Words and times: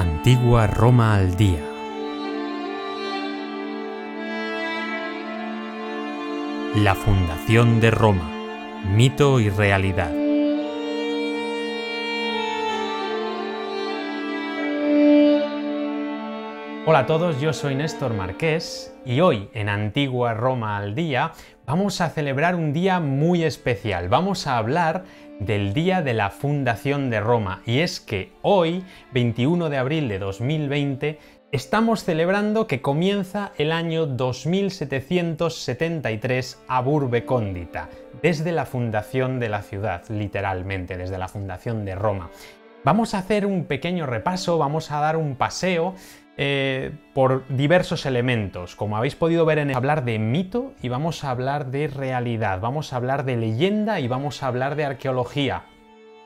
Antigua 0.00 0.66
Roma 0.66 1.14
al 1.14 1.36
día. 1.36 1.60
La 6.76 6.94
fundación 6.94 7.80
de 7.80 7.90
Roma. 7.90 8.30
Mito 8.96 9.40
y 9.40 9.50
realidad. 9.50 10.19
Hola 16.90 16.98
a 16.98 17.06
todos, 17.06 17.40
yo 17.40 17.52
soy 17.52 17.76
Néstor 17.76 18.14
Marqués 18.14 18.92
y 19.06 19.20
hoy 19.20 19.48
en 19.54 19.68
Antigua 19.68 20.34
Roma 20.34 20.76
al 20.76 20.96
día 20.96 21.30
vamos 21.64 22.00
a 22.00 22.10
celebrar 22.10 22.56
un 22.56 22.72
día 22.72 22.98
muy 22.98 23.44
especial. 23.44 24.08
Vamos 24.08 24.48
a 24.48 24.58
hablar 24.58 25.04
del 25.38 25.72
día 25.72 26.02
de 26.02 26.14
la 26.14 26.30
fundación 26.30 27.08
de 27.08 27.20
Roma 27.20 27.62
y 27.64 27.78
es 27.78 28.00
que 28.00 28.32
hoy, 28.42 28.82
21 29.12 29.70
de 29.70 29.76
abril 29.76 30.08
de 30.08 30.18
2020, 30.18 31.20
estamos 31.52 32.02
celebrando 32.02 32.66
que 32.66 32.82
comienza 32.82 33.52
el 33.56 33.70
año 33.70 34.06
2773 34.06 36.60
a 36.66 36.80
Burbe 36.80 37.24
Condita, 37.24 37.88
desde 38.20 38.50
la 38.50 38.66
fundación 38.66 39.38
de 39.38 39.48
la 39.48 39.62
ciudad, 39.62 40.02
literalmente, 40.08 40.96
desde 40.96 41.18
la 41.18 41.28
fundación 41.28 41.84
de 41.84 41.94
Roma. 41.94 42.30
Vamos 42.82 43.12
a 43.12 43.18
hacer 43.18 43.44
un 43.44 43.66
pequeño 43.66 44.06
repaso, 44.06 44.56
vamos 44.56 44.90
a 44.90 45.00
dar 45.00 45.18
un 45.18 45.36
paseo 45.36 45.94
eh, 46.42 46.92
por 47.12 47.46
diversos 47.48 48.06
elementos. 48.06 48.74
Como 48.74 48.96
habéis 48.96 49.14
podido 49.14 49.44
ver 49.44 49.58
en 49.58 49.68
el 49.68 49.76
hablar 49.76 50.06
de 50.06 50.18
mito 50.18 50.72
y 50.80 50.88
vamos 50.88 51.22
a 51.22 51.30
hablar 51.30 51.70
de 51.70 51.86
realidad, 51.86 52.60
vamos 52.60 52.94
a 52.94 52.96
hablar 52.96 53.26
de 53.26 53.36
leyenda 53.36 54.00
y 54.00 54.08
vamos 54.08 54.42
a 54.42 54.46
hablar 54.46 54.74
de 54.74 54.86
arqueología. 54.86 55.64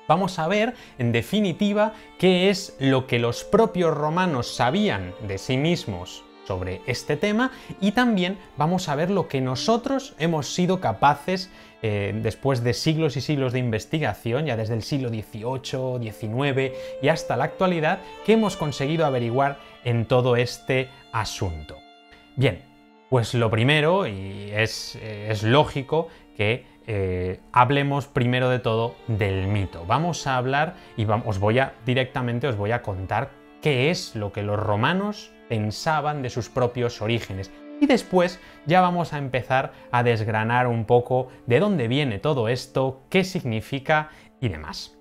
Vamos 0.06 0.38
a 0.38 0.46
ver, 0.46 0.74
en 0.98 1.10
definitiva, 1.10 1.94
qué 2.16 2.48
es 2.48 2.76
lo 2.78 3.08
que 3.08 3.18
los 3.18 3.42
propios 3.42 3.92
romanos 3.92 4.54
sabían 4.54 5.14
de 5.26 5.36
sí 5.36 5.56
mismos 5.56 6.22
sobre 6.46 6.80
este 6.86 7.16
tema 7.16 7.50
y 7.80 7.90
también 7.90 8.38
vamos 8.56 8.88
a 8.88 8.94
ver 8.94 9.10
lo 9.10 9.26
que 9.26 9.40
nosotros 9.40 10.14
hemos 10.20 10.54
sido 10.54 10.78
capaces 10.78 11.50
eh, 11.82 12.18
después 12.22 12.62
de 12.62 12.72
siglos 12.72 13.16
y 13.16 13.20
siglos 13.20 13.52
de 13.52 13.58
investigación, 13.58 14.46
ya 14.46 14.56
desde 14.56 14.74
el 14.74 14.82
siglo 14.82 15.08
XVIII, 15.08 16.12
XIX 16.12 16.72
y 17.02 17.08
hasta 17.08 17.36
la 17.36 17.44
actualidad, 17.44 17.98
que 18.24 18.34
hemos 18.34 18.56
conseguido 18.56 19.04
averiguar 19.04 19.58
en 19.84 20.06
todo 20.06 20.36
este 20.36 20.88
asunto. 21.12 21.76
Bien, 22.36 22.62
pues 23.08 23.34
lo 23.34 23.50
primero, 23.50 24.06
y 24.06 24.50
es, 24.52 24.98
eh, 25.00 25.32
lógico 25.42 26.08
que 26.36 26.66
eh, 26.86 27.40
hablemos 27.52 28.06
primero 28.06 28.50
de 28.50 28.58
todo 28.58 28.96
del 29.06 29.46
mito. 29.46 29.84
Vamos 29.86 30.26
a 30.26 30.36
hablar 30.36 30.74
y 30.96 31.06
os 31.06 31.38
voy 31.38 31.60
a 31.60 31.74
directamente 31.86 32.48
os 32.48 32.56
voy 32.56 32.72
a 32.72 32.82
contar 32.82 33.30
qué 33.62 33.90
es 33.90 34.16
lo 34.16 34.32
que 34.32 34.42
los 34.42 34.58
romanos 34.58 35.32
pensaban 35.48 36.22
de 36.22 36.30
sus 36.30 36.48
propios 36.48 37.00
orígenes. 37.00 37.52
Y 37.80 37.86
después 37.86 38.40
ya 38.66 38.80
vamos 38.80 39.12
a 39.12 39.18
empezar 39.18 39.72
a 39.90 40.02
desgranar 40.02 40.66
un 40.66 40.84
poco 40.84 41.28
de 41.46 41.60
dónde 41.60 41.88
viene 41.88 42.18
todo 42.18 42.48
esto, 42.48 43.02
qué 43.10 43.24
significa 43.24 44.10
y 44.40 44.48
demás. 44.48 44.98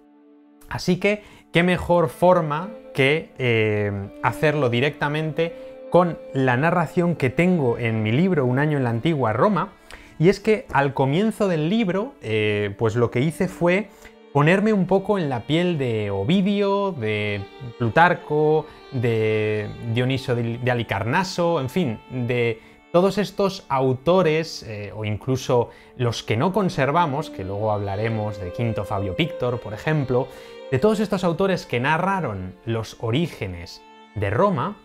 Así 0.69 0.99
que, 0.99 1.23
¿qué 1.51 1.63
mejor 1.63 2.09
forma 2.09 2.69
que 2.93 3.29
eh, 3.37 3.91
hacerlo 4.21 4.69
directamente 4.69 5.53
con 5.89 6.17
la 6.33 6.57
narración 6.57 7.15
que 7.15 7.29
tengo 7.29 7.77
en 7.77 8.03
mi 8.03 8.11
libro 8.11 8.45
Un 8.45 8.59
año 8.59 8.77
en 8.77 8.83
la 8.83 8.89
antigua 8.89 9.33
Roma? 9.33 9.73
Y 10.19 10.29
es 10.29 10.39
que 10.39 10.65
al 10.71 10.93
comienzo 10.93 11.47
del 11.47 11.69
libro, 11.69 12.13
eh, 12.21 12.73
pues 12.77 12.95
lo 12.95 13.11
que 13.11 13.19
hice 13.19 13.47
fue 13.47 13.89
ponerme 14.31 14.73
un 14.73 14.87
poco 14.87 15.17
en 15.17 15.29
la 15.29 15.41
piel 15.41 15.77
de 15.77 16.09
Ovidio, 16.09 16.91
de 16.91 17.41
Plutarco, 17.77 18.65
de 18.91 19.69
Dioniso 19.93 20.35
de 20.35 20.71
Alicarnaso, 20.71 21.59
en 21.59 21.69
fin, 21.69 21.99
de 22.09 22.59
todos 22.93 23.17
estos 23.17 23.65
autores, 23.69 24.61
eh, 24.61 24.91
o 24.95 25.03
incluso 25.03 25.71
los 25.97 26.21
que 26.21 26.37
no 26.37 26.53
conservamos, 26.53 27.31
que 27.31 27.43
luego 27.43 27.71
hablaremos 27.71 28.39
de 28.39 28.51
Quinto 28.53 28.85
Fabio 28.85 29.15
Pictor, 29.15 29.59
por 29.59 29.73
ejemplo, 29.73 30.27
de 30.73 30.79
todos 30.79 30.99
estos 30.99 31.23
autores 31.23 31.67
que 31.67 31.79
narraron 31.79 32.55
los 32.65 32.97
orígenes 32.99 33.83
de 34.15 34.31
Roma 34.31 34.75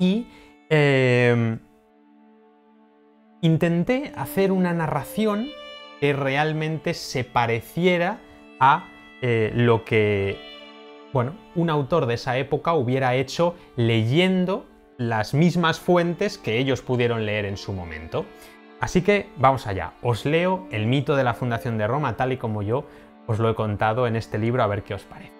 y 0.00 0.26
em, 0.70 1.60
intenté 3.40 4.10
hacer 4.16 4.50
una 4.50 4.72
narración 4.72 5.50
que 6.00 6.12
realmente 6.14 6.94
se 6.94 7.22
pareciera 7.22 8.18
a 8.58 8.88
eh, 9.22 9.52
lo 9.54 9.84
que 9.84 10.36
bueno, 11.12 11.36
un 11.54 11.70
autor 11.70 12.06
de 12.06 12.14
esa 12.14 12.36
época 12.36 12.74
hubiera 12.74 13.14
hecho 13.14 13.54
leyendo 13.76 14.66
las 14.96 15.32
mismas 15.32 15.78
fuentes 15.78 16.38
que 16.38 16.58
ellos 16.58 16.82
pudieron 16.82 17.24
leer 17.24 17.44
en 17.44 17.56
su 17.56 17.72
momento. 17.72 18.26
Así 18.80 19.02
que 19.02 19.28
vamos 19.36 19.68
allá, 19.68 19.92
os 20.02 20.24
leo 20.24 20.66
el 20.72 20.86
mito 20.86 21.14
de 21.14 21.22
la 21.22 21.34
fundación 21.34 21.78
de 21.78 21.86
Roma 21.86 22.16
tal 22.16 22.32
y 22.32 22.36
como 22.36 22.62
yo 22.62 22.84
os 23.28 23.38
lo 23.38 23.50
he 23.50 23.54
contado 23.54 24.08
en 24.08 24.16
este 24.16 24.38
libro 24.38 24.64
a 24.64 24.66
ver 24.66 24.82
qué 24.82 24.94
os 24.94 25.04
parece. 25.04 25.32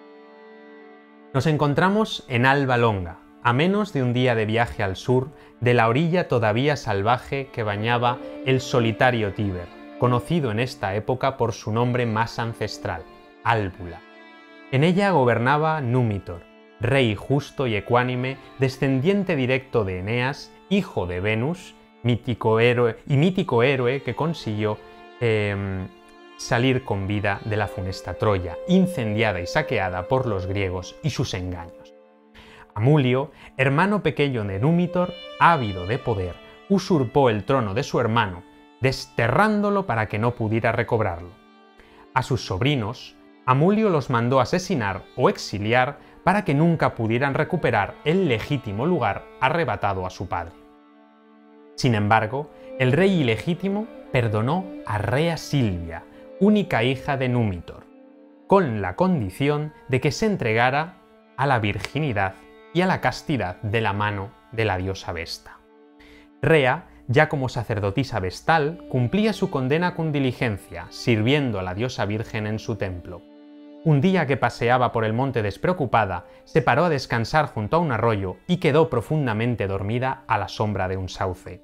Nos 1.33 1.45
encontramos 1.47 2.23
en 2.29 2.45
Alba 2.45 2.77
Longa, 2.77 3.19
a 3.43 3.51
menos 3.51 3.91
de 3.93 4.03
un 4.03 4.13
día 4.13 4.35
de 4.35 4.45
viaje 4.45 4.83
al 4.83 4.95
sur 4.95 5.31
de 5.59 5.73
la 5.73 5.89
orilla 5.89 6.27
todavía 6.27 6.77
salvaje 6.77 7.49
que 7.51 7.63
bañaba 7.63 8.19
el 8.45 8.61
solitario 8.61 9.33
Tíber, 9.33 9.67
conocido 9.97 10.51
en 10.51 10.59
esta 10.59 10.95
época 10.95 11.35
por 11.35 11.51
su 11.51 11.71
nombre 11.71 12.05
más 12.05 12.39
ancestral, 12.39 13.03
Álbula. 13.43 14.01
En 14.71 14.83
ella 14.83 15.11
gobernaba 15.11 15.81
Númitor, 15.81 16.43
rey 16.79 17.15
justo 17.15 17.67
y 17.67 17.75
ecuánime, 17.75 18.37
descendiente 18.59 19.35
directo 19.35 19.83
de 19.83 19.99
Eneas, 19.99 20.51
hijo 20.69 21.07
de 21.07 21.19
Venus, 21.19 21.75
mítico 22.03 22.59
héroe, 22.59 22.97
y 23.07 23.17
mítico 23.17 23.63
héroe 23.63 24.03
que 24.03 24.15
consiguió 24.15 24.77
em, 25.19 25.87
salir 26.39 26.85
con 26.85 27.05
vida 27.05 27.41
de 27.43 27.57
la 27.57 27.67
funesta 27.67 28.13
Troya, 28.13 28.57
incendiada 28.69 29.41
y 29.41 29.45
saqueada 29.45 30.07
por 30.07 30.25
los 30.25 30.47
griegos 30.47 30.95
y 31.03 31.09
sus 31.09 31.33
engaños. 31.33 31.93
Amulio, 32.73 33.31
hermano 33.57 34.01
pequeño 34.01 34.45
de 34.45 34.57
Númitor, 34.57 35.13
ávido 35.39 35.85
de 35.85 35.99
poder, 35.99 36.35
usurpó 36.69 37.29
el 37.29 37.43
trono 37.43 37.73
de 37.73 37.83
su 37.83 37.99
hermano, 37.99 38.43
desterrándolo 38.79 39.85
para 39.85 40.07
que 40.07 40.17
no 40.17 40.33
pudiera 40.33 40.71
recobrarlo. 40.71 41.31
A 42.13 42.23
sus 42.23 42.45
sobrinos, 42.45 43.17
Amulio 43.45 43.89
los 43.89 44.09
mandó 44.09 44.39
asesinar 44.39 45.03
o 45.17 45.29
exiliar 45.29 45.99
para 46.23 46.45
que 46.45 46.53
nunca 46.53 46.95
pudieran 46.95 47.33
recuperar 47.33 47.95
el 48.05 48.29
legítimo 48.29 48.85
lugar 48.85 49.25
arrebatado 49.41 50.05
a 50.05 50.09
su 50.09 50.29
padre. 50.29 50.55
Sin 51.75 51.95
embargo, 51.95 52.49
el 52.79 52.93
rey 52.93 53.21
ilegítimo 53.21 53.87
perdonó 54.13 54.65
a 54.85 54.99
Rea 54.99 55.35
Silvia, 55.35 56.03
única 56.39 56.83
hija 56.83 57.17
de 57.17 57.27
Númitor, 57.27 57.85
con 58.47 58.81
la 58.81 58.95
condición 58.95 59.73
de 59.89 59.99
que 59.99 60.11
se 60.11 60.25
entregara 60.25 61.01
a 61.35 61.45
la 61.45 61.59
virginidad 61.59 62.35
y 62.73 62.79
a 62.81 62.87
la 62.87 63.01
castidad 63.01 63.61
de 63.61 63.81
la 63.81 63.91
mano 63.91 64.31
de 64.53 64.63
la 64.63 64.77
diosa 64.77 65.11
Vesta. 65.11 65.57
Rea 66.41 66.87
ya 67.09 67.27
como 67.27 67.49
sacerdotisa 67.49 68.19
vestal, 68.19 68.85
cumplía 68.87 69.33
su 69.33 69.49
condena 69.49 69.95
con 69.95 70.11
diligencia, 70.11 70.85
sirviendo 70.91 71.59
a 71.59 71.63
la 71.63 71.73
diosa 71.73 72.05
Virgen 72.05 72.47
en 72.47 72.59
su 72.59 72.75
templo. 72.75 73.21
Un 73.83 73.99
día 73.99 74.27
que 74.27 74.37
paseaba 74.37 74.91
por 74.91 75.03
el 75.03 75.13
monte 75.13 75.41
despreocupada, 75.41 76.25
se 76.45 76.61
paró 76.61 76.85
a 76.85 76.89
descansar 76.89 77.47
junto 77.47 77.77
a 77.77 77.79
un 77.79 77.91
arroyo 77.91 78.37
y 78.47 78.57
quedó 78.57 78.89
profundamente 78.89 79.67
dormida 79.67 80.23
a 80.27 80.37
la 80.37 80.47
sombra 80.47 80.87
de 80.87 80.97
un 80.97 81.09
sauce. 81.09 81.63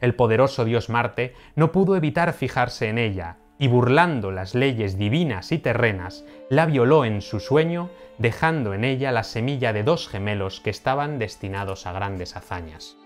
El 0.00 0.14
poderoso 0.14 0.64
dios 0.64 0.88
Marte 0.88 1.34
no 1.54 1.72
pudo 1.72 1.94
evitar 1.94 2.32
fijarse 2.32 2.88
en 2.88 2.98
ella, 2.98 3.36
y 3.58 3.68
burlando 3.68 4.30
las 4.30 4.54
leyes 4.54 4.98
divinas 4.98 5.52
y 5.52 5.58
terrenas, 5.58 6.24
la 6.50 6.66
violó 6.66 7.04
en 7.04 7.22
su 7.22 7.40
sueño, 7.40 7.90
dejando 8.18 8.74
en 8.74 8.84
ella 8.84 9.12
la 9.12 9.22
semilla 9.22 9.72
de 9.72 9.82
dos 9.82 10.08
gemelos 10.08 10.60
que 10.60 10.70
estaban 10.70 11.18
destinados 11.18 11.86
a 11.86 11.92
grandes 11.92 12.36
hazañas. 12.36 12.96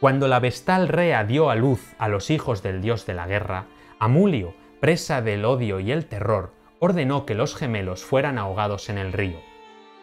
Cuando 0.00 0.28
la 0.28 0.40
vestal 0.40 0.88
Rea 0.88 1.24
dio 1.24 1.50
a 1.50 1.54
luz 1.54 1.94
a 1.98 2.08
los 2.08 2.30
hijos 2.30 2.62
del 2.62 2.82
dios 2.82 3.06
de 3.06 3.14
la 3.14 3.26
guerra, 3.26 3.66
Amulio, 3.98 4.54
presa 4.80 5.22
del 5.22 5.44
odio 5.44 5.80
y 5.80 5.92
el 5.92 6.06
terror, 6.06 6.52
ordenó 6.78 7.24
que 7.24 7.34
los 7.34 7.54
gemelos 7.54 8.04
fueran 8.04 8.38
ahogados 8.38 8.90
en 8.90 8.98
el 8.98 9.12
río. 9.12 9.38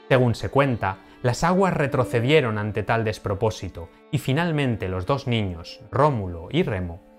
Según 0.10 0.34
se 0.34 0.50
cuenta, 0.50 0.98
las 1.22 1.44
aguas 1.44 1.76
retrocedieron 1.76 2.58
ante 2.58 2.82
tal 2.84 3.04
despropósito, 3.04 3.90
y 4.10 4.18
finalmente 4.18 4.90
los 4.90 5.06
dos 5.06 5.28
niños, 5.28 5.82
Rómulo 5.92 6.48
y 6.52 6.64
Remo, 6.64 7.11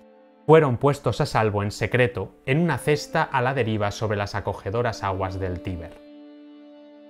fueron 0.47 0.77
puestos 0.77 1.21
a 1.21 1.27
salvo 1.27 1.63
en 1.63 1.71
secreto 1.71 2.33
en 2.47 2.59
una 2.59 2.79
cesta 2.79 3.23
a 3.23 3.43
la 3.43 3.55
deriva 3.55 3.91
sobre 3.91 4.17
las 4.17 4.35
acogedoras 4.35 5.05
aguas 5.05 5.39
del 5.39 5.61
Tíber. 5.61 6.01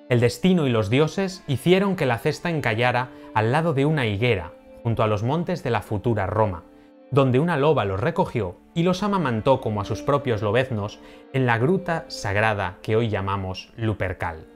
El 0.09 0.21
destino 0.21 0.67
y 0.67 0.71
los 0.71 0.91
dioses 0.91 1.43
hicieron 1.47 1.97
que 1.97 2.07
la 2.07 2.19
cesta 2.19 2.51
encallara 2.51 3.09
al 3.35 3.51
lado 3.51 3.73
de 3.73 3.87
una 3.87 4.07
higuera 4.07 4.53
junto 4.83 5.03
a 5.03 5.07
los 5.07 5.23
montes 5.23 5.63
de 5.63 5.71
la 5.71 5.81
futura 5.81 6.27
Roma, 6.27 6.65
donde 7.11 7.39
una 7.39 7.57
loba 7.57 7.85
los 7.85 8.01
recogió 8.01 8.57
y 8.75 8.83
los 8.83 9.03
amamantó 9.03 9.61
como 9.61 9.81
a 9.81 9.85
sus 9.85 10.03
propios 10.03 10.43
lobeznos 10.43 10.99
en 11.33 11.47
la 11.47 11.59
gruta 11.59 12.05
sagrada 12.09 12.79
que 12.83 12.97
hoy 12.97 13.09
llamamos 13.09 13.73
Lupercal. 13.77 14.47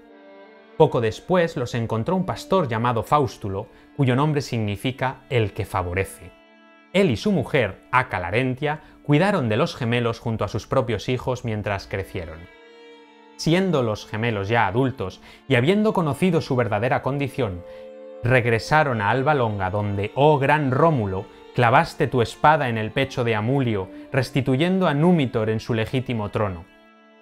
Poco 0.77 1.01
después 1.01 1.57
los 1.57 1.75
encontró 1.75 2.17
un 2.17 2.27
pastor 2.27 2.69
llamado 2.69 3.03
Faustulo, 3.03 3.69
cuyo 3.97 4.15
nombre 4.15 4.43
significa 4.43 5.23
el 5.31 5.55
que 5.55 5.65
favorece. 5.65 6.36
Él 6.97 7.11
y 7.11 7.19
su 7.19 7.31
mujer, 7.31 7.83
Aca 7.93 8.19
Larentia, 8.19 8.81
cuidaron 9.03 9.51
de 9.51 9.59
los 9.59 9.77
gemelos 9.77 10.19
junto 10.19 10.47
a 10.47 10.49
sus 10.49 10.67
propios 10.67 11.11
hijos 11.11 11.45
mientras 11.45 11.87
crecieron. 11.87 12.39
Siendo 13.37 13.83
los 13.83 14.07
gemelos 14.07 14.49
ya 14.49 14.67
adultos 14.67 15.21
y 15.47 15.57
habiendo 15.57 15.93
conocido 15.93 16.41
su 16.41 16.57
verdadera 16.57 17.03
condición, 17.03 17.63
regresaron 18.25 19.03
a 19.03 19.11
Alba 19.11 19.35
Longa 19.35 19.69
donde, 19.69 20.11
oh 20.15 20.39
gran 20.39 20.71
Rómulo, 20.71 21.27
clavaste 21.55 22.07
tu 22.07 22.23
espada 22.23 22.71
en 22.71 22.79
el 22.79 22.93
pecho 22.93 23.25
de 23.25 23.35
Amulio, 23.35 23.91
restituyendo 24.11 24.89
a 24.89 24.95
Númitor 24.95 25.51
en 25.51 25.61
su 25.61 25.75
legítimo 25.75 26.31
trono. 26.31 26.65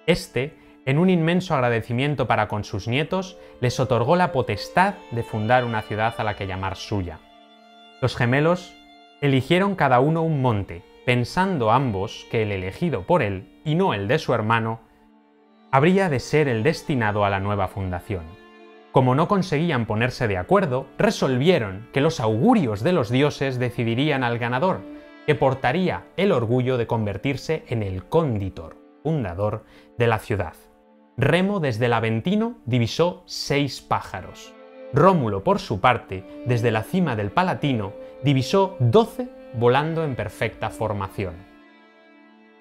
Este, 0.05 0.57
en 0.85 0.99
un 0.99 1.09
inmenso 1.09 1.53
agradecimiento 1.53 2.27
para 2.27 2.47
con 2.47 2.63
sus 2.63 2.87
nietos, 2.87 3.37
les 3.59 3.77
otorgó 3.81 4.15
la 4.15 4.31
potestad 4.31 4.93
de 5.11 5.23
fundar 5.23 5.65
una 5.65 5.81
ciudad 5.81 6.15
a 6.17 6.23
la 6.23 6.37
que 6.37 6.47
llamar 6.47 6.77
suya. 6.77 7.19
Los 8.01 8.15
gemelos 8.15 8.73
eligieron 9.25 9.75
cada 9.75 9.99
uno 9.99 10.23
un 10.23 10.41
monte, 10.41 10.83
pensando 11.05 11.71
ambos 11.71 12.27
que 12.31 12.43
el 12.43 12.51
elegido 12.51 13.03
por 13.03 13.21
él, 13.21 13.59
y 13.63 13.75
no 13.75 13.93
el 13.93 14.07
de 14.07 14.19
su 14.19 14.33
hermano, 14.33 14.79
habría 15.71 16.09
de 16.09 16.19
ser 16.19 16.47
el 16.47 16.63
destinado 16.63 17.25
a 17.25 17.29
la 17.29 17.39
nueva 17.39 17.67
fundación. 17.67 18.23
Como 18.91 19.13
no 19.13 19.27
conseguían 19.27 19.87
ponerse 19.87 20.27
de 20.27 20.37
acuerdo, 20.37 20.87
resolvieron 20.97 21.89
que 21.91 21.99
los 21.99 22.19
augurios 22.21 22.81
de 22.81 22.93
los 22.93 23.09
dioses 23.09 23.59
decidirían 23.59 24.23
al 24.23 24.39
ganador, 24.39 24.79
que 25.25 25.35
portaría 25.35 26.05
el 26.15 26.31
orgullo 26.31 26.77
de 26.77 26.87
convertirse 26.87 27.65
en 27.67 27.83
el 27.83 28.05
conditor, 28.05 28.77
fundador 29.03 29.65
de 29.97 30.07
la 30.07 30.19
ciudad. 30.19 30.53
Remo 31.17 31.59
desde 31.59 31.87
el 31.87 31.93
Aventino 31.93 32.57
divisó 32.65 33.23
seis 33.25 33.81
pájaros. 33.81 34.53
Rómulo, 34.93 35.43
por 35.43 35.59
su 35.59 35.81
parte, 35.81 36.23
desde 36.45 36.71
la 36.71 36.83
cima 36.83 37.15
del 37.17 37.31
Palatino, 37.31 37.93
divisó 38.23 38.75
doce 38.79 39.29
volando 39.53 40.03
en 40.03 40.15
perfecta 40.15 40.69
formación. 40.69 41.35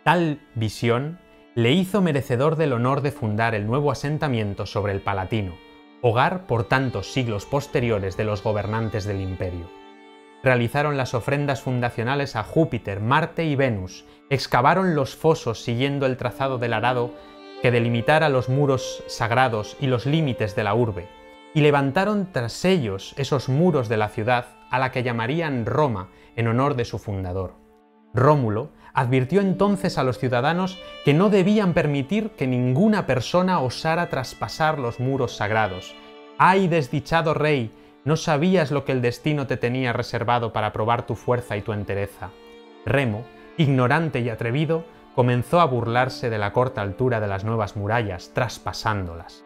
Tal 0.05 0.41
visión 0.55 1.19
le 1.55 1.73
hizo 1.73 2.03
merecedor 2.03 2.57
del 2.57 2.73
honor 2.73 3.01
de 3.01 3.13
fundar 3.13 3.55
el 3.55 3.67
nuevo 3.67 3.91
asentamiento 3.91 4.67
sobre 4.67 4.93
el 4.93 5.01
Palatino, 5.01 5.55
hogar 6.03 6.47
por 6.47 6.65
tantos 6.65 7.13
siglos 7.13 7.47
posteriores 7.47 8.17
de 8.17 8.25
los 8.25 8.43
gobernantes 8.43 9.05
del 9.05 9.21
imperio. 9.21 9.71
Realizaron 10.43 10.99
las 10.99 11.15
ofrendas 11.15 11.63
fundacionales 11.63 12.37
a 12.37 12.43
Júpiter, 12.43 13.01
Marte 13.01 13.45
y 13.45 13.57
Venus, 13.57 14.05
excavaron 14.29 14.95
los 14.95 15.17
fosos 15.17 15.63
siguiendo 15.63 16.05
el 16.05 16.19
trazado 16.19 16.59
del 16.59 16.75
arado 16.75 17.15
que 17.63 17.71
delimitara 17.71 18.29
los 18.29 18.51
muros 18.51 19.03
sagrados 19.07 19.79
y 19.81 19.87
los 19.87 20.05
límites 20.05 20.55
de 20.55 20.65
la 20.65 20.75
urbe, 20.75 21.09
y 21.55 21.63
levantaron 21.63 22.29
tras 22.31 22.63
ellos 22.67 23.15
esos 23.17 23.49
muros 23.49 23.89
de 23.89 23.97
la 23.97 24.11
ciudad 24.11 24.49
a 24.75 24.79
la 24.79 24.91
que 24.91 25.03
llamarían 25.03 25.67
Roma 25.67 26.09
en 26.37 26.49
honor 26.49 26.75
de 26.75 26.85
su 26.85 26.99
fundador. 26.99 27.55
Rómulo 28.13 28.71
advirtió 28.93 29.41
entonces 29.41 29.99
a 29.99 30.05
los 30.05 30.19
ciudadanos 30.19 30.81
que 31.05 31.15
no 31.15 31.31
debían 31.31 31.75
permitir 31.75 32.31
que 32.31 32.47
ninguna 32.47 33.07
persona 33.07 33.61
osara 33.61 34.09
traspasar 34.09 34.79
los 34.79 35.01
muros 35.01 35.37
sagrados. 35.37 35.95
¡Ay, 36.39 36.69
desdichado 36.69 37.35
rey! 37.35 37.73
No 38.05 38.17
sabías 38.17 38.71
lo 38.71 38.85
que 38.85 38.93
el 38.93 39.01
destino 39.01 39.47
te 39.47 39.57
tenía 39.57 39.93
reservado 39.93 40.53
para 40.53 40.73
probar 40.73 41.07
tu 41.07 41.15
fuerza 41.15 41.57
y 41.57 41.63
tu 41.63 41.73
entereza. 41.73 42.31
Remo, 42.85 43.25
ignorante 43.57 44.21
y 44.21 44.29
atrevido, 44.29 44.85
comenzó 45.15 45.61
a 45.61 45.65
burlarse 45.67 46.31
de 46.31 46.39
la 46.39 46.53
corta 46.53 46.83
altura 46.83 47.21
de 47.21 47.29
las 47.29 47.45
nuevas 47.45 47.77
murallas, 47.77 48.33
traspasándolas. 48.35 49.45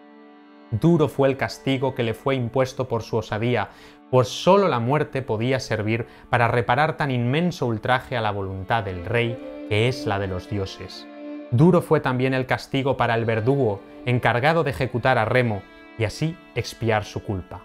Duro 0.71 1.09
fue 1.09 1.29
el 1.29 1.37
castigo 1.37 1.95
que 1.95 2.03
le 2.03 2.15
fue 2.15 2.35
impuesto 2.35 2.89
por 2.89 3.03
su 3.03 3.17
osadía, 3.17 3.71
pues 4.11 4.29
sólo 4.29 4.69
la 4.69 4.79
muerte 4.79 5.23
podía 5.23 5.61
servir 5.61 6.07
para 6.31 6.49
reparar 6.49 6.97
tan 6.97 7.11
inmenso 7.11 7.67
ultraje 7.67 8.17
a 8.17 8.21
la 8.21 8.31
voluntad 8.31 8.85
del 8.85 9.05
rey, 9.05 9.67
que 9.69 9.89
es 9.89 10.07
la 10.07 10.19
de 10.19 10.27
los 10.27 10.49
dioses. 10.49 11.07
Duro 11.51 11.83
fue 11.83 12.01
también 12.01 12.35
el 12.35 12.47
castigo 12.47 12.97
para 12.97 13.15
el 13.15 13.25
verdugo, 13.25 13.81
encargado 14.07 14.65
de 14.65 14.71
ejecutar 14.71 15.19
a 15.19 15.25
Remo 15.25 15.63
y 15.99 16.05
así 16.05 16.37
expiar 16.55 17.05
su 17.05 17.23
culpa. 17.23 17.63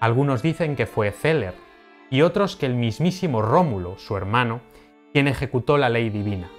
Algunos 0.00 0.42
dicen 0.42 0.76
que 0.76 0.86
fue 0.86 1.10
Celer, 1.10 1.54
y 2.10 2.22
otros 2.22 2.56
que 2.56 2.66
el 2.66 2.74
mismísimo 2.74 3.42
Rómulo, 3.42 3.98
su 3.98 4.16
hermano, 4.16 4.60
quien 5.12 5.28
ejecutó 5.28 5.78
la 5.78 5.88
ley 5.88 6.10
divina 6.10 6.50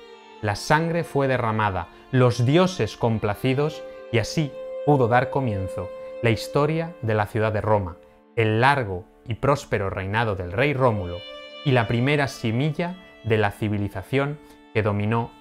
la 0.41 0.55
sangre 0.55 1.03
fue 1.03 1.27
derramada, 1.27 1.87
los 2.11 2.45
dioses 2.45 2.97
complacidos, 2.97 3.83
y 4.11 4.17
así 4.17 4.51
pudo 4.85 5.07
dar 5.07 5.29
comienzo 5.29 5.89
la 6.23 6.31
historia 6.31 6.95
de 7.01 7.13
la 7.13 7.27
ciudad 7.27 7.51
de 7.51 7.61
Roma, 7.61 7.97
el 8.35 8.61
largo 8.61 9.05
y 9.27 9.35
próspero 9.35 9.89
reinado 9.89 10.35
del 10.35 10.51
rey 10.51 10.73
Rómulo 10.73 11.19
y 11.65 11.71
la 11.71 11.87
primera 11.87 12.27
semilla 12.27 12.95
de 13.23 13.37
la 13.37 13.51
civilización 13.51 14.39
que 14.73 14.83
dominó 14.83 15.31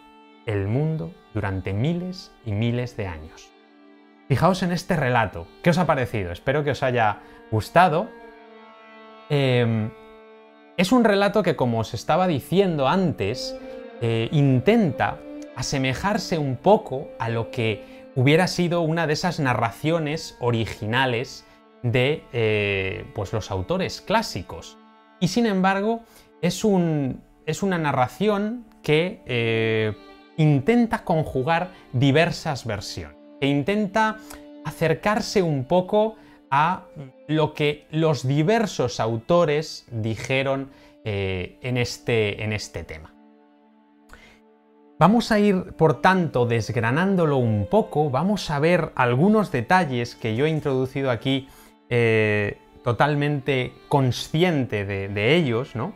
el 0.47 0.67
mundo 0.67 1.13
durante 1.35 1.73
miles 1.73 2.33
y 2.45 2.53
miles 2.53 2.97
de 2.97 3.07
años. 3.07 3.51
Fijaos 4.29 4.63
en 4.63 4.73
este 4.73 4.97
relato, 4.97 5.47
¿qué 5.63 5.71
os 5.71 5.79
ha 5.79 5.87
parecido? 5.87 6.31
Espero 6.31 6.63
que 6.63 6.71
os 6.71 6.83
haya 6.83 7.19
gustado. 7.51 8.09
Em, 9.29 9.91
es 10.77 10.93
un 10.93 11.05
relato 11.05 11.43
que, 11.43 11.57
como 11.57 11.81
os 11.81 11.95
estaba 11.95 12.27
diciendo 12.27 12.89
antes, 12.89 13.57
eh, 14.01 14.29
intenta 14.33 15.19
asemejarse 15.57 16.39
un 16.39 16.57
poco 16.57 17.09
a 17.19 17.29
lo 17.29 17.51
que 17.51 18.09
hubiera 18.15 18.47
sido 18.47 18.81
una 18.83 19.07
de 19.07 19.13
esas 19.13 19.41
narraciones 19.41 20.37
originales 20.41 21.45
de 21.83 22.25
eh, 22.33 23.07
pues 23.15 23.33
los 23.33 23.51
autores 23.51 24.01
clásicos. 24.01 24.79
Y 25.21 25.29
sin 25.29 25.47
embargo, 25.47 26.01
es, 26.43 26.65
un, 26.65 27.23
es 27.47 27.63
una 27.63 27.79
narración 27.79 28.65
que 28.83 29.23
eh, 29.27 29.95
intenta 30.37 31.05
conjugar 31.05 31.71
diversas 31.93 32.65
versiones, 32.65 33.17
que 33.41 33.47
intenta 33.47 34.17
acercarse 34.65 35.43
un 35.43 35.65
poco 35.65 36.17
a 36.51 36.85
lo 37.29 37.55
que 37.55 37.87
los 37.91 38.27
diversos 38.27 39.01
autores 39.01 39.87
dijeron 39.91 40.71
en, 41.05 41.77
este, 41.77 42.43
en 42.43 42.53
este 42.53 42.85
tema. 42.85 43.15
Vamos 45.01 45.33
a 45.33 45.39
ir, 45.39 45.73
por 45.79 46.03
tanto, 46.03 46.45
desgranándolo 46.45 47.39
un 47.39 47.67
poco, 47.71 48.11
vamos 48.11 48.51
a 48.51 48.59
ver 48.59 48.93
algunos 48.97 49.51
detalles 49.51 50.15
que 50.15 50.37
yo 50.37 50.45
he 50.45 50.51
introducido 50.51 51.11
aquí 51.11 51.49
eh, 51.91 52.59
totalmente 52.83 53.73
consciente 53.89 54.85
de, 54.85 55.35
ellos, 55.35 55.77
¿no? 55.77 55.95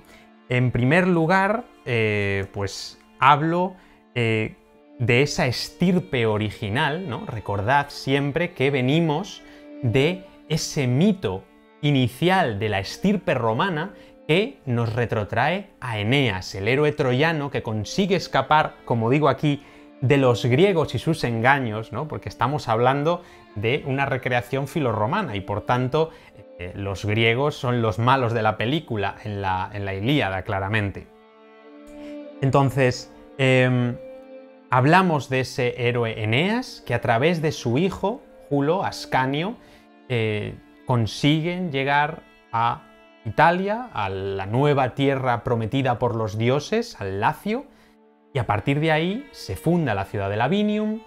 En 0.48 0.70
primer 0.70 1.06
lugar, 1.06 1.64
eh, 1.86 2.46
pues 2.52 2.98
hablo 3.18 3.74
eh, 4.14 4.56
de 4.98 5.22
esa 5.22 5.46
estirpe 5.46 6.26
original, 6.26 7.08
¿no? 7.08 7.24
Recordad 7.26 7.86
siempre 7.88 8.52
que 8.52 8.70
venimos 8.70 9.42
de 9.82 10.24
ese 10.48 10.86
mito 10.86 11.44
inicial 11.80 12.58
de 12.58 12.68
la 12.68 12.80
estirpe 12.80 13.34
romana 13.34 13.94
que 14.26 14.58
nos 14.66 14.92
retrotrae 14.92 15.70
a 15.80 15.98
Eneas, 15.98 16.54
el 16.54 16.68
héroe 16.68 16.92
troyano 16.92 17.50
que 17.50 17.62
consigue 17.62 18.16
escapar, 18.16 18.74
como 18.84 19.10
digo 19.10 19.28
aquí, 19.28 19.62
de 20.00 20.16
los 20.18 20.44
griegos 20.44 20.94
y 20.94 20.98
sus 20.98 21.24
engaños, 21.24 21.92
¿no? 21.92 22.08
porque 22.08 22.28
estamos 22.28 22.68
hablando 22.68 23.22
de 23.54 23.84
una 23.86 24.06
recreación 24.06 24.68
filorromana 24.68 25.36
y 25.36 25.40
por 25.40 25.62
tanto 25.62 26.10
eh, 26.58 26.72
los 26.76 27.04
griegos 27.04 27.56
son 27.56 27.82
los 27.82 27.98
malos 27.98 28.32
de 28.32 28.42
la 28.42 28.56
película 28.56 29.16
en 29.24 29.42
la, 29.42 29.70
en 29.72 29.84
la 29.84 29.94
Ilíada, 29.94 30.42
claramente. 30.42 31.06
Entonces, 32.40 33.12
em, 33.38 33.96
hablamos 34.70 35.28
de 35.28 35.40
ese 35.40 35.88
héroe 35.88 36.22
Eneas 36.22 36.82
que 36.86 36.94
a 36.94 37.00
través 37.00 37.42
de 37.42 37.52
su 37.52 37.78
hijo, 37.78 38.22
Julo, 38.48 38.84
Ascanio, 38.84 39.56
eh, 40.08 40.54
consiguen 40.86 41.72
llegar 41.72 42.22
a 42.52 42.82
Italia, 43.24 43.88
a 43.92 44.08
la 44.10 44.46
nueva 44.46 44.94
tierra 44.94 45.42
prometida 45.42 45.98
por 45.98 46.14
los 46.14 46.36
dioses, 46.36 47.00
al 47.00 47.20
Lacio, 47.20 47.64
y 48.32 48.38
a 48.38 48.46
partir 48.46 48.80
de 48.80 48.92
ahí 48.92 49.28
se 49.32 49.56
funda 49.56 49.94
la 49.94 50.04
ciudad 50.04 50.28
de 50.28 50.36
Lavinium, 50.36 51.00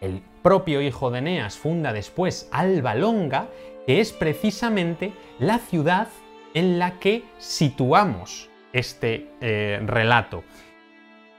el 0.00 0.22
propio 0.42 0.80
hijo 0.82 1.10
de 1.10 1.18
Eneas 1.18 1.56
funda 1.56 1.92
después 1.92 2.48
Alba 2.52 2.94
Longa, 2.94 3.48
que 3.86 4.00
es 4.00 4.12
precisamente 4.12 5.12
la 5.38 5.58
ciudad 5.58 6.08
en 6.54 6.78
la 6.78 6.98
que 6.98 7.24
situamos 7.38 8.50
este 8.72 9.28
eh, 9.40 9.80
relato. 9.84 10.44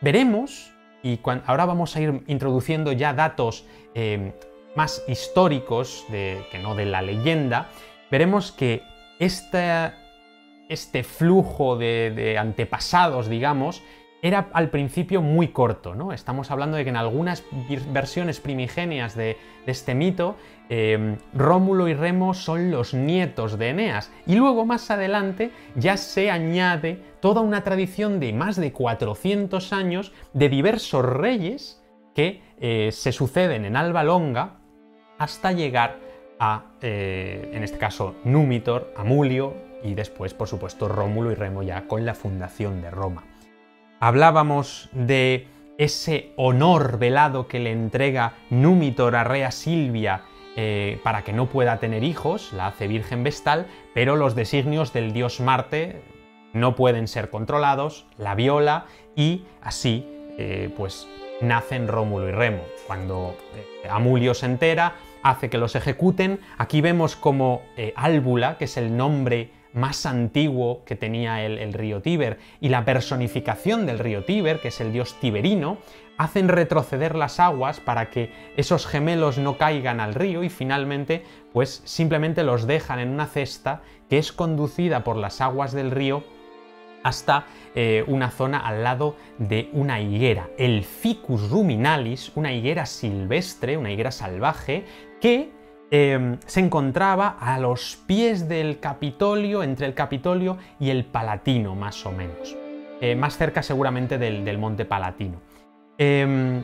Veremos, 0.02 0.74
y 1.02 1.20
ahora 1.46 1.66
vamos 1.66 1.96
a 1.96 2.02
ir 2.02 2.24
introduciendo 2.28 2.92
ya 2.92 3.14
datos 3.14 3.66
eh, 3.96 4.34
más 4.76 5.04
históricos, 5.08 6.06
que 6.10 6.60
no 6.62 6.76
de 6.76 6.86
la 6.86 7.02
leyenda, 7.02 7.70
veremos 8.10 8.52
que 8.52 8.82
este 9.20 11.04
flujo 11.04 11.78
de, 11.78 12.38
antepasados, 12.40 13.30
digamos, 13.30 13.84
era 14.24 14.48
al 14.54 14.70
principio 14.70 15.22
muy 15.22 15.50
corto, 15.50 15.96
¿no? 15.96 16.14
Estamos 16.14 16.50
hablando 16.50 16.78
de 16.78 16.86
que 16.86 16.90
en 16.90 16.96
algunas 16.96 17.44
versiones 17.92 18.40
primigenias 18.40 19.16
de, 19.16 19.38
este 19.68 19.96
mito, 19.96 20.38
eh, 20.70 21.18
Rómulo 21.34 21.90
y 21.90 21.94
Remo 21.94 22.34
son 22.34 22.72
los 22.72 22.94
nietos 22.94 23.60
de 23.60 23.70
Eneas. 23.70 24.12
Y 24.26 24.36
luego 24.36 24.66
más 24.66 24.90
adelante 24.90 25.52
ya 25.76 25.98
se 25.98 26.32
añade 26.32 27.02
toda 27.20 27.42
una 27.42 27.66
tradición 27.66 28.22
de 28.22 28.32
más 28.32 28.56
de 28.56 28.72
400 28.72 29.74
años 29.74 30.14
de 30.32 30.48
diversos 30.48 31.04
reyes 31.06 31.84
que 32.16 32.42
eh, 32.62 32.92
se 32.94 33.12
suceden 33.12 33.66
en 33.66 33.76
Alba 33.76 34.06
Longa 34.06 34.60
hasta 35.18 35.52
llegar 35.52 36.00
a, 36.40 36.72
eh, 36.82 37.52
en 37.54 37.62
este 37.64 37.78
caso, 37.78 38.16
Númitor, 38.24 38.94
Amulio 38.96 39.54
y 39.84 39.96
después, 39.96 40.34
por 40.34 40.48
supuesto, 40.48 40.88
Rómulo 40.88 41.30
y 41.32 41.36
Remo 41.36 41.62
ya 41.62 41.88
con 41.88 42.06
la 42.06 42.16
fundación 42.16 42.82
de 42.82 42.90
Roma 42.90 43.26
hablábamos 44.04 44.90
de 44.92 45.48
ese 45.78 46.34
honor 46.36 47.00
velado 47.00 47.48
que 47.48 47.60
le 47.60 47.72
entrega 47.72 48.34
Númitor 48.50 49.16
a 49.16 49.24
Rea 49.24 49.50
Silvia 49.50 50.24
eh, 50.58 51.00
para 51.06 51.24
que 51.24 51.32
no 51.32 51.48
pueda 51.48 51.80
tener 51.80 52.04
hijos, 52.04 52.52
la 52.52 52.68
hace 52.68 52.90
virgen 52.90 53.24
vestal, 53.24 53.66
pero 53.94 54.18
los 54.18 54.36
designios 54.36 54.92
del 54.92 55.14
dios 55.14 55.40
Marte 55.40 56.02
no 56.52 56.76
pueden 56.76 57.08
ser 57.08 57.30
controlados, 57.30 58.06
la 58.18 58.36
viola 58.36 58.88
y 59.16 59.46
así 59.62 60.06
eh, 60.38 60.70
pues 60.76 61.08
nacen 61.40 61.88
Rómulo 61.88 62.28
y 62.28 62.34
Remo. 62.34 62.64
Cuando 62.86 63.38
eh, 63.56 63.88
Amulio 63.90 64.34
se 64.34 64.48
entera, 64.48 64.96
hace 65.24 65.50
que 65.50 65.58
los 65.58 65.78
ejecuten. 65.78 66.42
Aquí 66.58 66.82
vemos 66.82 67.16
como 67.16 67.62
Álbula, 67.96 68.58
que 68.58 68.66
es 68.66 68.76
el 68.76 68.98
nombre 68.98 69.50
más 69.74 70.06
antiguo 70.06 70.84
que 70.86 70.96
tenía 70.96 71.44
el, 71.44 71.74
río 71.74 72.02
Tíber. 72.02 72.40
Y 72.62 72.70
la 72.70 72.86
personificación 72.86 73.86
del 73.86 74.00
río 74.00 74.24
Tíber, 74.24 74.60
que 74.60 74.70
es 74.70 74.80
el 74.82 74.94
dios 74.94 75.20
tiberino, 75.20 75.78
hacen 76.18 76.48
retroceder 76.48 77.16
las 77.16 77.40
aguas 77.40 77.80
para 77.80 78.10
que 78.10 78.32
esos 78.56 78.86
gemelos 78.86 79.38
no 79.38 79.58
caigan 79.58 80.00
al 80.00 80.14
río 80.14 80.44
y 80.44 80.50
finalmente 80.50 81.24
pues 81.52 81.82
simplemente 81.86 82.44
los 82.44 82.68
dejan 82.68 83.00
en 83.00 83.10
una 83.10 83.26
cesta 83.26 83.82
que 84.10 84.20
es 84.20 84.32
conducida 84.32 85.04
por 85.04 85.18
las 85.18 85.42
aguas 85.42 85.72
del 85.72 85.92
río 85.92 86.24
hasta 87.04 87.46
eh, 87.76 88.04
una 88.08 88.30
zona 88.30 88.60
al 88.60 88.84
lado 88.84 89.16
de 89.38 89.70
una 89.74 90.00
higuera, 90.00 90.50
el 90.58 90.84
Ficus 90.84 91.50
ruminalis, 91.50 92.32
una 92.36 92.54
higuera 92.54 92.86
silvestre, 92.86 93.78
una 93.78 93.92
higuera 93.92 94.12
salvaje, 94.12 94.86
que 95.20 95.52
Em, 95.96 96.40
se 96.48 96.60
encontraba 96.60 97.38
a 97.40 97.60
los 97.60 98.00
pies 98.08 98.50
del 98.50 98.80
Capitolio, 98.80 99.62
entre 99.62 99.86
el 99.86 99.94
Capitolio 99.94 100.58
y 100.80 100.90
el 100.90 101.06
Palatino, 101.06 101.76
más 101.76 102.04
o 102.08 102.12
menos. 102.12 102.58
Eh, 103.00 103.16
más 103.16 103.38
cerca 103.38 103.62
seguramente 103.62 104.18
del, 104.18 104.58
Monte 104.58 104.86
Palatino. 104.86 105.40
Em, 106.00 106.64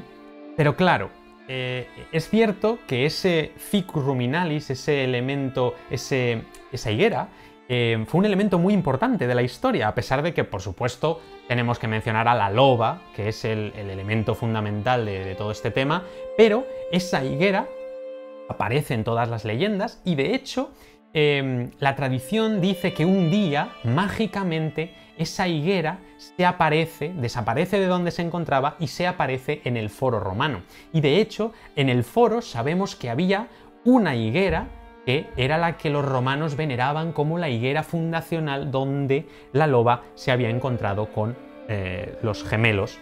pero 0.58 0.76
claro, 0.76 1.12
eh, 1.48 1.88
es 2.12 2.28
cierto 2.28 2.80
que 2.88 3.06
ese 3.06 3.52
ficus 3.56 4.04
ruminalis, 4.04 4.72
ese 4.72 5.04
elemento, 5.04 5.76
esa 5.92 6.92
higuera, 6.92 7.30
em, 7.68 8.08
fue 8.08 8.22
un 8.22 8.26
elemento 8.26 8.58
muy 8.58 8.74
importante 8.74 9.28
de 9.28 9.36
la 9.36 9.44
historia, 9.44 9.90
a 9.90 9.94
pesar 9.94 10.24
de 10.24 10.34
que, 10.34 10.44
por 10.44 10.64
supuesto, 10.64 11.22
tenemos 11.48 11.78
que 11.78 11.88
mencionar 11.88 12.28
a 12.28 12.34
la 12.34 12.50
loba, 12.50 13.04
que 13.16 13.30
es 13.30 13.46
el, 13.46 13.74
elemento 13.76 14.34
fundamental 14.34 15.06
de, 15.06 15.36
todo 15.36 15.52
este 15.52 15.70
tema, 15.70 16.04
pero 16.36 16.66
esa 16.92 17.24
higuera 17.24 17.68
aparece 18.50 18.94
en 18.94 19.04
todas 19.04 19.30
las 19.30 19.46
leyendas 19.46 20.02
y 20.04 20.16
de 20.16 20.36
hecho 20.36 20.72
em, 21.14 21.72
la 21.80 21.96
tradición 21.96 22.62
dice 22.62 22.94
que 22.94 23.06
un 23.06 23.32
día, 23.32 23.70
mágicamente, 23.84 24.94
esa 25.18 25.48
higuera 25.48 26.00
se 26.18 26.46
aparece, 26.46 27.14
desaparece 27.16 27.80
de 27.80 27.88
donde 27.88 28.12
se 28.12 28.22
encontraba 28.22 28.76
y 28.80 28.88
se 28.88 29.08
aparece 29.08 29.62
en 29.66 29.76
el 29.78 29.90
foro 29.90 30.20
romano. 30.20 30.62
Y 30.94 31.02
de 31.02 31.20
hecho, 31.20 31.54
en 31.76 31.90
el 31.90 32.04
foro 32.04 32.42
sabemos 32.42 32.96
que 32.96 33.10
había 33.10 33.48
una 33.86 34.16
higuera 34.16 34.68
que 35.06 35.28
era 35.38 35.58
la 35.58 35.78
que 35.78 35.90
los 35.90 36.06
romanos 36.06 36.56
veneraban 36.56 37.14
como 37.14 37.38
la 37.38 37.50
higuera 37.50 37.84
fundacional 37.84 38.72
donde 38.72 39.28
la 39.54 39.68
loba 39.68 40.04
se 40.16 40.32
había 40.32 40.50
encontrado 40.50 41.12
con 41.12 41.36
eh, 41.68 42.18
los 42.22 42.44
gemelos. 42.44 43.00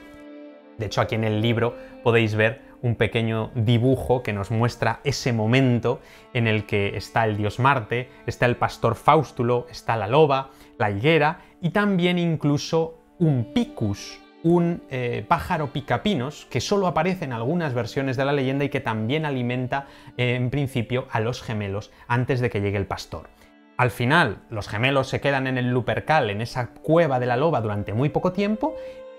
De 0.77 0.85
hecho, 0.85 1.01
aquí 1.01 1.15
en 1.15 1.23
el 1.23 1.41
libro 1.41 1.75
podéis 2.03 2.35
ver 2.35 2.61
un 2.81 2.95
pequeño 2.95 3.51
dibujo 3.55 4.23
que 4.23 4.33
nos 4.33 4.51
muestra 4.51 4.99
ese 5.03 5.33
momento 5.33 5.99
en 6.33 6.47
el 6.47 6.65
que 6.65 6.97
está 6.97 7.25
el 7.25 7.37
dios 7.37 7.59
Marte, 7.59 8.09
está 8.25 8.45
el 8.45 8.55
pastor 8.55 8.95
Faustulo, 8.95 9.67
está 9.69 9.95
la 9.97 10.07
loba, 10.07 10.51
la 10.77 10.91
higuera 10.91 11.39
y 11.61 11.69
también 11.69 12.19
incluso 12.19 12.99
un 13.19 13.53
picus, 13.53 14.19
un 14.43 14.83
eh, 14.89 15.25
pájaro 15.27 15.73
picapinos 15.73 16.45
que 16.49 16.61
solo 16.61 16.87
aparece 16.87 17.25
en 17.25 17.33
algunas 17.33 17.73
versiones 17.73 18.17
de 18.17 18.25
la 18.25 18.33
leyenda 18.33 18.65
y 18.65 18.69
que 18.69 18.79
también 18.79 19.25
alimenta 19.25 19.87
eh, 20.17 20.35
en 20.35 20.49
principio 20.49 21.07
a 21.11 21.19
los 21.19 21.41
gemelos 21.41 21.91
antes 22.07 22.39
de 22.39 22.49
que 22.49 22.61
llegue 22.61 22.77
el 22.77 22.85
pastor. 22.85 23.29
Al 23.77 23.91
final, 23.91 24.39
los 24.49 24.67
gemelos 24.67 25.07
se 25.07 25.21
quedan 25.21 25.45
en 25.45 25.57
el 25.59 25.69
Lupercal, 25.69 26.31
en 26.31 26.41
esa 26.41 26.69
cueva 26.69 27.19
de 27.19 27.27
la 27.27 27.37
loba, 27.37 27.61
durante 27.61 27.93
muy 27.93 28.09
poco 28.09 28.31
tiempo, 28.31 28.75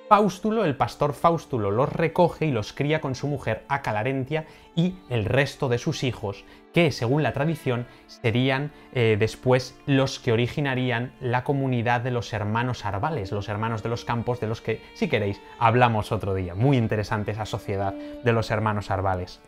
Faustulo, 0.08 0.64
el 0.64 0.74
pastor 0.74 1.12
Faustulo, 1.12 1.70
los 1.70 1.92
recoge 1.92 2.46
y 2.46 2.50
los 2.50 2.72
cría 2.72 3.02
con 3.02 3.14
su 3.14 3.28
mujer 3.28 3.64
Acalarentia 3.68 4.46
y 4.74 4.94
el 5.10 5.26
resto 5.26 5.68
de 5.68 5.76
sus 5.76 6.02
hijos, 6.02 6.46
que 6.72 6.92
según 6.92 7.22
la 7.22 7.34
tradición 7.34 7.86
serían 8.06 8.72
eh, 8.94 9.16
después 9.18 9.78
los 9.84 10.18
que 10.18 10.32
originarían 10.32 11.12
la 11.20 11.44
comunidad 11.44 12.00
de 12.00 12.10
los 12.10 12.32
hermanos 12.32 12.86
Arbales, 12.86 13.32
los 13.32 13.50
hermanos 13.50 13.82
de 13.82 13.90
los 13.90 14.06
campos, 14.06 14.40
de 14.40 14.46
los 14.46 14.62
que, 14.62 14.82
si 14.94 15.08
queréis, 15.08 15.42
hablamos 15.58 16.10
otro 16.10 16.34
día. 16.34 16.54
Muy 16.54 16.78
interesante 16.78 17.32
esa 17.32 17.44
sociedad 17.44 17.92
de 17.92 18.32
los 18.32 18.50
hermanos 18.50 18.90
Arbales. 18.90 19.42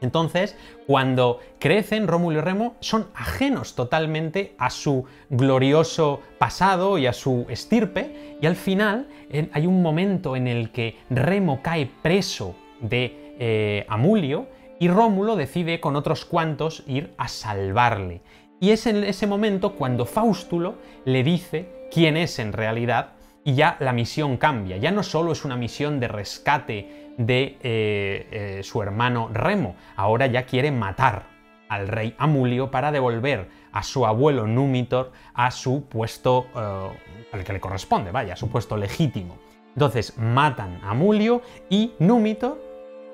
Entonces, 0.00 0.56
cuando 0.86 1.40
crecen, 1.58 2.06
Rómulo 2.06 2.38
y 2.38 2.42
Remo 2.42 2.74
son 2.80 3.06
ajenos 3.14 3.74
totalmente 3.74 4.54
a 4.58 4.70
su 4.70 5.04
glorioso 5.30 6.20
pasado 6.38 6.98
y 6.98 7.06
a 7.06 7.12
su 7.12 7.46
estirpe, 7.48 8.36
y 8.40 8.46
al 8.46 8.56
final 8.56 9.08
hay 9.52 9.66
un 9.66 9.82
momento 9.82 10.36
en 10.36 10.48
el 10.48 10.70
que 10.70 10.98
Remo 11.10 11.60
cae 11.62 11.90
preso 12.02 12.54
de 12.80 13.34
eh, 13.38 13.86
Amulio 13.88 14.48
y 14.78 14.88
Rómulo 14.88 15.36
decide 15.36 15.80
con 15.80 15.96
otros 15.96 16.24
cuantos 16.24 16.82
ir 16.86 17.14
a 17.16 17.28
salvarle. 17.28 18.20
Y 18.60 18.70
es 18.70 18.86
en 18.86 19.04
ese 19.04 19.26
momento 19.26 19.74
cuando 19.74 20.06
Faustulo 20.06 20.76
le 21.04 21.22
dice 21.22 21.88
quién 21.90 22.16
es 22.16 22.38
en 22.38 22.52
realidad 22.52 23.12
y 23.44 23.54
ya 23.54 23.76
la 23.80 23.92
misión 23.92 24.36
cambia. 24.38 24.76
Ya 24.76 24.90
no 24.90 25.02
solo 25.02 25.32
es 25.32 25.44
una 25.44 25.56
misión 25.56 26.00
de 26.00 26.08
rescate 26.08 27.05
de 27.16 27.58
eh, 27.62 28.28
eh, 28.30 28.60
su 28.62 28.82
hermano 28.82 29.30
Remo, 29.32 29.76
ahora 29.96 30.26
ya 30.26 30.44
quiere 30.44 30.70
matar 30.70 31.24
al 31.68 31.88
rey 31.88 32.14
Amulio 32.18 32.70
para 32.70 32.92
devolver 32.92 33.48
a 33.72 33.82
su 33.82 34.06
abuelo 34.06 34.46
Númitor 34.46 35.12
a 35.34 35.50
su 35.50 35.84
puesto 35.88 36.46
eh, 36.54 36.88
al 37.32 37.44
que 37.44 37.52
le 37.52 37.60
corresponde, 37.60 38.12
vaya, 38.12 38.34
a 38.34 38.36
su 38.36 38.48
puesto 38.48 38.76
legítimo. 38.76 39.38
Entonces 39.74 40.16
matan 40.16 40.80
a 40.82 40.90
Amulio 40.90 41.42
y 41.68 41.92
Númitor, 41.98 42.58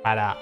para 0.03 0.37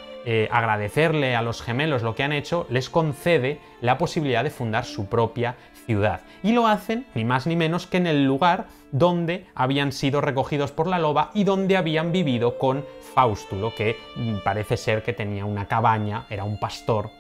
agradecerle 0.50 1.35
a 1.35 1.40
los 1.40 1.62
gemelos 1.62 2.02
lo 2.02 2.14
que 2.14 2.23
han 2.23 2.33
hecho, 2.33 2.67
les 2.69 2.90
concede 2.90 3.59
la 3.81 3.97
posibilidad 3.97 4.45
de 4.45 4.50
fundar 4.50 4.85
su 4.85 5.07
propia 5.07 5.57
ciudad. 5.87 6.21
Y 6.43 6.52
lo 6.52 6.67
hacen 6.67 7.07
ni 7.14 7.25
más 7.25 7.47
ni 7.47 7.57
menos 7.57 7.87
que 7.87 7.97
en 7.97 8.07
el 8.07 8.25
lugar 8.25 8.67
donde 8.93 9.47
habían 9.55 9.93
sido 9.93 10.21
recogidos 10.21 10.73
por 10.73 10.87
la 10.87 10.99
loba 10.99 11.31
y 11.35 11.45
donde 11.45 11.76
habían 11.76 12.12
vivido 12.12 12.59
con 12.59 12.85
Faustulo, 13.14 13.75
que 13.75 13.97
mm, 14.17 14.37
parece 14.45 14.76
ser 14.76 15.02
que 15.02 15.12
tenía 15.12 15.45
una 15.45 15.67
cabaña, 15.67 16.26
era 16.31 16.45
un 16.45 16.59
pastor 16.59 17.11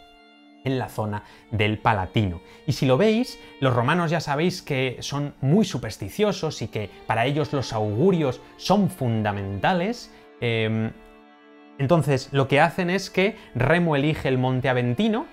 en 0.64 0.78
la 0.78 0.88
zona 0.88 1.24
del 1.50 1.78
Palatino. 1.78 2.40
Y 2.66 2.72
si 2.72 2.86
lo 2.86 2.96
veis, 2.96 3.38
los 3.60 3.74
romanos 3.74 4.10
ya 4.10 4.20
sabéis 4.20 4.62
que 4.62 4.98
son 5.00 5.34
muy 5.40 5.64
supersticiosos 5.64 6.62
y 6.62 6.68
que 6.68 6.90
para 7.06 7.26
ellos 7.26 7.52
los 7.52 7.72
augurios 7.72 8.40
son 8.56 8.90
fundamentales. 8.90 10.12
Em, 10.40 10.92
entonces 11.78 12.28
lo 12.32 12.46
que 12.46 12.60
hacen 12.60 12.90
es 12.90 13.10
que 13.10 13.36
Remo 13.54 13.96
elige 13.96 14.28
el 14.28 14.38
monte 14.38 14.68
Aventino 14.68 15.26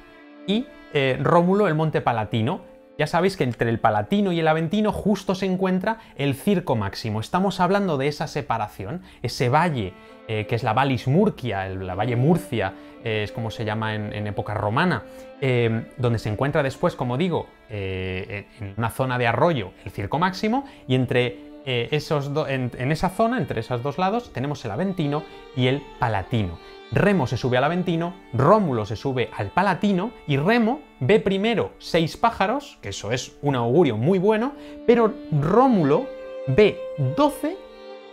y 0.47 0.65
eh, 0.93 1.17
Rómulo 1.21 1.67
el 1.67 1.75
monte 1.75 1.99
Palatino, 1.99 2.61
ya 2.97 3.05
sabéis 3.05 3.37
que 3.37 3.43
entre 3.43 3.69
el 3.69 3.79
Palatino 3.79 4.31
y 4.31 4.39
el 4.39 4.47
Aventino 4.47 4.91
justo 4.91 5.35
se 5.35 5.45
encuentra 5.45 5.99
el 6.15 6.33
Circo 6.33 6.75
Máximo. 6.75 7.19
Estamos 7.19 7.59
hablando 7.59 7.97
de 7.97 8.07
esa 8.07 8.27
separación, 8.27 9.03
ese 9.21 9.49
valle 9.49 9.93
eh, 10.27 10.45
que 10.45 10.55
es 10.55 10.63
la 10.63 10.73
Valis 10.73 11.07
Murcia, 11.07 11.67
la 11.69 11.95
Valle 11.95 12.15
Murcia, 12.15 12.73
eh, 13.03 13.23
es 13.23 13.31
como 13.31 13.49
se 13.49 13.63
llama 13.63 13.95
en, 13.95 14.27
época 14.27 14.53
romana, 14.53 15.03
eh, 15.39 15.85
donde 15.97 16.19
se 16.19 16.29
encuentra 16.29 16.63
después, 16.63 16.95
como 16.95 17.17
digo, 17.17 17.47
en 17.69 18.73
una 18.77 18.89
zona 18.89 19.17
de 19.17 19.27
arroyo, 19.27 19.71
el 19.85 19.91
Circo 19.91 20.19
Máximo, 20.19 20.65
y 20.87 20.95
entre 20.95 21.47
esos 21.65 22.31
en, 22.47 22.71
en 22.77 22.91
esa 22.93 23.09
zona, 23.09 23.37
entre 23.37 23.59
esos 23.59 23.83
dos 23.83 23.97
lados, 23.97 24.31
tenemos 24.31 24.63
el 24.63 24.71
Aventino 24.71 25.23
y 25.55 25.67
el 25.67 25.81
Palatino. 25.99 26.57
Remo 26.91 27.27
se 27.27 27.35
sube 27.35 27.57
al 27.57 27.65
Aventino, 27.65 28.13
Rómulo 28.33 28.85
se 28.85 28.95
sube 28.95 29.29
al 29.35 29.49
Palatino 29.49 30.11
y 30.27 30.37
Remo 30.37 30.79
ve 31.01 31.19
primero 31.19 31.71
seis 31.79 32.15
pájaros, 32.15 32.79
que 32.81 32.89
eso 32.89 33.11
es 33.11 33.37
un 33.41 33.55
augurio 33.55 33.97
muy 33.97 34.19
bueno, 34.19 34.53
pero 34.85 35.13
Rómulo 35.31 36.07
ve 36.47 36.79
12 37.17 37.57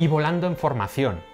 y 0.01 0.09
volando 0.09 0.49
en 0.49 0.57
formación. 0.57 1.34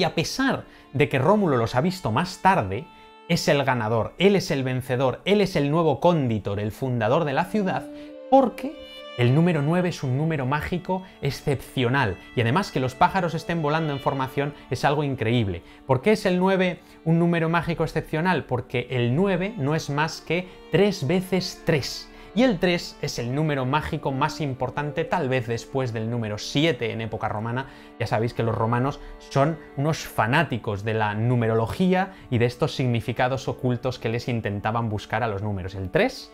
Y 0.00 0.04
a 0.04 0.14
pesar 0.14 0.64
de 0.94 1.10
que 1.10 1.18
Rómulo 1.18 1.58
los 1.58 1.74
ha 1.74 1.82
visto 1.82 2.10
más 2.10 2.38
tarde, 2.40 2.86
es 3.28 3.48
el 3.48 3.62
ganador, 3.64 4.14
él 4.16 4.34
es 4.34 4.50
el 4.50 4.62
vencedor, 4.62 5.20
él 5.26 5.42
es 5.42 5.56
el 5.56 5.70
nuevo 5.70 6.00
cónditor, 6.00 6.58
el 6.58 6.72
fundador 6.72 7.26
de 7.26 7.34
la 7.34 7.44
ciudad, 7.44 7.86
porque 8.30 8.74
el 9.18 9.34
número 9.34 9.60
9 9.60 9.90
es 9.90 10.02
un 10.02 10.16
número 10.16 10.46
mágico 10.46 11.02
excepcional 11.20 12.16
y 12.34 12.40
además 12.40 12.72
que 12.72 12.80
los 12.80 12.94
pájaros 12.94 13.34
estén 13.34 13.60
volando 13.60 13.92
en 13.92 14.00
formación 14.00 14.54
es 14.70 14.86
algo 14.86 15.04
increíble. 15.04 15.62
¿Por 15.86 16.00
qué 16.00 16.12
es 16.12 16.24
el 16.24 16.38
9 16.38 16.80
un 17.04 17.18
número 17.18 17.50
mágico 17.50 17.84
excepcional? 17.84 18.46
Porque 18.46 18.86
el 18.88 19.14
9 19.14 19.52
no 19.58 19.74
es 19.74 19.90
más 19.90 20.22
que 20.22 20.48
3 20.72 21.06
veces 21.06 21.62
3. 21.66 22.09
Y 22.34 22.44
el 22.44 22.58
3 22.58 22.98
es 23.02 23.18
el 23.18 23.34
número 23.34 23.66
mágico 23.66 24.12
más 24.12 24.40
importante, 24.40 25.04
tal 25.04 25.28
vez 25.28 25.48
después 25.48 25.92
del 25.92 26.10
número 26.10 26.38
7 26.38 26.92
en 26.92 27.00
época 27.00 27.28
romana. 27.28 27.66
Ya 27.98 28.06
sabéis 28.06 28.34
que 28.34 28.44
los 28.44 28.54
romanos 28.54 29.00
son 29.18 29.58
unos 29.76 29.98
fanáticos 29.98 30.84
de 30.84 30.94
la 30.94 31.14
numerología 31.14 32.12
y 32.30 32.38
de 32.38 32.46
estos 32.46 32.74
significados 32.74 33.48
ocultos 33.48 33.98
que 33.98 34.08
les 34.08 34.28
intentaban 34.28 34.88
buscar 34.88 35.22
a 35.24 35.28
los 35.28 35.42
números. 35.42 35.74
El 35.74 35.90
3 35.90 36.32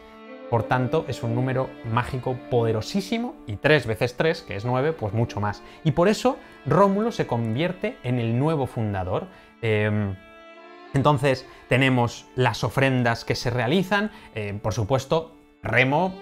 por 0.50 0.62
tanto, 0.62 1.04
es 1.08 1.22
un 1.22 1.34
número 1.34 1.68
mágico 1.90 2.38
poderosísimo 2.50 3.34
y 3.46 3.56
3 3.56 3.86
veces 3.86 4.16
3, 4.16 4.42
que 4.42 4.56
es 4.56 4.64
9, 4.64 4.92
pues 4.92 5.12
mucho 5.12 5.40
más. 5.40 5.62
Y 5.82 5.90
por 5.90 6.08
eso 6.08 6.36
Rómulo 6.66 7.10
se 7.10 7.26
convierte 7.26 7.96
en 8.04 8.20
el 8.20 8.38
nuevo 8.38 8.66
fundador. 8.66 9.26
Em, 9.60 10.14
entonces 10.94 11.46
tenemos 11.68 12.26
las 12.36 12.62
ofrendas 12.62 13.24
que 13.24 13.34
se 13.34 13.50
realizan, 13.50 14.12
eh, 14.34 14.56
por 14.62 14.72
supuesto, 14.72 15.35
Remo 15.66 16.14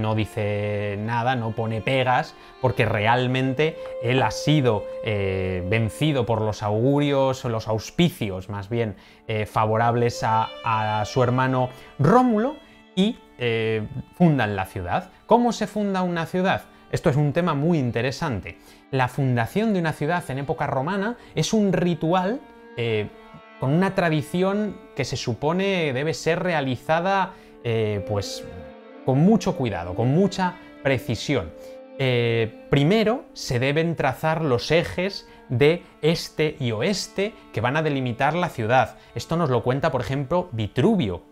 no 0.00 0.14
dice 0.14 0.96
nada, 0.98 1.36
no 1.36 1.52
pone 1.52 1.80
pegas, 1.80 2.34
porque 2.60 2.84
realmente 2.84 3.76
él 4.02 4.22
ha 4.22 4.30
sido 4.30 4.86
eh, 5.04 5.64
vencido 5.68 6.26
por 6.26 6.40
los 6.40 6.62
augurios, 6.62 7.44
los 7.44 7.68
auspicios 7.68 8.48
más 8.48 8.68
bien, 8.68 8.96
eh, 9.28 9.46
favorables 9.46 10.20
a 10.24 11.02
su 11.06 11.22
hermano 11.22 11.68
Rómulo, 11.98 12.56
y 12.96 13.18
eh, 13.38 13.86
fundan 14.14 14.56
la 14.56 14.66
ciudad. 14.66 15.10
¿Cómo 15.26 15.52
se 15.52 15.66
funda 15.66 16.02
una 16.02 16.26
ciudad? 16.26 16.64
Esto 16.90 17.08
es 17.08 17.16
un 17.16 17.32
tema 17.32 17.54
muy 17.54 17.78
interesante. 17.78 18.58
La 18.90 19.06
fundación 19.06 19.72
de 19.72 19.78
una 19.78 19.92
ciudad 19.92 20.28
en 20.28 20.38
época 20.38 20.66
romana 20.66 21.16
es 21.34 21.52
un 21.52 21.72
ritual 21.72 22.40
con 23.60 23.74
una 23.74 23.94
tradición 23.94 24.76
que 24.96 25.04
se 25.04 25.18
supone 25.18 25.92
debe 25.92 26.14
ser 26.14 26.42
realizada 26.42 27.34
eh, 27.64 28.04
pues 28.08 28.44
con 29.04 29.20
mucho 29.20 29.56
cuidado, 29.56 29.94
con 29.94 30.08
mucha 30.08 30.56
precisión. 30.82 31.52
primero 32.70 33.24
se 33.34 33.58
deben 33.58 33.94
trazar 33.94 34.42
los 34.42 34.70
ejes 34.70 35.28
de 35.50 35.82
este 36.00 36.56
y 36.58 36.72
oeste 36.72 37.34
que 37.52 37.60
van 37.60 37.76
a 37.76 37.82
delimitar 37.82 38.34
la 38.34 38.48
ciudad. 38.48 38.96
Esto 39.14 39.36
nos 39.36 39.50
lo 39.50 39.62
cuenta, 39.62 39.90
por 39.90 40.00
ejemplo, 40.00 40.48
Vitruvio, 40.52 41.22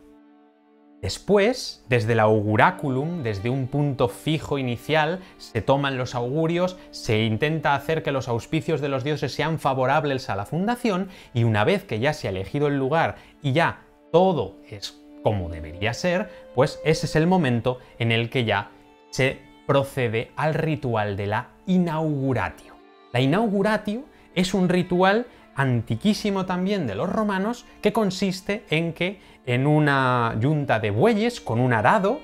Después, 1.01 1.85
desde 1.89 2.15
el 2.15 2.21
auguráculum, 2.21 3.23
desde 3.23 3.51
un 3.51 3.69
punto 3.69 4.09
fijo 4.09 4.59
inicial, 4.59 5.21
se 5.37 5.63
toman 5.63 5.97
los 5.97 6.17
augurios, 6.17 6.77
se 6.91 7.23
intenta 7.23 7.77
hacer 7.77 8.03
que 8.03 8.11
los 8.11 8.27
auspicios 8.27 8.81
de 8.81 8.89
los 8.89 9.05
dioses 9.05 9.33
sean 9.33 9.61
favorables 9.61 10.29
a 10.29 10.35
la 10.35 10.45
fundación 10.45 11.09
y 11.33 11.45
una 11.45 11.63
vez 11.63 11.85
que 11.85 12.01
ya 12.01 12.13
se 12.13 12.27
ha 12.27 12.31
elegido 12.31 12.67
el 12.67 12.79
lugar 12.79 13.15
y 13.43 13.53
ya 13.53 13.85
todo 14.11 14.57
es 14.69 15.01
como 15.23 15.49
debería 15.49 15.95
ser, 15.95 16.31
pues 16.55 16.81
ese 16.85 17.07
es 17.07 17.17
el 17.17 17.27
momento 17.27 17.79
en 17.99 18.13
el 18.13 18.31
que 18.31 18.45
ya 18.45 18.71
se 19.11 19.39
procede 19.67 20.31
al 20.37 20.55
ritual 20.55 21.17
de 21.17 21.27
la 21.27 21.49
inauguratio. 21.67 22.75
La 23.13 23.21
inauguratio 23.21 24.05
es 24.35 24.55
un 24.55 24.69
ritual 24.69 25.27
antiquísimo 25.55 26.47
también 26.47 26.87
de 26.87 26.95
los 26.95 27.11
romanos 27.11 27.67
que 27.83 27.93
consiste 27.93 28.65
en 28.71 28.93
que 28.93 29.21
en 29.45 29.67
una 29.67 30.37
yunta 30.41 30.79
de 30.79 30.91
bueyes 30.91 31.41
con 31.41 31.59
un 31.59 31.73
arado 31.73 32.21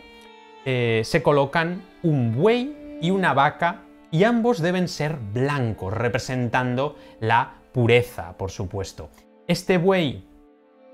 eh, 0.64 1.02
se 1.04 1.22
colocan 1.22 1.82
un 2.02 2.34
buey 2.34 2.98
y 3.00 3.10
una 3.10 3.34
vaca 3.34 3.82
y 4.10 4.22
ambos 4.22 4.62
deben 4.62 4.86
ser 4.86 5.16
blancos, 5.16 5.92
representando 5.92 6.96
la 7.18 7.54
pureza, 7.72 8.36
por 8.38 8.52
supuesto. 8.52 9.10
Este 9.48 9.76
buey 9.76 10.24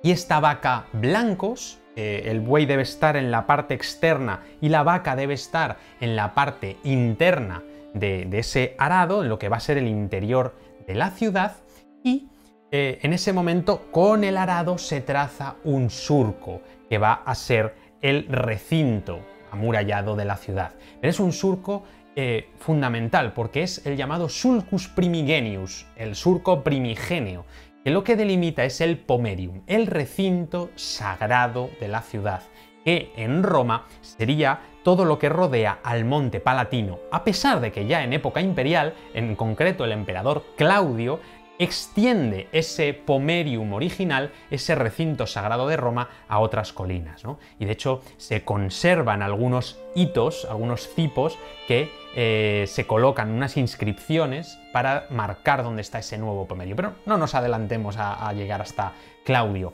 y 0.02 0.10
esta 0.10 0.40
vaca 0.40 0.86
blancos, 0.94 1.78
eh, 2.02 2.30
el 2.30 2.40
buey 2.40 2.64
debe 2.64 2.82
estar 2.82 3.14
en 3.18 3.30
la 3.30 3.46
parte 3.46 3.74
externa 3.74 4.40
y 4.62 4.70
la 4.70 4.82
vaca 4.82 5.16
debe 5.16 5.34
estar 5.34 5.76
en 6.00 6.16
la 6.16 6.32
parte 6.32 6.78
interna 6.82 7.62
de, 7.92 8.26
ese 8.32 8.74
arado, 8.78 9.22
en 9.22 9.28
lo 9.28 9.38
que 9.38 9.50
va 9.50 9.58
a 9.58 9.60
ser 9.60 9.76
el 9.76 9.86
interior 9.86 10.54
de 10.86 10.94
la 10.94 11.10
ciudad, 11.10 11.56
y 12.02 12.30
eh, 12.70 13.00
en 13.02 13.12
ese 13.12 13.34
momento 13.34 13.90
con 13.90 14.24
el 14.24 14.38
arado 14.38 14.78
se 14.78 15.02
traza 15.02 15.56
un 15.64 15.90
surco 15.90 16.62
que 16.88 16.96
va 16.96 17.12
a 17.12 17.34
ser 17.34 17.74
el 18.00 18.26
recinto 18.28 19.20
amurallado 19.50 20.16
de 20.16 20.24
la 20.24 20.38
ciudad. 20.38 20.72
Es 21.02 21.20
un 21.20 21.32
surco 21.32 21.84
eh, 22.16 22.48
fundamental 22.58 23.34
porque 23.34 23.62
es 23.62 23.84
el 23.84 23.98
llamado 23.98 24.30
sulcus 24.30 24.88
primigenius, 24.88 25.86
el 25.96 26.14
surco 26.14 26.64
primigenio, 26.64 27.44
que 27.84 27.90
lo 27.90 28.04
que 28.04 28.16
delimita 28.16 28.64
es 28.64 28.80
el 28.80 28.98
pomerium, 28.98 29.62
el 29.66 29.86
recinto 29.86 30.70
sagrado 30.74 31.70
de 31.80 31.88
la 31.88 32.02
ciudad, 32.02 32.42
que 32.84 33.12
en 33.16 33.42
Roma 33.42 33.86
sería 34.00 34.60
todo 34.82 35.04
lo 35.04 35.18
que 35.18 35.28
rodea 35.28 35.78
al 35.82 36.04
monte 36.04 36.40
palatino, 36.40 36.98
a 37.10 37.24
pesar 37.24 37.60
de 37.60 37.72
que 37.72 37.86
ya 37.86 38.02
en 38.02 38.12
época 38.12 38.40
imperial, 38.40 38.94
en 39.14 39.34
concreto 39.34 39.84
el 39.84 39.92
emperador 39.92 40.44
Claudio, 40.56 41.20
extiende 41.60 42.48
ese 42.52 42.94
pomerium 42.94 43.72
original, 43.74 44.32
ese 44.50 44.74
recinto 44.74 45.26
sagrado 45.26 45.68
de 45.68 45.76
Roma, 45.76 46.08
a 46.26 46.40
otras 46.40 46.72
colinas. 46.72 47.22
Y 47.58 47.66
de 47.66 47.72
hecho 47.72 48.00
se 48.16 48.44
conservan 48.44 49.22
algunos 49.22 49.78
hitos, 49.94 50.46
algunos 50.46 50.88
cipos 50.88 51.38
que 51.68 51.92
eh, 52.16 52.64
se 52.66 52.86
colocan 52.86 53.30
unas 53.30 53.56
inscripciones 53.56 54.58
para 54.72 55.06
marcar 55.10 55.62
dónde 55.62 55.82
está 55.82 55.98
ese 55.98 56.18
nuevo 56.18 56.48
pomerium. 56.48 56.76
Pero 56.76 56.94
no 57.04 57.18
nos 57.18 57.34
adelantemos 57.34 57.96
a 57.98 58.32
llegar 58.32 58.62
hasta 58.62 58.92
Claudio. 59.24 59.72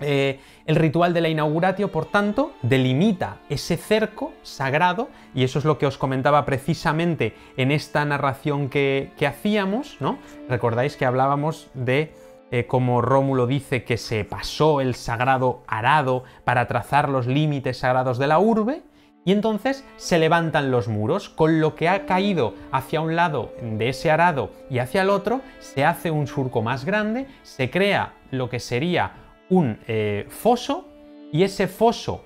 Eh, 0.00 0.38
el 0.66 0.76
ritual 0.76 1.12
de 1.12 1.20
la 1.20 1.28
inauguratio, 1.28 1.90
por 1.90 2.06
tanto, 2.06 2.52
delimita 2.62 3.38
ese 3.48 3.76
cerco 3.76 4.32
sagrado, 4.42 5.08
y 5.34 5.44
eso 5.44 5.58
es 5.58 5.64
lo 5.64 5.78
que 5.78 5.86
os 5.86 5.98
comentaba 5.98 6.44
precisamente 6.44 7.34
en 7.56 7.70
esta 7.70 8.04
narración 8.04 8.68
que, 8.68 9.10
hacíamos, 9.26 9.96
¿no? 10.00 10.18
Recordáis 10.48 10.96
que 10.96 11.06
hablábamos 11.06 11.70
de 11.74 12.14
eh, 12.50 12.66
cómo 12.66 13.02
Rómulo 13.02 13.46
dice 13.46 13.84
que 13.84 13.96
se 13.96 14.24
pasó 14.24 14.80
el 14.80 14.94
sagrado 14.94 15.62
arado 15.66 16.24
para 16.44 16.66
trazar 16.66 17.08
los 17.08 17.26
límites 17.26 17.78
sagrados 17.78 18.18
de 18.18 18.26
la 18.26 18.38
urbe, 18.38 18.82
y 19.24 19.32
entonces 19.32 19.84
se 19.96 20.18
levantan 20.18 20.70
los 20.70 20.88
muros, 20.88 21.28
con 21.28 21.60
lo 21.60 21.74
que 21.74 21.88
ha 21.88 22.06
caído 22.06 22.54
hacia 22.72 23.00
un 23.00 23.14
lado 23.14 23.52
de 23.60 23.90
ese 23.90 24.10
arado 24.10 24.52
y 24.70 24.78
hacia 24.78 25.02
el 25.02 25.10
otro, 25.10 25.42
se 25.58 25.84
hace 25.84 26.10
un 26.10 26.26
surco 26.26 26.62
más 26.62 26.86
grande, 26.86 27.26
se 27.42 27.68
crea 27.68 28.14
lo 28.30 28.48
que 28.48 28.58
sería 28.58 29.12
un 29.50 29.78
eh, 29.86 30.26
foso 30.28 30.88
y 31.32 31.42
ese 31.42 31.68
foso 31.68 32.24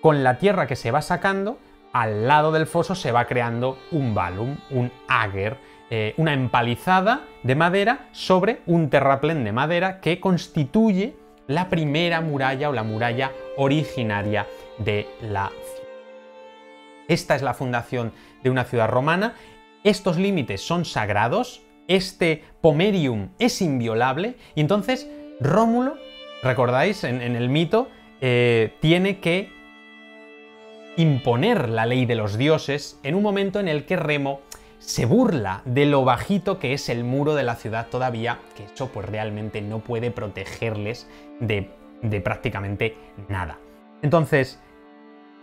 con 0.00 0.24
la 0.24 0.38
tierra 0.38 0.66
que 0.66 0.76
se 0.76 0.90
va 0.90 1.02
sacando, 1.02 1.58
al 1.92 2.26
lado 2.26 2.52
del 2.52 2.66
foso 2.66 2.94
se 2.94 3.12
va 3.12 3.26
creando 3.26 3.78
un 3.90 4.14
balum, 4.14 4.56
un 4.70 4.90
ager, 5.08 5.58
eh, 5.90 6.14
una 6.16 6.32
empalizada 6.32 7.24
de 7.42 7.54
madera 7.54 8.08
sobre 8.12 8.62
un 8.66 8.90
terraplén 8.90 9.44
de 9.44 9.52
madera 9.52 10.00
que 10.00 10.20
constituye 10.20 11.14
la 11.46 11.68
primera 11.68 12.20
muralla 12.20 12.70
o 12.70 12.72
la 12.72 12.82
muralla 12.82 13.32
originaria 13.56 14.46
de 14.78 15.06
la 15.20 15.48
ciudad. 15.48 15.82
Esta 17.08 17.34
es 17.34 17.42
la 17.42 17.52
fundación 17.52 18.12
de 18.42 18.50
una 18.50 18.64
ciudad 18.64 18.88
romana. 18.88 19.34
Estos 19.84 20.16
límites 20.16 20.62
son 20.62 20.84
sagrados, 20.84 21.62
este 21.88 22.44
pomerium 22.60 23.30
es 23.38 23.60
inviolable 23.60 24.36
y 24.54 24.60
entonces 24.60 25.10
Rómulo 25.40 25.96
recordáis, 26.42 27.04
en, 27.04 27.20
el 27.20 27.48
mito, 27.48 27.88
eh, 28.20 28.74
tiene 28.80 29.20
que 29.20 29.50
imponer 30.96 31.68
la 31.68 31.86
ley 31.86 32.04
de 32.04 32.14
los 32.14 32.36
dioses 32.36 32.98
en 33.02 33.14
un 33.14 33.22
momento 33.22 33.60
en 33.60 33.68
el 33.68 33.86
que 33.86 33.96
Remo 33.96 34.40
se 34.78 35.06
burla 35.06 35.62
de 35.64 35.86
lo 35.86 36.04
bajito 36.04 36.58
que 36.58 36.74
es 36.74 36.88
el 36.88 37.04
muro 37.04 37.34
de 37.34 37.44
la 37.44 37.54
ciudad 37.54 37.86
todavía, 37.88 38.40
que 38.56 38.64
eso 38.64 38.88
pues 38.88 39.08
realmente 39.08 39.62
no 39.62 39.78
puede 39.78 40.10
protegerles 40.10 41.08
de, 41.40 41.70
de 42.02 42.20
prácticamente 42.20 42.96
nada. 43.28 43.58
Entonces, 44.02 44.60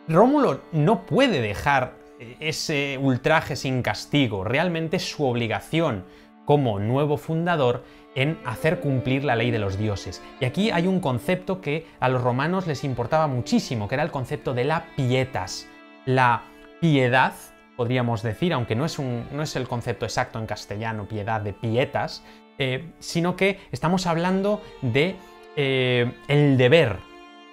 Rómulo 0.08 0.62
no 0.72 1.06
puede 1.06 1.42
dejar 1.42 1.94
ese 2.40 2.98
ultraje 3.02 3.56
sin 3.56 3.82
castigo, 3.82 4.44
realmente 4.44 5.00
su 5.00 5.24
obligación 5.24 6.04
como 6.46 6.80
nuevo 6.80 7.18
fundador 7.18 7.84
en 8.16 8.40
hacer 8.46 8.80
cumplir 8.80 9.24
la 9.24 9.36
ley 9.36 9.52
de 9.52 9.60
los 9.60 9.78
dioses. 9.78 10.22
Y 10.40 10.46
aquí 10.46 10.72
hay 10.72 10.88
un 10.88 11.00
concepto 11.00 11.62
que 11.62 11.88
a 12.00 12.10
los 12.10 12.22
romanos 12.22 12.68
les 12.68 12.84
importaba 12.84 13.28
muchísimo, 13.28 13.88
que 13.88 13.96
era 13.96 14.04
el 14.04 14.12
concepto 14.12 14.54
de 14.54 14.66
la 14.66 14.88
pietas. 14.96 15.68
La 16.06 16.44
piedad 16.82 17.34
podríamos 17.80 18.24
decir, 18.24 18.52
aunque 18.52 18.76
no 18.76 18.84
es, 18.84 19.56
el 19.56 19.68
concepto 19.70 20.04
exacto 20.04 20.38
en 20.38 20.46
castellano, 20.46 21.08
piedad 21.08 21.40
de 21.40 21.54
pietas, 21.54 22.26
eh, 22.58 22.92
sino 23.00 23.38
que 23.38 23.58
estamos 23.72 24.06
hablando 24.06 24.62
de 24.82 25.16
eh, 25.56 26.12
el 26.28 26.58
deber, 26.58 26.98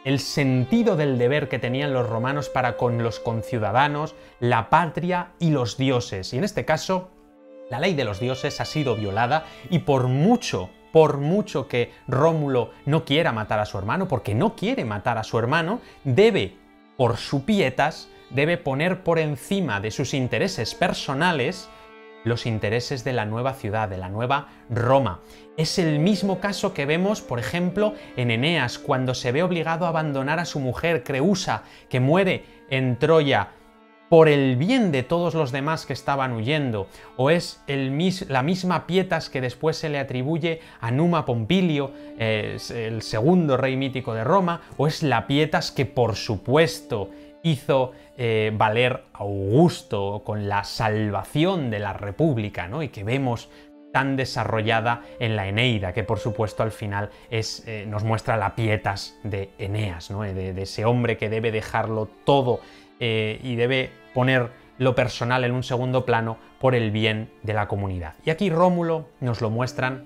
el 0.05 0.19
sentido 0.19 0.97
del 0.97 1.17
deber 1.17 1.49
que 1.49 1.61
tenían 1.61 1.93
los 1.93 2.09
romanos 2.09 2.49
para 2.49 2.77
con 2.77 3.05
los 3.05 3.21
conciudadanos, 3.21 4.17
la 4.41 4.69
patria 4.69 5.29
y 5.39 5.51
los 5.51 5.77
dioses. 5.77 6.35
Y 6.35 6.39
en 6.39 6.43
este 6.43 6.65
caso, 6.65 7.13
la 7.71 7.81
ley 7.81 7.95
de 7.95 8.05
los 8.05 8.21
dioses 8.21 8.61
ha 8.61 8.65
sido 8.65 8.97
violada 8.97 9.45
y 9.71 9.81
por 9.81 10.09
mucho, 10.09 10.71
por 10.93 11.19
mucho 11.19 11.69
que 11.69 11.93
Rómulo 12.07 12.71
no 12.85 13.05
quiera 13.05 13.33
matar 13.33 13.59
a 13.59 13.67
su 13.67 13.79
hermano, 13.79 14.09
porque 14.09 14.35
no 14.35 14.55
quiere 14.55 14.85
matar 14.85 15.19
a 15.19 15.25
su 15.25 15.39
hermano, 15.39 15.81
debe, 16.05 16.57
por 16.97 17.17
su 17.17 17.45
pietas, 17.45 18.09
debe 18.31 18.57
poner 18.57 19.03
por 19.03 19.19
encima 19.19 19.81
de 19.81 19.91
sus 19.91 20.15
intereses 20.15 20.75
personales 20.75 21.69
los 22.25 22.45
intereses 22.45 23.05
de 23.05 23.13
la 23.13 23.25
nueva 23.25 23.55
ciudad, 23.55 23.89
de 23.89 23.99
la 23.99 24.09
nueva 24.09 24.49
Roma. 24.69 25.21
Es 25.57 25.79
el 25.79 26.01
mismo 26.01 26.41
caso 26.41 26.75
que 26.75 26.85
vemos, 26.85 27.21
por 27.21 27.39
ejemplo, 27.39 27.95
en 28.17 28.33
Eneas, 28.33 28.79
cuando 28.79 29.15
se 29.15 29.31
ve 29.31 29.45
obligado 29.45 29.87
a 29.87 29.91
abandonar 29.91 30.41
a 30.41 30.45
su 30.45 30.59
mujer 30.59 31.05
Creusa, 31.05 31.63
que 31.89 32.01
muere 32.01 32.45
en 32.69 32.99
Troya 32.99 33.51
por 34.09 34.29
el 34.29 34.57
bien 34.57 34.93
de 34.93 35.03
todos 35.03 35.35
los 35.35 35.53
demás 35.53 35.87
que 35.87 35.93
estaban 35.93 36.33
huyendo, 36.33 36.87
o 37.17 37.31
es 37.31 37.63
la 37.67 38.43
misma 38.43 38.87
Pietas 38.87 39.29
que 39.31 39.41
después 39.41 39.77
se 39.77 39.89
le 39.89 39.99
atribuye 39.99 40.61
a 40.81 40.91
Numa 40.91 41.25
Pompilio, 41.25 41.93
el 42.19 43.03
segundo 43.03 43.57
rey 43.57 43.77
mítico 43.77 44.15
de 44.15 44.25
Roma, 44.25 44.63
o 44.77 44.87
es 44.87 45.03
la 45.03 45.27
Pietas 45.27 45.71
que 45.73 45.87
por 45.87 46.15
supuesto 46.17 47.11
hizo 47.43 47.93
eh, 48.17 48.53
valer 48.55 49.05
Augusto 49.13 50.23
con 50.25 50.49
la 50.49 50.65
salvación 50.65 51.71
de 51.71 51.79
la 51.79 51.93
República, 51.93 52.67
¿no? 52.67 52.83
Y 52.83 52.89
que 52.89 53.05
vemos 53.05 53.49
tan 53.93 54.17
desarrollada 54.17 55.03
en 55.21 55.37
la 55.37 55.47
Eneida, 55.47 55.93
que 55.93 56.03
por 56.03 56.19
supuesto 56.19 56.63
al 56.63 56.73
final 56.73 57.11
eh, 57.31 57.87
nos 57.89 58.05
muestra 58.05 58.37
la 58.37 58.55
pietas 58.55 59.17
de 59.23 59.51
Eneas, 59.59 60.11
¿no? 60.11 60.23
de, 60.23 60.51
ese 60.61 60.85
hombre 60.85 61.17
que 61.17 61.31
debe 61.31 61.51
dejarlo 61.51 62.07
todo 62.25 62.61
eh, 63.01 63.41
y 63.43 63.57
debe 63.57 63.91
poner 64.15 64.51
lo 64.79 64.95
personal 64.95 65.45
en 65.45 65.53
un 65.53 65.63
segundo 65.63 66.05
plano 66.05 66.39
por 66.61 66.75
el 66.75 66.91
bien 66.91 67.31
de 67.43 67.55
la 67.55 67.69
comunidad. 67.69 68.15
Y 68.25 68.31
aquí 68.31 68.51
Rómulo 68.51 69.09
nos 69.21 69.41
lo 69.41 69.51
muestran, 69.51 70.05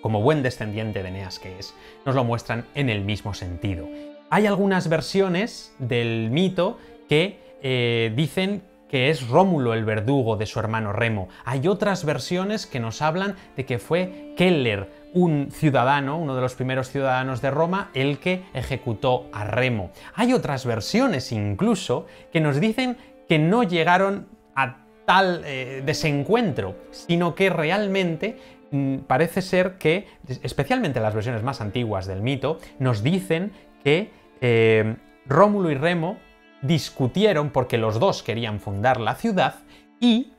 como 0.00 0.22
buen 0.22 0.42
descendiente 0.42 1.02
de 1.02 1.08
Eneas 1.08 1.38
que 1.38 1.58
es, 1.58 1.74
nos 2.04 2.14
lo 2.14 2.24
muestran 2.24 2.66
en 2.74 2.90
el 2.90 3.02
mismo 3.02 3.34
sentido. 3.34 3.88
Hay 4.30 4.46
algunas 4.46 4.88
versiones 4.88 5.74
del 5.78 6.30
mito 6.30 6.78
que 7.08 7.38
eh, 7.62 8.12
dicen 8.16 8.62
que 8.88 9.10
es 9.10 9.28
Rómulo 9.28 9.72
el 9.74 9.84
verdugo 9.84 10.36
de 10.36 10.46
su 10.46 10.58
hermano 10.58 10.92
Remo. 10.92 11.28
Hay 11.44 11.66
otras 11.66 12.04
versiones 12.04 12.66
que 12.66 12.80
nos 12.80 13.00
hablan 13.00 13.36
de 13.56 13.64
que 13.64 13.78
fue 13.78 14.34
Keller, 14.36 14.88
un 15.12 15.50
ciudadano, 15.50 16.18
uno 16.18 16.34
de 16.34 16.40
los 16.40 16.54
primeros 16.54 16.90
ciudadanos 16.90 17.42
de 17.42 17.50
Roma, 17.50 17.90
el 17.94 18.18
que 18.18 18.44
ejecutó 18.54 19.26
a 19.32 19.44
Remo. 19.44 19.90
Hay 20.14 20.32
otras 20.32 20.64
versiones 20.64 21.32
incluso 21.32 22.06
que 22.32 22.40
nos 22.40 22.60
dicen 22.60 22.96
que 23.28 23.38
no 23.38 23.62
llegaron 23.62 24.26
a 24.54 24.84
tal 25.04 25.42
eh, 25.44 25.82
desencuentro, 25.84 26.76
sino 26.90 27.34
que 27.34 27.50
realmente 27.50 28.38
mm, 28.70 28.98
parece 28.98 29.42
ser 29.42 29.78
que, 29.78 30.06
especialmente 30.42 31.00
las 31.00 31.14
versiones 31.14 31.42
más 31.42 31.60
antiguas 31.60 32.06
del 32.06 32.22
mito, 32.22 32.58
nos 32.78 33.02
dicen 33.02 33.52
que 33.84 34.10
eh, 34.40 34.96
Rómulo 35.26 35.70
y 35.70 35.74
Remo 35.74 36.18
discutieron 36.62 37.50
porque 37.50 37.78
los 37.78 37.98
dos 37.98 38.22
querían 38.22 38.60
fundar 38.60 39.00
la 39.00 39.14
ciudad 39.16 39.56
y 40.00 40.31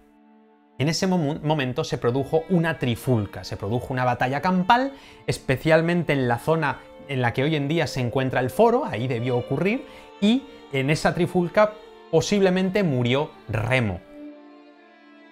en 0.79 0.89
ese 0.89 1.07
momento 1.07 1.83
se 1.83 1.97
produjo 1.97 2.43
una 2.49 2.79
trifulca, 2.79 3.43
se 3.43 3.57
produjo 3.57 3.93
una 3.93 4.05
batalla 4.05 4.41
campal, 4.41 4.93
especialmente 5.27 6.13
en 6.13 6.27
la 6.27 6.39
zona 6.39 6.79
en 7.07 7.21
la 7.21 7.33
que 7.33 7.43
hoy 7.43 7.55
en 7.55 7.67
día 7.67 7.87
se 7.87 7.99
encuentra 7.99 8.39
el 8.39 8.49
foro, 8.49 8.85
ahí 8.85 9.07
debió 9.07 9.37
ocurrir, 9.37 9.85
y 10.21 10.43
en 10.71 10.89
esa 10.89 11.13
trifulca 11.13 11.73
posiblemente 12.11 12.83
murió 12.83 13.31
Remo. 13.49 13.99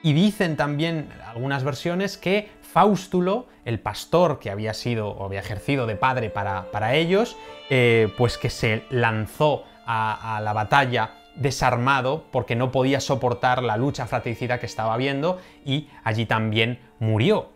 Y 0.03 0.13
dicen 0.13 0.57
también 0.57 1.09
algunas 1.27 1.63
versiones 1.63 2.17
que 2.17 2.49
Faustulo, 2.61 3.47
el 3.65 3.79
pastor 3.79 4.39
que 4.39 4.49
había 4.49 4.73
sido 4.73 5.09
o 5.09 5.25
había 5.25 5.39
ejercido 5.39 5.85
de 5.85 5.95
padre 5.95 6.29
para, 6.29 6.95
ellos, 6.95 7.37
eh, 7.69 8.11
pues 8.17 8.37
que 8.37 8.49
se 8.49 8.83
lanzó 8.89 9.63
a, 9.85 10.39
la 10.43 10.53
batalla 10.53 11.11
desarmado 11.35 12.25
porque 12.31 12.55
no 12.55 12.71
podía 12.71 12.99
soportar 12.99 13.63
la 13.63 13.77
lucha 13.77 14.07
fratricida 14.07 14.59
que 14.59 14.65
estaba 14.65 14.93
habiendo 14.93 15.39
y 15.65 15.89
allí 16.03 16.25
también 16.25 16.79
murió. 16.99 17.49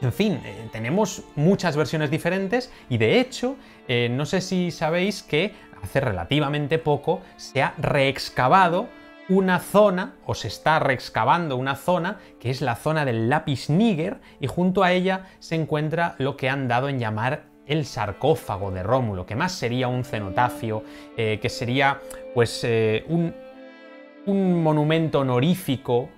En 0.00 0.12
fin, 0.12 0.40
eh, 0.44 0.68
tenemos 0.70 1.24
muchas 1.34 1.76
versiones 1.76 2.10
diferentes 2.10 2.72
y 2.88 2.98
de 2.98 3.18
hecho, 3.20 3.56
eh, 3.88 4.08
no 4.10 4.26
sé 4.26 4.40
si 4.40 4.70
sabéis 4.70 5.22
que 5.22 5.54
hace 5.82 6.00
relativamente 6.00 6.78
poco 6.78 7.20
se 7.36 7.62
ha 7.62 7.74
reexcavado 7.78 8.88
una 9.28 9.58
zona, 9.58 10.14
o 10.24 10.34
se 10.34 10.48
está 10.48 10.78
reexcavando 10.78 11.56
una 11.56 11.76
zona, 11.76 12.18
que 12.40 12.50
es 12.50 12.62
la 12.62 12.76
zona 12.76 13.04
del 13.04 13.28
lápiz 13.28 13.68
níger, 13.68 14.20
y 14.40 14.46
junto 14.46 14.82
a 14.82 14.92
ella 14.92 15.26
se 15.38 15.54
encuentra 15.54 16.14
lo 16.18 16.36
que 16.36 16.48
han 16.48 16.66
dado 16.66 16.88
en 16.88 16.98
llamar 16.98 17.42
el 17.68 17.84
sarcófago 17.84 18.70
de 18.70 18.82
Rómulo, 18.82 19.26
que 19.26 19.36
más 19.36 19.52
sería 19.52 19.88
un 19.88 20.04
cenotafio, 20.04 20.82
eh, 21.16 21.38
que 21.40 21.48
sería 21.48 22.00
pues 22.34 22.64
eh, 22.64 23.04
un, 23.08 23.34
un 24.26 24.62
monumento 24.62 25.20
honorífico, 25.20 26.08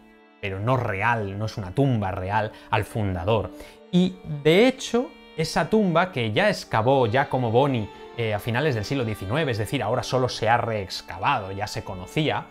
pero 0.41 0.59
no 0.59 0.77
real, 0.77 1.39
no 1.39 1.47
es 1.47 1.59
una 1.59 1.75
tumba 1.75 2.13
real, 2.13 2.53
al 2.71 2.85
fundador. 2.85 3.51
Y 3.93 4.15
de 4.43 4.67
hecho, 4.67 5.11
esa 5.37 5.69
tumba 5.69 6.13
que 6.13 6.33
ya 6.33 6.49
excavó 6.49 7.07
como 7.29 7.51
Boni 7.51 7.89
eh, 8.17 8.35
a 8.35 8.39
finales 8.39 8.75
del 8.75 8.85
siglo 8.85 9.05
XIX, 9.05 9.49
es 9.49 9.59
decir, 9.59 9.83
ahora 9.83 10.03
solo 10.03 10.29
se 10.29 10.49
ha 10.49 10.57
reexcavado, 10.57 11.53
ya 11.53 11.67
se 11.67 11.83
conocía, 11.83 12.47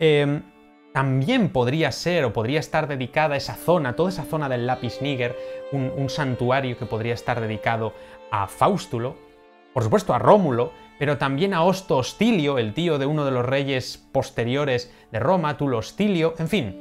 em, 0.00 0.42
también 0.92 1.48
podría 1.50 1.90
ser 1.92 2.24
o 2.24 2.32
podría 2.32 2.60
estar 2.60 2.86
dedicada 2.86 3.34
a 3.34 3.38
esa 3.38 3.54
zona, 3.54 3.94
toda 3.94 4.10
esa 4.10 4.24
zona 4.24 4.48
del 4.48 4.66
lápiz 4.66 5.00
níger, 5.00 5.36
un, 5.72 6.10
santuario 6.10 6.76
que 6.76 6.84
podría 6.84 7.14
estar 7.14 7.40
dedicado 7.40 7.94
a 8.32 8.48
Faustulo, 8.48 9.14
por 9.72 9.84
supuesto 9.84 10.12
a 10.12 10.18
Rómulo, 10.18 10.72
pero 10.98 11.18
también 11.18 11.54
a 11.54 11.62
Osto 11.62 11.98
Hostilio, 11.98 12.58
el 12.58 12.74
tío 12.74 12.98
de 12.98 13.06
uno 13.06 13.24
de 13.24 13.30
los 13.30 13.44
reyes 13.44 14.04
posteriores 14.10 14.92
de 15.12 15.20
Roma, 15.20 15.56
Tulo 15.56 15.78
Hostilio, 15.78 16.34
en 16.38 16.48
fin. 16.48 16.78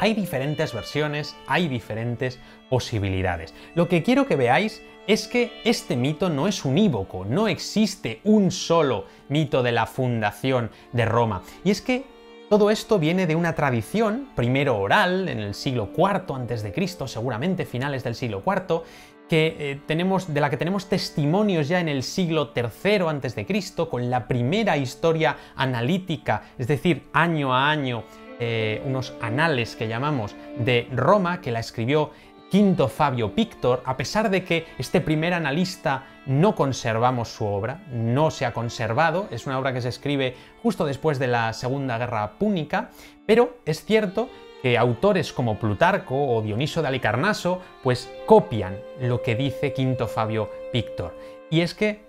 Hay 0.00 0.14
diferentes 0.14 0.72
versiones, 0.72 1.36
hay 1.46 1.68
diferentes 1.68 2.38
posibilidades. 2.70 3.52
Lo 3.74 3.88
que 3.88 4.02
quiero 4.02 4.26
que 4.26 4.36
veáis 4.36 4.82
es 5.06 5.26
que 5.26 5.60
este 5.64 5.96
mito 5.96 6.28
no 6.30 6.46
es 6.48 6.64
unívoco, 6.64 7.24
no 7.24 7.48
existe 7.48 8.20
un 8.24 8.50
solo 8.50 9.06
mito 9.28 9.62
de 9.62 9.72
la 9.72 9.86
fundación 9.86 10.70
de 10.92 11.04
Roma. 11.04 11.42
Y 11.64 11.70
es 11.70 11.82
que 11.82 12.04
todo 12.48 12.70
esto 12.70 12.98
viene 12.98 13.26
de 13.26 13.34
una 13.34 13.54
tradición, 13.54 14.28
primero 14.34 14.78
oral, 14.78 15.28
en 15.28 15.40
el 15.40 15.54
siglo 15.54 15.90
IV 15.96 16.34
a.C., 16.34 17.08
seguramente 17.08 17.66
finales 17.66 18.04
del 18.04 18.14
siglo 18.14 18.42
IV, 18.46 18.84
que, 19.28 19.56
eh, 19.58 19.80
tenemos, 19.86 20.32
de 20.32 20.40
la 20.40 20.50
que 20.50 20.56
tenemos 20.56 20.88
testimonios 20.88 21.68
ya 21.68 21.80
en 21.80 21.88
el 21.88 22.02
siglo 22.02 22.52
III 22.54 23.02
a.C., 23.08 23.88
con 23.88 24.10
la 24.10 24.26
primera 24.26 24.76
historia 24.76 25.36
analítica, 25.56 26.42
es 26.58 26.66
decir, 26.66 27.08
año 27.12 27.54
a 27.54 27.70
año, 27.70 28.04
eh, 28.40 28.82
unos 28.84 29.14
anales 29.20 29.76
que 29.76 29.88
llamamos 29.88 30.34
de 30.58 30.88
Roma, 30.92 31.40
que 31.40 31.50
la 31.50 31.60
escribió 31.60 32.12
Quinto 32.50 32.88
Fabio 32.88 33.34
Pictor, 33.34 33.82
a 33.84 33.96
pesar 33.96 34.30
de 34.30 34.42
que 34.42 34.66
este 34.78 35.00
primer 35.02 35.34
analista 35.34 36.06
no 36.24 36.54
conservamos 36.54 37.28
su 37.28 37.44
obra, 37.44 37.82
no 37.92 38.30
se 38.30 38.46
ha 38.46 38.54
conservado, 38.54 39.28
es 39.30 39.46
una 39.46 39.58
obra 39.58 39.74
que 39.74 39.82
se 39.82 39.90
escribe 39.90 40.34
justo 40.62 40.86
después 40.86 41.18
de 41.18 41.26
la 41.26 41.52
Segunda 41.52 41.98
Guerra 41.98 42.38
Púnica, 42.38 42.90
pero 43.26 43.58
es 43.66 43.84
cierto 43.84 44.30
que 44.62 44.76
autores 44.78 45.32
como 45.32 45.58
Plutarco 45.58 46.36
o 46.36 46.42
Dioniso 46.42 46.82
de 46.82 46.88
Alicarnaso 46.88 47.60
pues 47.82 48.10
copian 48.26 48.78
lo 49.00 49.22
que 49.22 49.36
dice 49.36 49.72
Quinto 49.72 50.06
Fabio 50.08 50.50
Pictor. 50.72 51.14
Y 51.50 51.60
es 51.60 51.74
que 51.74 52.08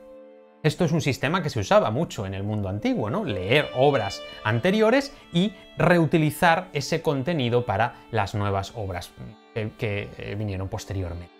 esto 0.61 0.83
es 0.83 0.91
un 0.91 0.99
sistema 0.99 1.41
que 1.41 1.49
se 1.49 1.61
usaba 1.61 1.89
mucho 1.89 2.25
en 2.25 2.33
el 2.33 2.43
mundo 2.43 2.67
antiguo, 2.67 3.09
¿no? 3.09 3.23
Leer 3.23 3.69
obras 3.75 4.21
anteriores 4.43 5.15
y 5.31 5.53
reutilizar 5.77 6.67
ese 6.73 7.01
contenido 7.01 7.65
para 7.65 7.95
las 8.11 8.35
nuevas 8.35 8.73
obras 8.75 9.11
que, 9.53 10.09
eh, 10.17 10.35
vinieron 10.37 10.67
posteriormente. 10.67 11.33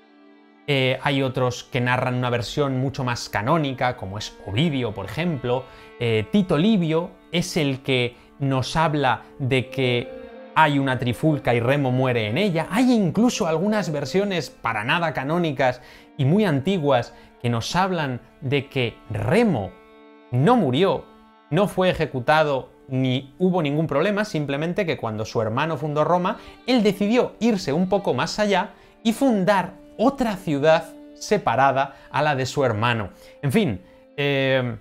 Eh, 0.67 0.99
hay 1.01 1.21
otros 1.21 1.63
que 1.65 1.81
narran 1.81 2.13
una 2.15 2.29
versión 2.29 2.79
mucho 2.79 3.03
más 3.03 3.27
canónica, 3.27 3.97
como 3.97 4.17
es 4.17 4.37
Ovidio, 4.45 4.93
por 4.93 5.05
ejemplo. 5.05 5.65
Eh, 5.99 6.25
Tito 6.31 6.57
Livio 6.57 7.11
es 7.31 7.57
el 7.57 7.81
que 7.81 8.15
nos 8.39 8.77
habla 8.77 9.23
de 9.39 9.69
que 9.69 10.18
hay 10.63 10.79
una 10.79 10.99
trifulca 10.99 11.53
y 11.53 11.59
Remo 11.59 11.91
muere 11.91 12.27
en 12.27 12.37
ella. 12.37 12.67
Hay 12.69 12.91
incluso 12.91 13.47
algunas 13.47 13.91
versiones 13.91 14.49
para 14.49 14.83
nada 14.83 15.13
canónicas 15.13 15.81
y 16.17 16.25
muy 16.25 16.45
antiguas 16.45 17.13
que 17.41 17.49
nos 17.49 17.75
hablan 17.75 18.19
de 18.41 18.67
que 18.67 18.97
Remo 19.09 19.71
no 20.31 20.57
murió, 20.57 21.05
no 21.49 21.67
fue 21.67 21.89
ejecutado 21.89 22.69
ni 22.89 23.33
hubo 23.37 23.61
ningún 23.61 23.87
problema, 23.87 24.25
simplemente 24.25 24.85
que 24.85 24.97
cuando 24.97 25.23
su 25.23 25.41
hermano 25.41 25.77
fundó 25.77 26.03
Roma, 26.03 26.39
él 26.65 26.83
decidió 26.83 27.35
irse 27.39 27.71
un 27.71 27.87
poco 27.87 28.13
más 28.13 28.39
allá 28.39 28.71
y 29.03 29.13
fundar 29.13 29.73
otra 29.97 30.35
ciudad 30.35 30.93
separada 31.13 31.95
a 32.11 32.21
la 32.21 32.35
de 32.35 32.45
su 32.45 32.65
hermano. 32.65 33.11
En 33.41 33.51
fin, 33.51 33.81
eh, 34.17 34.77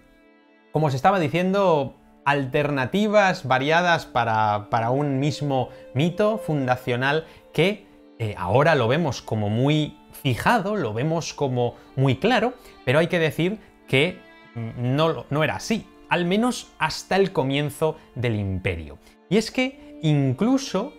como 0.73 0.87
os 0.87 0.95
estaba 0.95 1.21
diciendo, 1.21 1.98
alternativas 2.29 3.47
variadas 3.47 4.05
para, 4.05 4.91
un 4.91 5.19
mismo 5.19 5.71
mito 5.95 6.39
fundacional 6.39 7.27
que 7.53 7.87
eh, 8.19 8.35
ahora 8.37 8.75
lo 8.75 8.87
vemos 8.87 9.23
como 9.23 9.49
muy 9.49 9.97
fijado, 10.13 10.77
lo 10.77 10.93
vemos 10.93 11.33
como 11.33 11.77
muy 11.97 12.17
claro, 12.17 12.53
pero 12.85 12.99
hay 12.99 13.07
que 13.07 13.19
decir 13.19 13.59
que 13.87 14.19
no, 14.55 15.25
no 15.31 15.45
era 15.45 15.57
así, 15.57 15.87
al 16.11 16.27
menos 16.27 16.73
hasta 16.79 17.17
el 17.17 17.33
comienzo 17.33 17.97
del 18.15 18.37
imperio. 18.37 18.99
Y 19.31 19.39
es 19.39 19.51
que 19.51 19.99
incluso 20.03 20.93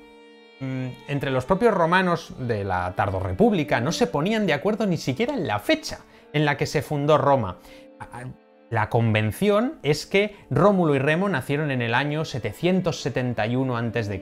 mm, 0.62 0.88
entre 1.10 1.30
los 1.30 1.46
propios 1.46 1.76
romanos 1.76 2.34
de 2.40 2.64
la 2.64 2.96
Tardorrepública 2.96 3.82
no 3.82 3.92
se 3.92 4.08
ponían 4.08 4.48
de 4.48 4.54
acuerdo 4.54 4.88
ni 4.88 4.98
siquiera 4.98 5.36
en 5.36 5.46
la 5.46 5.60
fecha 5.60 6.00
en 6.34 6.46
la 6.46 6.58
que 6.58 6.66
se 6.66 6.82
fundó 6.82 7.18
Roma. 7.18 7.60
La 8.70 8.90
convención 8.90 9.80
es 9.82 10.06
que 10.06 10.36
Rómulo 10.52 10.96
y 10.96 11.00
Remo 11.00 11.28
nacieron 11.28 11.72
en 11.72 11.82
el 11.82 11.96
año 11.96 12.24
771 12.24 13.78
a.C. 13.78 14.22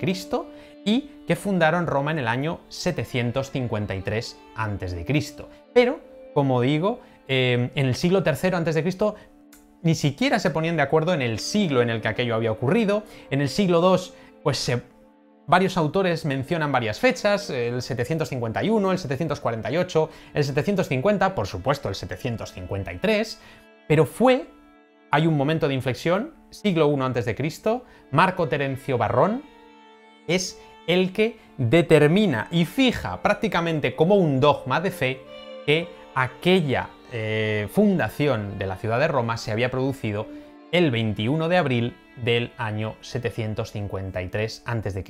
y 0.86 1.12
que 1.28 1.36
fundaron 1.36 1.86
Roma 1.86 2.12
en 2.12 2.20
el 2.20 2.28
año 2.30 2.62
753 2.70 4.40
a.C. 4.56 5.46
Pero, 5.74 6.00
como 6.34 6.62
digo, 6.62 7.02
eh, 7.28 7.72
en 7.76 7.86
el 7.88 7.96
siglo 7.96 8.24
III 8.26 8.54
a.C. 8.54 8.94
ni 9.82 9.96
siquiera 9.96 10.40
se 10.40 10.50
ponían 10.50 10.78
de 10.78 10.84
acuerdo 10.84 11.14
en 11.14 11.22
el 11.22 11.40
siglo 11.40 11.82
en 11.82 11.90
el 11.90 12.00
que 12.00 12.08
aquello 12.08 12.34
había 12.34 12.54
ocurrido. 12.54 13.04
En 13.30 13.42
el 13.42 13.50
siglo 13.50 13.82
II, 13.82 14.14
pues 14.44 14.72
varios 15.46 15.76
autores 15.76 16.24
mencionan 16.24 16.72
varias 16.72 17.00
fechas, 17.00 17.50
el 17.50 17.82
751, 17.82 18.92
el 18.94 18.98
748, 18.98 20.10
el 20.34 20.44
750, 20.44 21.36
por 21.36 21.48
supuesto 21.48 21.90
el 21.90 21.96
753, 21.96 23.40
pero 23.88 24.06
fue, 24.06 24.48
hay 25.12 25.28
un 25.28 25.38
momento 25.38 25.68
de 25.68 25.74
inflexión, 25.74 26.34
siglo 26.50 26.90
I 26.92 27.02
a.C., 27.02 27.82
Marco 28.12 28.48
Terencio 28.48 28.98
Barrón 28.98 29.44
es 30.28 30.60
el 30.88 31.12
que 31.12 31.38
determina 31.58 32.48
y 32.52 32.66
fija 32.66 33.22
prácticamente 33.22 33.96
como 33.96 34.16
un 34.16 34.40
dogma 34.40 34.80
de 34.80 34.92
fe 34.92 35.22
que 35.66 35.88
aquella 36.16 36.90
eh, 37.12 37.68
fundación 37.72 38.58
de 38.58 38.68
la 38.68 38.78
ciudad 38.78 39.00
de 39.00 39.08
Roma 39.08 39.38
se 39.38 39.52
había 39.52 39.72
producido 39.72 40.28
el 40.72 40.92
21 40.92 41.50
de 41.50 41.58
abril 41.58 41.96
del 42.18 42.52
año 42.58 42.96
753 43.02 44.64
a.C. 44.66 45.04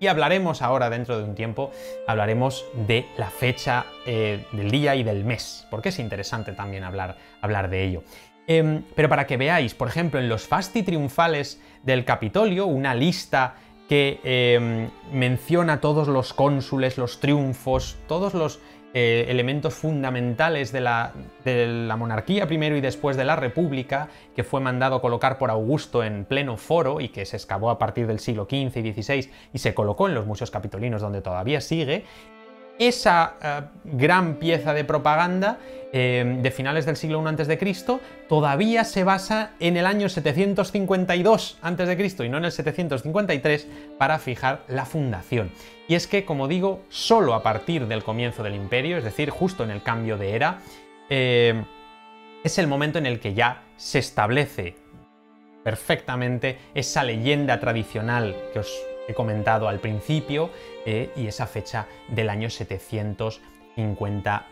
Y 0.00 0.06
hablaremos 0.06 0.62
ahora, 0.62 0.90
dentro 0.90 1.18
de 1.18 1.24
un 1.24 1.34
tiempo, 1.34 1.70
hablaremos 2.06 2.64
de 2.86 3.06
la 3.18 3.30
fecha 3.30 3.86
eh, 4.06 4.44
del 4.52 4.70
día 4.70 4.94
y 4.94 5.02
del 5.02 5.24
mes, 5.24 5.66
porque 5.70 5.90
es 5.90 5.98
interesante 5.98 6.52
también 6.52 6.84
hablar, 6.84 7.16
hablar 7.40 7.68
de 7.68 7.84
ello. 7.84 8.04
Em, 8.46 8.82
pero 8.94 9.08
para 9.08 9.26
que 9.26 9.36
veáis, 9.36 9.74
por 9.74 9.88
ejemplo, 9.88 10.18
en 10.18 10.28
los 10.28 10.46
fasti 10.46 10.82
triunfales 10.82 11.60
del 11.82 12.04
Capitolio, 12.04 12.66
una 12.66 12.94
lista 12.94 13.56
que 13.88 14.20
em, 14.24 14.90
menciona 15.12 15.80
todos 15.80 16.08
los 16.08 16.32
cónsules, 16.32 16.96
los 16.96 17.20
triunfos, 17.20 17.98
todos 18.08 18.34
los 18.34 18.60
eh, 18.94 19.24
elementos 19.28 19.72
fundamentales 19.72 20.70
de 20.70 20.80
la, 20.82 21.12
monarquía 21.96 22.46
primero 22.46 22.76
y 22.76 22.82
después 22.82 23.16
de 23.16 23.24
la 23.24 23.36
república, 23.36 24.08
que 24.36 24.44
fue 24.44 24.60
mandado 24.60 25.00
colocar 25.00 25.38
por 25.38 25.50
Augusto 25.50 26.04
en 26.04 26.26
pleno 26.26 26.58
foro 26.58 27.00
y 27.00 27.08
que 27.08 27.24
se 27.24 27.36
excavó 27.36 27.70
a 27.70 27.78
partir 27.78 28.06
del 28.06 28.18
siglo 28.18 28.44
XV 28.44 28.76
y 28.76 28.92
XVI 28.92 29.30
y 29.54 29.58
se 29.58 29.72
colocó 29.74 30.08
en 30.08 30.14
los 30.14 30.26
museos 30.26 30.50
capitolinos 30.50 31.00
donde 31.00 31.22
todavía 31.22 31.62
sigue, 31.62 32.04
esa 32.88 33.34
eh, 33.42 33.60
gran 33.84 34.34
pieza 34.34 34.74
de 34.74 34.84
propaganda 34.84 35.58
eh, 35.94 36.38
de 36.40 36.50
finales 36.50 36.86
del 36.86 36.96
siglo 36.96 37.22
I 37.22 37.34
a.C. 37.34 37.74
todavía 38.26 38.84
se 38.84 39.04
basa 39.04 39.50
en 39.60 39.76
el 39.76 39.84
año 39.84 40.08
752 40.08 41.58
a.C. 41.60 42.24
y 42.24 42.28
no 42.30 42.38
en 42.38 42.44
el 42.46 42.52
753 42.52 43.68
para 43.98 44.18
fijar 44.18 44.62
la 44.68 44.86
fundación. 44.86 45.50
Y 45.88 45.94
es 45.94 46.06
que, 46.06 46.24
como 46.24 46.48
digo, 46.48 46.80
solo 46.88 47.34
a 47.34 47.42
partir 47.42 47.88
del 47.88 48.02
comienzo 48.02 48.42
del 48.42 48.54
imperio, 48.54 48.96
es 48.96 49.04
decir, 49.04 49.28
justo 49.28 49.64
en 49.64 49.70
el 49.70 49.82
cambio 49.82 50.16
de 50.16 50.34
era, 50.34 50.60
eh, 51.10 51.62
es 52.42 52.58
el 52.58 52.68
momento 52.68 52.98
en 52.98 53.04
el 53.04 53.20
que 53.20 53.34
ya 53.34 53.64
se 53.76 53.98
establece 53.98 54.76
perfectamente 55.62 56.58
esa 56.74 57.04
leyenda 57.04 57.60
tradicional 57.60 58.34
que 58.54 58.60
os 58.60 58.72
he 59.08 59.14
comentado 59.14 59.68
al 59.68 59.78
principio 59.78 60.50
eh, 60.86 61.10
y 61.16 61.26
esa 61.26 61.46
fecha 61.46 61.86
del 62.08 62.28
año 62.30 62.50
750 62.50 64.46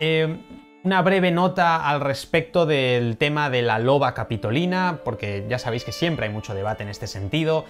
eh, 0.00 0.36
una 0.82 1.02
breve 1.02 1.30
nota 1.30 1.86
al 1.86 2.00
respecto 2.00 2.64
del 2.64 3.18
tema 3.18 3.50
de 3.50 3.60
la 3.60 3.78
loba 3.78 4.14
capitolina, 4.14 5.00
porque 5.04 5.44
ya 5.46 5.58
sabéis 5.58 5.84
que 5.84 5.92
siempre 5.92 6.26
hay 6.26 6.32
mucho 6.32 6.54
debate 6.54 6.82
en 6.82 6.88
este 6.88 7.06
sentido, 7.06 7.66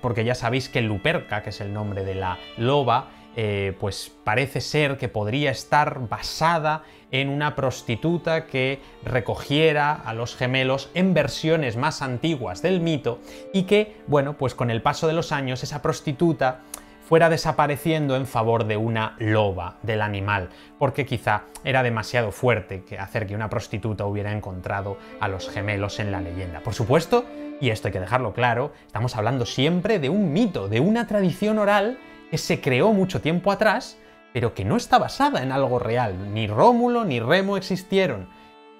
porque 0.00 0.24
ya 0.24 0.36
sabéis 0.36 0.68
que 0.68 0.80
Luperca, 0.80 1.42
que 1.42 1.50
es 1.50 1.60
el 1.60 1.74
nombre 1.74 2.04
de 2.04 2.14
la 2.14 2.38
loba, 2.56 3.08
eh, 3.36 3.76
pues 3.78 4.12
parece 4.24 4.62
ser 4.62 4.96
que 4.96 5.08
podría 5.08 5.50
estar 5.50 6.08
basada 6.08 6.84
en 7.10 7.28
una 7.28 7.54
prostituta 7.54 8.46
que 8.46 8.80
recogiera 9.04 9.92
a 9.92 10.14
los 10.14 10.34
gemelos 10.34 10.90
en 10.94 11.12
versiones 11.14 11.76
más 11.76 12.00
antiguas 12.02 12.62
del 12.62 12.80
mito 12.80 13.20
y 13.52 13.64
que, 13.64 13.96
bueno, 14.06 14.38
pues 14.38 14.54
con 14.54 14.70
el 14.70 14.82
paso 14.82 15.06
de 15.06 15.12
los 15.12 15.32
años 15.32 15.62
esa 15.62 15.82
prostituta 15.82 16.62
fuera 17.06 17.28
desapareciendo 17.28 18.16
en 18.16 18.26
favor 18.26 18.64
de 18.64 18.76
una 18.76 19.14
loba 19.18 19.76
del 19.82 20.02
animal, 20.02 20.48
porque 20.78 21.06
quizá 21.06 21.42
era 21.62 21.84
demasiado 21.84 22.32
fuerte 22.32 22.82
que 22.82 22.98
hacer 22.98 23.26
que 23.26 23.34
una 23.34 23.48
prostituta 23.48 24.06
hubiera 24.06 24.32
encontrado 24.32 24.96
a 25.20 25.28
los 25.28 25.48
gemelos 25.48 26.00
en 26.00 26.10
la 26.10 26.20
leyenda. 26.20 26.60
Por 26.60 26.74
supuesto, 26.74 27.24
y 27.60 27.70
esto 27.70 27.88
hay 27.88 27.92
que 27.92 28.00
dejarlo 28.00 28.32
claro, 28.32 28.72
estamos 28.86 29.14
hablando 29.14 29.46
siempre 29.46 30.00
de 30.00 30.08
un 30.08 30.32
mito, 30.32 30.68
de 30.68 30.80
una 30.80 31.06
tradición 31.06 31.58
oral 31.58 31.98
que 32.30 32.38
se 32.38 32.60
creó 32.60 32.92
mucho 32.92 33.20
tiempo 33.20 33.52
atrás, 33.52 33.98
pero 34.32 34.54
que 34.54 34.64
no 34.64 34.76
está 34.76 34.98
basada 34.98 35.42
en 35.42 35.52
algo 35.52 35.78
real. 35.78 36.32
Ni 36.34 36.46
Rómulo 36.46 37.04
ni 37.04 37.20
Remo 37.20 37.56
existieron. 37.56 38.28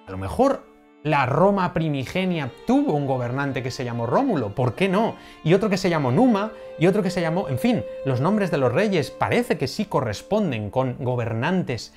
A 0.06 0.10
lo 0.10 0.18
mejor 0.18 0.66
la 1.02 1.24
Roma 1.24 1.72
primigenia 1.72 2.50
tuvo 2.66 2.94
un 2.94 3.06
gobernante 3.06 3.62
que 3.62 3.70
se 3.70 3.84
llamó 3.84 4.06
Rómulo, 4.06 4.54
¿por 4.54 4.74
qué 4.74 4.88
no? 4.88 5.14
Y 5.44 5.54
otro 5.54 5.70
que 5.70 5.76
se 5.76 5.88
llamó 5.88 6.10
Numa, 6.10 6.52
y 6.78 6.88
otro 6.88 7.02
que 7.02 7.10
se 7.10 7.20
llamó... 7.20 7.48
En 7.48 7.58
fin, 7.58 7.84
los 8.04 8.20
nombres 8.20 8.50
de 8.50 8.58
los 8.58 8.72
reyes 8.72 9.10
parece 9.10 9.56
que 9.56 9.68
sí 9.68 9.84
corresponden 9.84 10.70
con 10.70 10.96
gobernantes 10.98 11.94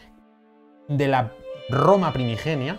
de 0.87 1.07
la 1.07 1.31
Roma 1.69 2.13
primigenia, 2.13 2.77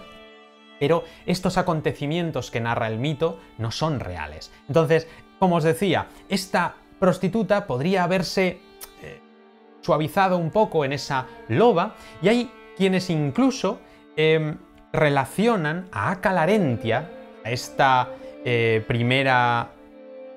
pero 0.78 1.04
estos 1.26 1.58
acontecimientos 1.58 2.50
que 2.50 2.60
narra 2.60 2.86
el 2.86 2.98
mito 2.98 3.38
no 3.58 3.70
son 3.70 4.00
reales. 4.00 4.52
Entonces, 4.68 5.08
como 5.38 5.56
os 5.56 5.64
decía, 5.64 6.06
esta 6.28 6.76
prostituta 7.00 7.66
podría 7.66 8.04
haberse 8.04 8.60
eh, 9.02 9.20
suavizado 9.80 10.38
un 10.38 10.50
poco 10.50 10.84
en 10.84 10.92
esa 10.92 11.26
loba, 11.48 11.96
y 12.22 12.28
hay 12.28 12.50
quienes 12.76 13.10
incluso 13.10 13.80
em, 14.14 14.58
relacionan 14.92 15.88
a 15.90 16.12
Acalarentia, 16.12 17.10
a 17.44 17.50
esta 17.50 18.10
eh, 18.44 18.84
primera 18.86 19.72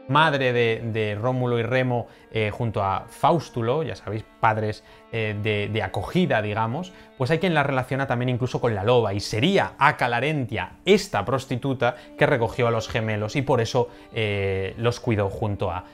madre 0.08 0.52
de, 0.52 1.18
Rómulo 1.20 1.60
y 1.60 1.64
Remo 1.64 2.08
eh, 2.32 2.52
junto 2.52 2.84
a 2.84 3.06
Faustulo, 3.08 3.84
ya 3.84 3.96
sabéis, 3.96 4.26
padres 4.40 4.84
de, 5.12 5.82
acogida, 5.84 6.42
digamos, 6.42 6.92
pues 7.18 7.32
hay 7.32 7.40
quien 7.40 7.54
la 7.54 7.64
relaciona 7.64 8.08
también 8.08 8.30
incluso 8.30 8.60
con 8.60 8.76
la 8.76 8.84
loba, 8.84 9.14
y 9.14 9.20
sería 9.22 9.74
Acalarentia 9.78 10.74
esta 10.86 11.24
prostituta 11.24 11.96
que 12.18 12.26
recogió 12.26 12.68
a 12.68 12.72
los 12.72 12.90
gemelos 12.90 13.36
y 13.38 13.44
por 13.44 13.62
eso 13.62 13.90
los 14.78 15.00
cuidó 15.00 15.30
junto 15.30 15.72
a 15.72 15.86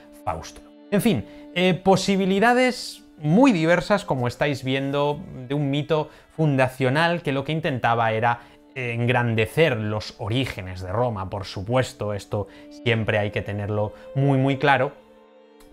en 0.90 1.02
fin, 1.02 1.24
eh, 1.54 1.74
posibilidades 1.74 3.04
muy 3.18 3.52
diversas, 3.52 4.04
como 4.04 4.28
estáis 4.28 4.64
viendo, 4.64 5.20
de 5.48 5.54
un 5.54 5.70
mito 5.70 6.08
fundacional 6.30 7.22
que 7.22 7.32
lo 7.32 7.44
que 7.44 7.52
intentaba 7.52 8.12
era 8.12 8.40
engrandecer 8.74 9.76
los 9.76 10.14
orígenes 10.18 10.80
de 10.80 10.92
Roma, 10.92 11.28
por 11.28 11.44
supuesto, 11.44 12.14
esto 12.14 12.46
siempre 12.84 13.18
hay 13.18 13.30
que 13.30 13.42
tenerlo 13.42 13.92
muy 14.14 14.38
muy 14.38 14.58
claro, 14.58 14.92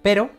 pero, 0.02 0.30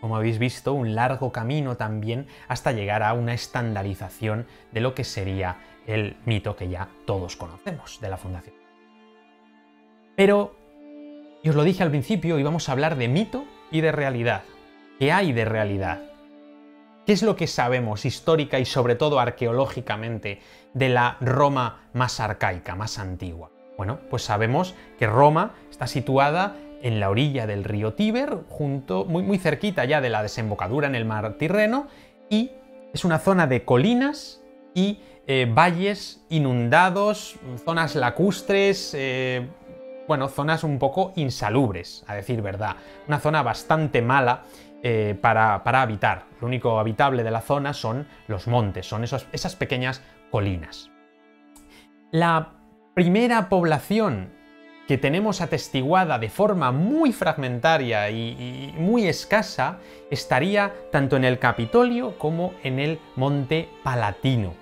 como 0.00 0.16
habéis 0.16 0.38
visto, 0.38 0.72
un 0.72 0.94
largo 0.94 1.32
camino 1.32 1.76
también 1.76 2.26
hasta 2.48 2.72
llegar 2.72 3.02
a 3.02 3.14
una 3.14 3.34
estandarización 3.34 4.46
de 4.70 4.80
lo 4.80 4.94
que 4.94 5.04
sería 5.04 5.58
el 5.86 6.16
mito 6.24 6.56
que 6.56 6.68
ya 6.68 6.88
todos 7.06 7.36
conocemos 7.36 8.00
de 8.00 8.08
la 8.08 8.16
fundación. 8.16 8.54
Pero 10.14 10.54
y 11.42 11.48
os 11.48 11.54
lo 11.54 11.64
dije 11.64 11.82
al 11.82 11.90
principio, 11.90 12.38
íbamos 12.38 12.68
a 12.68 12.72
hablar 12.72 12.96
de 12.96 13.08
mito 13.08 13.44
y 13.70 13.80
de 13.80 13.92
realidad. 13.92 14.42
¿Qué 14.98 15.10
hay 15.10 15.32
de 15.32 15.44
realidad? 15.44 16.02
¿Qué 17.04 17.12
es 17.12 17.22
lo 17.22 17.34
que 17.34 17.48
sabemos 17.48 18.04
histórica 18.04 18.60
y 18.60 18.64
sobre 18.64 18.94
todo 18.94 19.18
arqueológicamente 19.18 20.40
de 20.72 20.88
la 20.88 21.16
Roma 21.20 21.88
más 21.94 22.20
arcaica, 22.20 22.76
más 22.76 22.98
antigua? 22.98 23.50
Bueno, 23.76 23.98
pues 24.08 24.22
sabemos 24.22 24.74
que 24.98 25.08
Roma 25.08 25.54
está 25.68 25.88
situada 25.88 26.56
en 26.82 27.00
la 27.00 27.10
orilla 27.10 27.46
del 27.46 27.64
río 27.64 27.94
Tíber, 27.94 28.38
junto, 28.48 29.04
muy, 29.04 29.24
muy 29.24 29.38
cerquita 29.38 29.84
ya 29.84 30.00
de 30.00 30.10
la 30.10 30.22
desembocadura 30.22 30.86
en 30.86 30.94
el 30.94 31.04
mar 31.04 31.34
Tirreno, 31.38 31.88
y 32.30 32.52
es 32.92 33.04
una 33.04 33.18
zona 33.18 33.48
de 33.48 33.64
colinas 33.64 34.40
y 34.74 35.00
eh, 35.26 35.50
valles 35.52 36.24
inundados, 36.28 37.36
zonas 37.64 37.94
lacustres, 37.94 38.92
eh, 38.94 39.48
bueno, 40.12 40.28
zonas 40.28 40.62
un 40.62 40.78
poco 40.78 41.14
insalubres, 41.16 42.04
a 42.06 42.14
decir 42.14 42.42
verdad. 42.42 42.76
Una 43.08 43.18
zona 43.18 43.42
bastante 43.42 44.02
mala 44.02 44.42
eh, 44.82 45.16
para, 45.18 45.64
para, 45.64 45.80
habitar. 45.80 46.24
Lo 46.38 46.48
único 46.48 46.78
habitable 46.78 47.24
de 47.24 47.30
la 47.30 47.40
zona 47.40 47.72
son 47.72 48.06
los 48.28 48.46
montes, 48.46 48.86
son 48.86 49.04
esas 49.04 49.56
pequeñas 49.56 50.02
colinas. 50.30 50.90
La 52.10 52.50
primera 52.92 53.48
población 53.48 54.28
que 54.86 54.98
tenemos 54.98 55.40
atestiguada 55.40 56.18
de 56.18 56.28
forma 56.28 56.72
muy 56.72 57.14
fragmentaria 57.14 58.10
y, 58.10 58.74
muy 58.76 59.06
escasa 59.06 59.78
estaría 60.10 60.74
tanto 60.92 61.16
en 61.16 61.24
el 61.24 61.38
Capitolio 61.38 62.18
como 62.18 62.52
en 62.62 62.78
el 62.80 63.00
Monte 63.16 63.70
Palatino. 63.82 64.61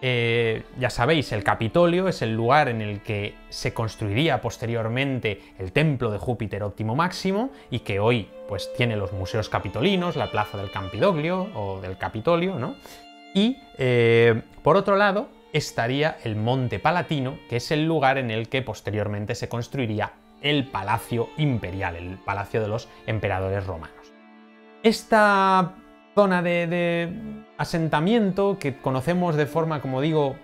Eh, 0.00 0.62
ya 0.78 0.90
sabéis, 0.90 1.32
el 1.32 1.42
Capitolio 1.42 2.06
es 2.06 2.22
el 2.22 2.34
lugar 2.34 2.68
en 2.68 2.80
el 2.80 3.00
que 3.00 3.34
se 3.48 3.74
construiría 3.74 4.40
posteriormente 4.40 5.40
el 5.58 5.72
templo 5.72 6.10
de 6.10 6.18
Júpiter 6.18 6.62
óptimo 6.62 6.94
máximo 6.94 7.50
y 7.70 7.80
que 7.80 7.98
hoy 7.98 8.28
pues 8.48 8.72
tiene 8.76 8.96
los 8.96 9.12
museos 9.12 9.48
capitolinos, 9.48 10.14
la 10.14 10.30
plaza 10.30 10.56
del 10.56 10.70
Campidoglio 10.70 11.48
o 11.54 11.80
del 11.80 11.98
Capitolio, 11.98 12.58
¿no? 12.58 12.76
Y 13.34 13.58
eh, 13.76 14.40
por 14.62 14.76
otro 14.76 14.96
lado, 14.96 15.28
estaría 15.52 16.16
el 16.24 16.36
Monte 16.36 16.78
Palatino, 16.78 17.38
que 17.48 17.56
es 17.56 17.70
el 17.70 17.84
lugar 17.84 18.18
en 18.18 18.30
el 18.30 18.48
que 18.48 18.62
posteriormente 18.62 19.34
se 19.34 19.48
construiría 19.48 20.12
el 20.40 20.66
Palacio 20.68 21.30
Imperial, 21.36 21.96
el 21.96 22.18
Palacio 22.18 22.60
de 22.60 22.68
los 22.68 22.88
Emperadores 23.06 23.66
Romanos. 23.66 24.12
Esta 24.82 25.74
zona 26.18 26.42
de, 26.42 27.12
asentamiento 27.58 28.58
que 28.58 28.76
conocemos 28.76 29.36
de 29.36 29.46
forma, 29.46 29.80
como 29.80 30.00
digo, 30.00 30.34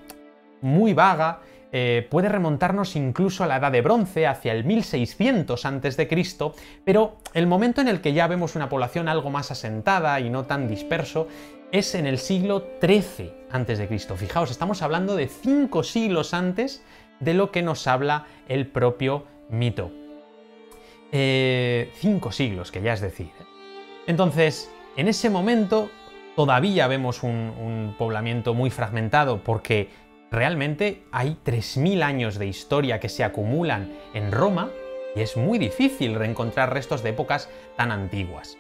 muy 0.61 0.95
vaga, 0.95 1.41
eh, 1.73 2.07
puede 2.09 2.29
remontarnos 2.29 2.95
incluso 2.95 3.43
a 3.43 3.49
la 3.49 3.57
Edad 3.57 3.73
de 3.73 3.83
Bronce, 3.83 4.29
hacia 4.29 4.53
el 4.53 4.63
1600 4.63 5.67
a.C., 5.67 6.55
pero 6.85 7.17
el 7.33 7.49
momento 7.49 7.81
en 7.81 7.89
el 7.89 8.01
que 8.01 8.13
ya 8.13 8.29
vemos 8.29 8.55
una 8.55 8.69
población 8.69 9.09
algo 9.09 9.31
más 9.31 9.51
asentada 9.51 10.21
y 10.21 10.31
no 10.31 10.45
tan 10.45 10.69
disperso 10.69 11.27
es 11.73 11.97
en 11.97 12.07
el 12.07 12.19
siglo 12.19 12.69
XIII 12.81 13.33
a.C. 13.51 14.17
Fijaos, 14.17 14.53
estamos 14.53 14.81
hablando 14.81 15.17
de 15.17 15.27
cinco 15.27 15.83
siglos 15.83 16.35
antes 16.35 16.85
de 17.19 17.35
lo 17.35 17.51
que 17.51 17.63
nos 17.63 17.89
habla 17.89 18.27
el 18.47 18.69
propio 18.69 19.25
mito. 19.49 19.91
Eh, 21.11 21.91
cinco 21.97 22.31
siglos, 22.31 22.71
que 22.71 22.81
ya 22.81 22.93
es 22.93 23.01
decir. 23.01 23.33
Entonces, 24.07 24.71
en 24.97 25.09
ese 25.09 25.31
momento 25.31 25.91
todavía 26.37 26.87
vemos 26.87 27.23
un 27.23 27.95
poblamiento 27.99 28.55
muy 28.55 28.71
fragmentado 28.71 29.43
porque 29.43 29.89
realmente 30.31 31.03
hay 31.13 31.37
3.000 31.45 32.03
años 32.03 32.39
de 32.39 32.47
historia 32.47 33.01
que 33.01 33.09
se 33.09 33.25
acumulan 33.25 33.93
en 34.15 34.33
Roma 34.33 34.71
y 35.15 35.21
es 35.21 35.37
muy 35.37 35.59
difícil 35.59 36.15
reencontrar 36.15 36.73
restos 36.73 37.03
de 37.03 37.11
épocas 37.11 37.49
tan 37.77 37.93
antiguas. 37.93 38.59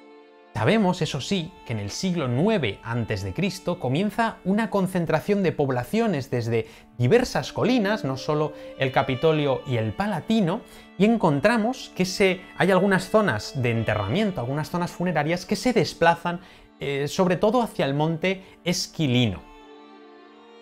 Sabemos, 0.54 1.02
eso 1.02 1.20
sí, 1.20 1.52
que 1.66 1.72
en 1.72 1.80
el 1.80 1.90
siglo 1.90 2.26
IX 2.26 2.78
a.C. 2.84 3.34
comienza 3.80 4.36
una 4.44 4.70
concentración 4.70 5.42
de 5.42 5.50
poblaciones 5.50 6.30
desde 6.30 6.68
diversas 6.96 7.52
colinas, 7.52 8.04
no 8.04 8.16
solo 8.16 8.52
el 8.78 8.92
Capitolio 8.92 9.62
y 9.66 9.78
el 9.78 9.92
Palatino, 9.92 10.60
y 10.96 11.06
encontramos 11.06 11.92
que 11.96 12.04
se, 12.04 12.40
hay 12.56 12.70
algunas 12.70 13.10
zonas 13.10 13.60
de 13.60 13.72
enterramiento, 13.72 14.40
algunas 14.40 14.70
zonas 14.70 14.92
funerarias 14.92 15.44
que 15.44 15.56
se 15.56 15.72
desplazan 15.72 16.38
eh, 16.78 17.08
sobre 17.08 17.36
todo 17.36 17.60
hacia 17.60 17.84
el 17.84 17.94
monte 17.94 18.44
Esquilino. 18.62 19.42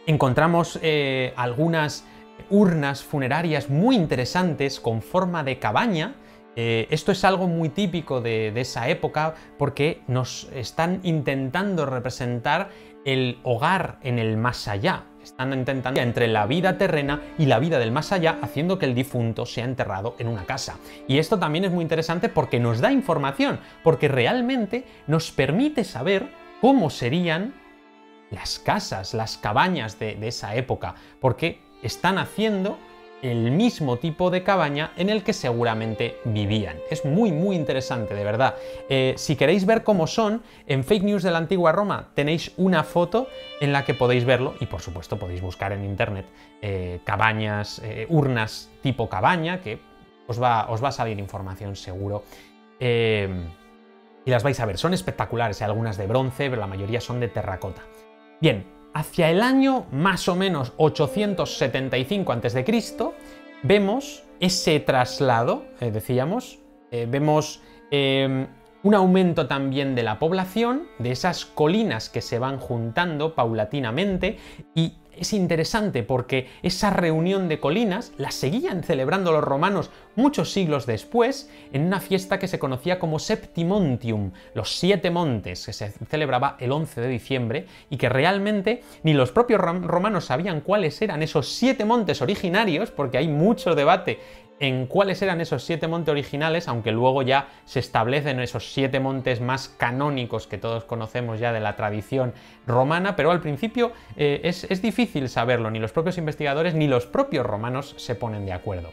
Encontramos 0.07 0.79
eh, 0.83 1.35
algunas 1.37 2.05
urnas 2.49 3.03
funerarias 3.05 3.69
muy 3.69 3.97
interesantes 3.97 4.81
con 4.81 5.03
forma 5.03 5.45
de 5.45 5.59
cabaña, 5.59 6.15
eh, 6.55 6.87
esto 6.91 7.13
es 7.13 7.25
algo 7.25 7.49
muy 7.49 7.71
típico 7.71 8.21
de, 8.21 8.53
esa 8.61 8.89
época 8.89 9.35
porque 9.59 10.03
nos 10.07 10.49
están 10.55 11.01
intentando 11.03 11.87
representar 11.87 12.71
el 13.05 13.39
hogar 13.43 13.99
en 14.03 14.19
el 14.19 14.37
más 14.37 14.69
allá. 14.69 15.05
Están 15.23 15.53
intentando 15.53 16.01
entre 16.01 16.27
la 16.27 16.47
vida 16.47 16.79
terrena 16.79 17.23
y 17.39 17.47
la 17.47 17.59
vida 17.59 17.79
del 17.79 17.93
más 17.93 18.13
allá, 18.13 18.39
haciendo 18.43 18.79
que 18.79 18.87
el 18.87 18.95
difunto 18.95 19.47
sea 19.47 19.65
enterrado 19.65 20.17
en 20.19 20.29
una 20.29 20.45
casa. 20.45 20.79
Y 21.07 21.19
esto 21.19 21.39
también 21.39 21.65
es 21.65 21.71
muy 21.71 21.83
interesante 21.83 22.29
porque 22.29 22.59
nos 22.59 22.81
da 22.81 22.93
información, 22.93 23.61
porque 23.85 24.09
realmente 24.09 24.85
nos 25.07 25.31
permite 25.31 25.85
saber 25.85 26.27
cómo 26.61 26.91
serían 26.91 27.55
las 28.31 28.59
casas, 28.59 29.15
las 29.15 29.37
cabañas 29.37 29.99
de 29.99 30.17
esa 30.27 30.57
época, 30.57 30.97
porque 31.21 31.61
están 31.83 32.19
haciendo 32.19 32.79
el 33.23 33.53
mismo 33.53 33.99
tipo 33.99 34.31
de 34.31 34.43
cabaña 34.43 34.93
en 34.97 35.09
el 35.09 35.23
que 35.23 35.33
seguramente 35.33 36.19
vivían. 36.25 36.79
Es 36.91 37.05
muy 37.05 37.31
muy 37.31 37.57
interesante, 37.57 38.15
de 38.15 38.25
verdad. 38.25 38.57
Eh, 38.89 39.15
si 39.17 39.37
queréis 39.37 39.65
ver 39.65 39.85
cómo 39.85 40.07
son, 40.07 40.43
en 40.67 40.85
Fake 40.85 41.05
News 41.05 41.23
de 41.23 41.31
la 41.31 41.39
Antigua 41.39 41.73
Roma 41.73 42.11
tenéis 42.15 42.53
una 42.57 42.83
foto 42.83 43.29
en 43.61 43.73
la 43.73 43.85
que 43.85 43.95
podéis 43.95 44.25
verlo 44.25 44.55
y 44.61 44.67
por 44.67 44.81
supuesto 44.81 45.19
podéis 45.19 45.41
buscar 45.41 45.73
en 45.73 45.85
internet 45.85 46.27
eh, 46.61 47.01
cabañas, 47.05 47.81
eh, 47.85 48.07
urnas 48.11 48.71
tipo 48.83 49.09
cabaña, 49.09 49.61
que 49.61 49.79
os 50.27 50.43
va, 50.43 50.69
os 50.71 50.83
va, 50.83 50.89
a 50.89 50.93
salir 50.93 51.19
información 51.19 51.77
seguro. 51.77 52.25
y 52.81 54.31
las 54.31 54.43
vais 54.43 54.59
a 54.59 54.67
ver, 54.67 54.79
son 54.79 54.95
espectaculares, 54.95 55.61
hay 55.63 55.67
algunas 55.67 55.97
de 55.97 56.07
bronce, 56.07 56.49
pero 56.51 56.61
la 56.61 56.67
mayoría 56.67 57.01
son 57.01 57.21
de 57.21 57.29
terracota. 57.29 57.83
Bien, 58.41 58.65
hacia 58.95 59.31
el 59.31 59.43
año 59.43 59.87
más 59.93 60.29
o 60.29 60.37
menos 60.37 60.73
875 60.77 62.33
a.C., 62.33 62.65
vemos 63.63 64.25
ese 64.41 64.81
traslado, 64.81 65.65
eh, 65.81 65.91
decíamos, 65.91 66.59
eh, 66.91 67.07
vemos 67.09 67.63
em, 67.91 68.49
un 68.83 68.95
aumento 68.95 69.47
también 69.47 69.95
de 69.95 70.03
la 70.03 70.19
población, 70.19 70.89
de 70.99 71.13
esas 71.13 71.45
colinas 71.47 72.09
que 72.09 72.21
se 72.21 72.39
van 72.39 72.59
juntando 72.59 73.35
paulatinamente 73.35 74.39
y 74.75 74.95
es 75.17 75.33
interesante 75.33 76.03
porque 76.03 76.49
esa 76.63 76.91
reunión 76.91 77.49
de 77.49 77.61
colinas 77.61 78.13
la 78.17 78.31
seguían 78.31 78.83
celebrando 78.83 79.33
los 79.33 79.45
romanos 79.45 79.91
muchos 80.17 80.53
siglos 80.53 80.87
después 80.87 81.51
en 81.73 81.87
una 81.87 82.01
fiesta 82.01 82.39
que 82.39 82.49
se 82.49 82.59
conocía 82.59 82.99
como 82.99 83.19
Septimontium, 83.19 84.33
los 84.55 84.79
siete 84.79 85.11
montes, 85.11 85.67
que 85.67 85.73
se 85.73 85.91
celebraba 85.91 86.57
el 86.61 86.73
11 86.73 87.01
de 87.01 87.09
diciembre 87.09 87.67
y 87.91 87.97
que 87.97 88.09
realmente 88.09 88.83
ni 89.03 89.15
los 89.15 89.33
propios 89.33 89.61
romanos 89.61 90.27
sabían 90.27 90.61
cuáles 90.61 91.01
eran 91.03 91.23
esos 91.23 91.49
siete 91.49 91.85
montes 91.85 92.23
originarios, 92.23 92.91
porque 92.91 93.19
hay 93.19 93.29
mucho 93.29 93.75
debate 93.75 94.19
en 94.63 94.87
cuáles 94.87 95.21
eran 95.23 95.41
esos 95.41 95.65
siete 95.65 95.89
montes 95.89 96.13
originales, 96.13 96.69
aunque 96.69 96.93
luego 96.93 97.23
ya 97.23 97.49
se 97.65 97.81
establecen 97.81 98.39
esos 98.39 98.73
siete 98.73 99.01
montes 99.01 99.41
más 99.41 99.69
canónicos 99.69 100.47
que 100.47 100.57
todos 100.57 100.85
conocemos 100.85 101.41
ya 101.41 101.53
de 101.53 101.59
la 101.59 101.75
tradición 101.75 102.33
romana, 102.65 103.17
pero 103.17 103.33
al 103.33 103.41
principio 103.41 103.91
eh, 104.17 104.41
es, 104.45 104.63
es 104.71 104.81
difícil 104.81 105.29
saberlo, 105.29 105.69
ni 105.73 105.81
los 105.81 105.91
propios 105.91 106.17
investigadores 106.17 106.75
ni 106.75 106.87
los 106.87 107.07
propios 107.07 107.45
romanos 107.45 107.97
se 107.99 108.15
ponen 108.15 108.47
de 108.47 108.53
acuerdo. 108.53 108.91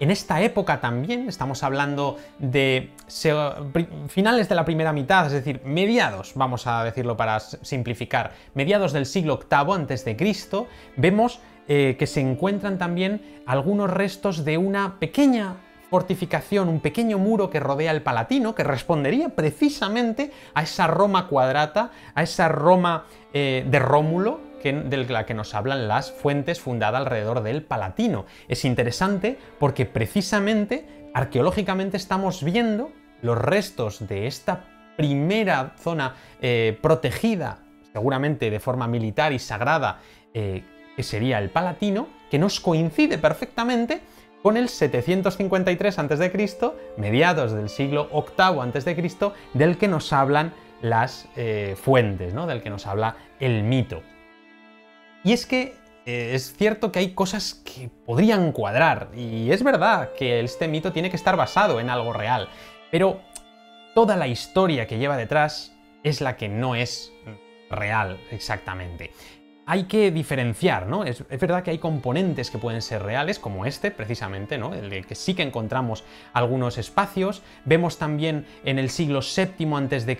En 0.00 0.10
esta 0.10 0.40
época 0.40 0.80
también, 0.80 1.28
estamos 1.28 1.62
hablando 1.62 2.16
de 2.38 2.92
finales 4.08 4.48
de 4.48 4.54
la 4.54 4.64
primera 4.64 4.94
mitad, 4.94 5.26
es 5.26 5.32
decir, 5.32 5.60
mediados, 5.64 6.32
vamos 6.36 6.66
a 6.66 6.84
decirlo 6.84 7.18
para 7.18 7.40
simplificar, 7.40 8.32
mediados 8.54 8.94
del 8.94 9.04
siglo 9.04 9.40
VIII 9.50 9.92
a.C., 9.92 10.16
vemos 10.96 11.40
eh, 11.68 11.96
que 11.98 12.06
se 12.06 12.20
encuentran 12.20 12.78
también 12.78 13.42
algunos 13.46 13.90
restos 13.90 14.44
de 14.44 14.56
una 14.56 14.98
pequeña 14.98 15.56
fortificación, 15.90 16.68
un 16.68 16.80
pequeño 16.80 17.18
muro 17.18 17.50
que 17.50 17.60
rodea 17.60 17.90
el 17.90 18.02
Palatino, 18.02 18.54
que 18.54 18.64
respondería 18.64 19.30
precisamente 19.30 20.32
a 20.54 20.62
esa 20.62 20.86
Roma 20.86 21.28
cuadrata, 21.28 21.90
a 22.14 22.22
esa 22.22 22.48
Roma 22.48 23.04
eh, 23.32 23.66
de 23.68 23.78
Rómulo, 23.78 24.40
de 24.62 25.06
la 25.08 25.24
que 25.24 25.34
nos 25.34 25.54
hablan 25.54 25.88
las 25.88 26.10
fuentes 26.10 26.60
fundada 26.60 26.98
alrededor 26.98 27.42
del 27.42 27.62
Palatino. 27.62 28.26
Es 28.48 28.64
interesante 28.64 29.38
porque 29.58 29.86
precisamente 29.86 31.10
arqueológicamente 31.14 31.96
estamos 31.96 32.42
viendo 32.42 32.90
los 33.22 33.38
restos 33.38 34.08
de 34.08 34.26
esta 34.26 34.64
primera 34.96 35.74
zona 35.78 36.16
eh, 36.40 36.76
protegida, 36.82 37.60
seguramente 37.92 38.50
de 38.50 38.58
forma 38.58 38.88
militar 38.88 39.32
y 39.32 39.38
sagrada, 39.38 40.00
que 40.98 41.04
sería 41.04 41.38
el 41.38 41.48
Palatino, 41.48 42.08
que 42.28 42.40
nos 42.40 42.58
coincide 42.58 43.18
perfectamente 43.18 44.00
con 44.42 44.56
el 44.56 44.68
753 44.68 45.96
a.C., 45.96 46.52
mediados 46.96 47.52
del 47.52 47.68
siglo 47.68 48.08
VIII 48.12 48.58
a.C., 48.62 49.32
del 49.54 49.78
que 49.78 49.86
nos 49.86 50.12
hablan 50.12 50.52
las 50.82 51.28
eh, 51.36 51.76
fuentes, 51.80 52.34
¿no? 52.34 52.48
del 52.48 52.64
que 52.64 52.70
nos 52.70 52.84
habla 52.88 53.14
el 53.38 53.62
mito. 53.62 54.02
Y 55.22 55.34
es 55.34 55.46
que 55.46 55.76
eh, 56.04 56.32
es 56.34 56.52
cierto 56.56 56.90
que 56.90 56.98
hay 56.98 57.12
cosas 57.12 57.54
que 57.54 57.88
podrían 58.04 58.50
cuadrar, 58.50 59.10
y 59.14 59.52
es 59.52 59.62
verdad 59.62 60.10
que 60.18 60.40
este 60.40 60.66
mito 60.66 60.92
tiene 60.92 61.10
que 61.10 61.16
estar 61.16 61.36
basado 61.36 61.78
en 61.78 61.90
algo 61.90 62.12
real, 62.12 62.48
pero 62.90 63.20
toda 63.94 64.16
la 64.16 64.26
historia 64.26 64.88
que 64.88 64.98
lleva 64.98 65.16
detrás 65.16 65.72
es 66.02 66.20
la 66.20 66.36
que 66.36 66.48
no 66.48 66.74
es 66.74 67.12
real 67.70 68.18
exactamente 68.32 69.12
hay 69.68 69.84
que 69.84 70.10
diferenciar, 70.10 70.86
¿no? 70.86 71.04
Es, 71.04 71.22
verdad 71.28 71.62
que 71.62 71.70
hay 71.70 71.78
componentes 71.78 72.50
que 72.50 72.56
pueden 72.56 72.80
ser 72.80 73.02
reales, 73.02 73.38
como 73.38 73.66
este, 73.66 73.90
precisamente, 73.90 74.56
¿no? 74.56 74.72
El 74.72 74.88
de 74.88 75.02
que 75.02 75.14
sí 75.14 75.34
que 75.34 75.42
encontramos 75.42 76.04
algunos 76.32 76.78
espacios. 76.78 77.42
Vemos 77.66 77.98
también 77.98 78.46
en 78.64 78.78
el 78.78 78.88
siglo 78.88 79.20
VII 79.20 79.74
a.C. 79.74 80.16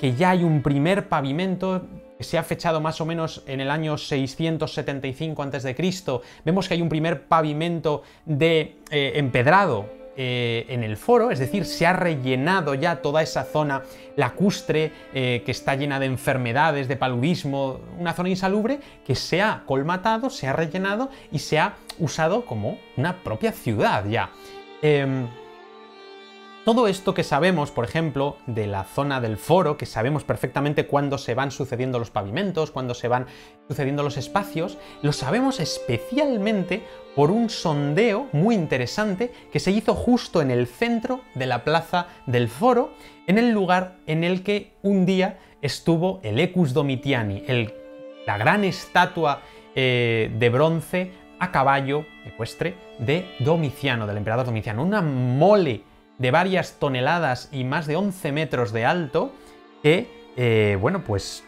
que 0.00 0.14
ya 0.16 0.30
hay 0.30 0.42
un 0.42 0.60
primer 0.60 1.08
pavimento 1.08 1.86
que 2.18 2.24
se 2.24 2.36
ha 2.36 2.42
fechado 2.42 2.80
más 2.80 3.00
o 3.00 3.06
menos 3.06 3.44
en 3.46 3.60
el 3.60 3.70
año 3.70 3.96
675 3.96 5.40
a.C. 5.40 5.76
Vemos 6.44 6.66
que 6.66 6.74
hay 6.74 6.82
un 6.82 6.88
primer 6.88 7.26
pavimento 7.28 8.02
de 8.26 8.78
eh, 8.90 9.12
empedrado 9.14 10.03
eh, 10.16 10.66
en 10.68 10.84
el 10.84 10.96
foro, 10.96 11.30
es 11.30 11.38
decir, 11.38 11.64
se 11.64 11.86
ha 11.86 11.92
rellenado 11.92 12.74
ya 12.74 13.02
toda 13.02 13.22
esa 13.22 13.44
zona 13.44 13.82
lacustre 14.16 14.92
eh, 15.12 15.42
que 15.44 15.50
está 15.50 15.74
llena 15.74 15.98
de 15.98 16.06
enfermedades, 16.06 16.86
de 16.86 16.96
paludismo, 16.96 17.80
una 17.98 18.12
zona 18.12 18.28
insalubre 18.28 18.78
que 19.04 19.14
se 19.14 19.42
ha 19.42 19.64
colmatado, 19.66 20.30
se 20.30 20.46
ha 20.46 20.52
rellenado 20.52 21.10
y 21.32 21.40
se 21.40 21.58
ha 21.58 21.74
usado 21.98 22.44
como 22.46 22.78
una 22.96 23.22
propia 23.24 23.52
ciudad 23.52 24.04
ya. 24.06 24.30
Em, 24.82 25.26
todo 26.64 26.88
esto 26.88 27.12
que 27.12 27.24
sabemos, 27.24 27.70
por 27.70 27.84
ejemplo, 27.84 28.38
de 28.46 28.66
la 28.66 28.84
zona 28.84 29.20
del 29.20 29.36
foro, 29.36 29.76
que 29.76 29.84
sabemos 29.84 30.24
perfectamente 30.24 30.86
cuándo 30.86 31.18
se 31.18 31.34
van 31.34 31.50
sucediendo 31.50 31.98
los 31.98 32.10
pavimentos, 32.10 32.70
cuándo 32.70 32.94
se 32.94 33.08
van 33.08 33.26
sucediendo 33.68 34.02
los 34.02 34.16
espacios, 34.16 34.78
lo 35.02 35.12
sabemos 35.12 35.60
especialmente 35.60 36.82
por 37.14 37.30
un 37.30 37.50
sondeo 37.50 38.28
muy 38.32 38.54
interesante 38.54 39.30
que 39.52 39.60
se 39.60 39.72
hizo 39.72 39.94
justo 39.94 40.40
en 40.40 40.50
el 40.50 40.66
centro 40.66 41.20
de 41.34 41.46
la 41.46 41.64
plaza 41.64 42.08
del 42.26 42.48
foro, 42.48 42.94
en 43.26 43.36
el 43.36 43.50
lugar 43.50 43.96
en 44.06 44.24
el 44.24 44.42
que 44.42 44.72
un 44.82 45.04
día 45.04 45.38
estuvo 45.60 46.20
el 46.22 46.40
Ecus 46.40 46.72
Domitiani, 46.72 47.44
la 48.26 48.38
gran 48.38 48.64
estatua 48.64 49.42
eh, 49.74 50.32
de 50.38 50.48
bronce 50.48 51.12
a 51.38 51.52
caballo 51.52 52.06
ecuestre 52.24 52.74
de 52.98 53.26
Domiciano, 53.40 54.06
del 54.06 54.16
emperador 54.16 54.46
Domiciano, 54.46 54.82
una 54.82 55.02
mole 55.02 55.82
de 56.18 56.30
varias 56.30 56.78
toneladas 56.78 57.48
y 57.52 57.64
más 57.64 57.86
de 57.86 57.96
11 57.96 58.32
metros 58.32 58.72
de 58.72 58.84
alto, 58.84 59.32
que, 59.82 60.08
eh, 60.36 60.78
bueno, 60.80 61.02
pues 61.04 61.44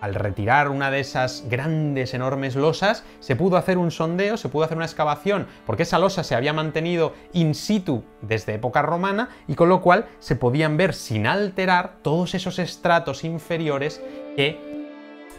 al 0.00 0.14
retirar 0.14 0.68
una 0.68 0.90
de 0.90 1.00
esas 1.00 1.44
grandes, 1.48 2.14
enormes 2.14 2.54
losas, 2.54 3.04
se 3.20 3.36
pudo 3.36 3.56
hacer 3.56 3.78
un 3.78 3.90
sondeo, 3.90 4.36
se 4.36 4.48
pudo 4.48 4.64
hacer 4.64 4.76
una 4.76 4.86
excavación, 4.86 5.46
porque 5.66 5.82
esa 5.82 5.98
losa 5.98 6.22
se 6.22 6.34
había 6.34 6.52
mantenido 6.52 7.14
in 7.32 7.54
situ 7.54 8.04
desde 8.22 8.54
época 8.54 8.82
romana, 8.82 9.30
y 9.48 9.54
con 9.54 9.68
lo 9.68 9.80
cual 9.80 10.06
se 10.20 10.36
podían 10.36 10.76
ver 10.76 10.94
sin 10.94 11.26
alterar 11.26 11.96
todos 12.02 12.34
esos 12.34 12.58
estratos 12.58 13.24
inferiores 13.24 14.00
que, 14.36 14.58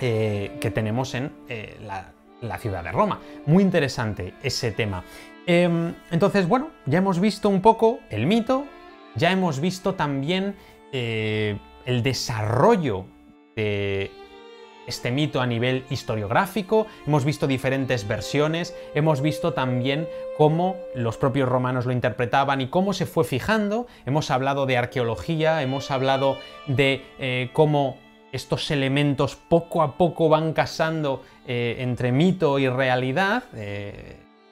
eh, 0.02 0.58
que 0.60 0.72
tenemos 0.72 1.14
en 1.16 1.32
eh, 1.48 1.78
la, 1.82 2.12
la 2.42 2.58
ciudad 2.58 2.84
de 2.84 2.92
Roma. 2.92 3.20
Muy 3.46 3.64
interesante 3.64 4.34
ese 4.44 4.72
tema. 4.72 5.04
Em, 5.46 5.94
entonces, 6.12 6.48
bueno, 6.48 6.70
ya 6.86 7.00
hemos 7.00 7.20
visto 7.20 7.50
un 7.50 7.62
poco 7.62 8.00
el 8.10 8.26
mito, 8.26 8.66
ya 9.16 9.32
hemos 9.32 9.60
visto 9.60 9.96
también 9.96 10.56
eh, 10.92 11.58
el 11.86 12.04
desarrollo 12.04 13.06
de 13.56 14.12
este 14.88 15.12
mito 15.12 15.40
a 15.40 15.46
nivel 15.46 15.86
historiográfico, 15.90 16.88
hemos 17.06 17.24
visto 17.24 17.46
diferentes 17.46 18.08
versiones, 18.08 18.76
hemos 18.96 19.22
visto 19.22 19.54
también 19.54 20.08
cómo 20.38 20.78
los 20.96 21.18
propios 21.18 21.48
romanos 21.48 21.86
lo 21.86 21.92
interpretaban 21.92 22.60
y 22.62 22.68
cómo 22.68 22.94
se 22.94 23.06
fue 23.06 23.24
fijando, 23.24 23.86
hemos 24.06 24.32
hablado 24.32 24.66
de 24.66 24.78
arqueología, 24.78 25.62
hemos 25.62 25.92
hablado 25.92 26.38
de 26.66 27.06
eh, 27.20 27.50
cómo 27.54 27.98
estos 28.32 28.72
elementos 28.72 29.36
poco 29.36 29.82
a 29.82 29.98
poco 29.98 30.30
van 30.30 30.54
casando 30.54 31.24
eh, 31.48 31.78
entre 31.80 32.12
mito 32.12 32.60
y 32.60 32.68
realidad 32.68 33.44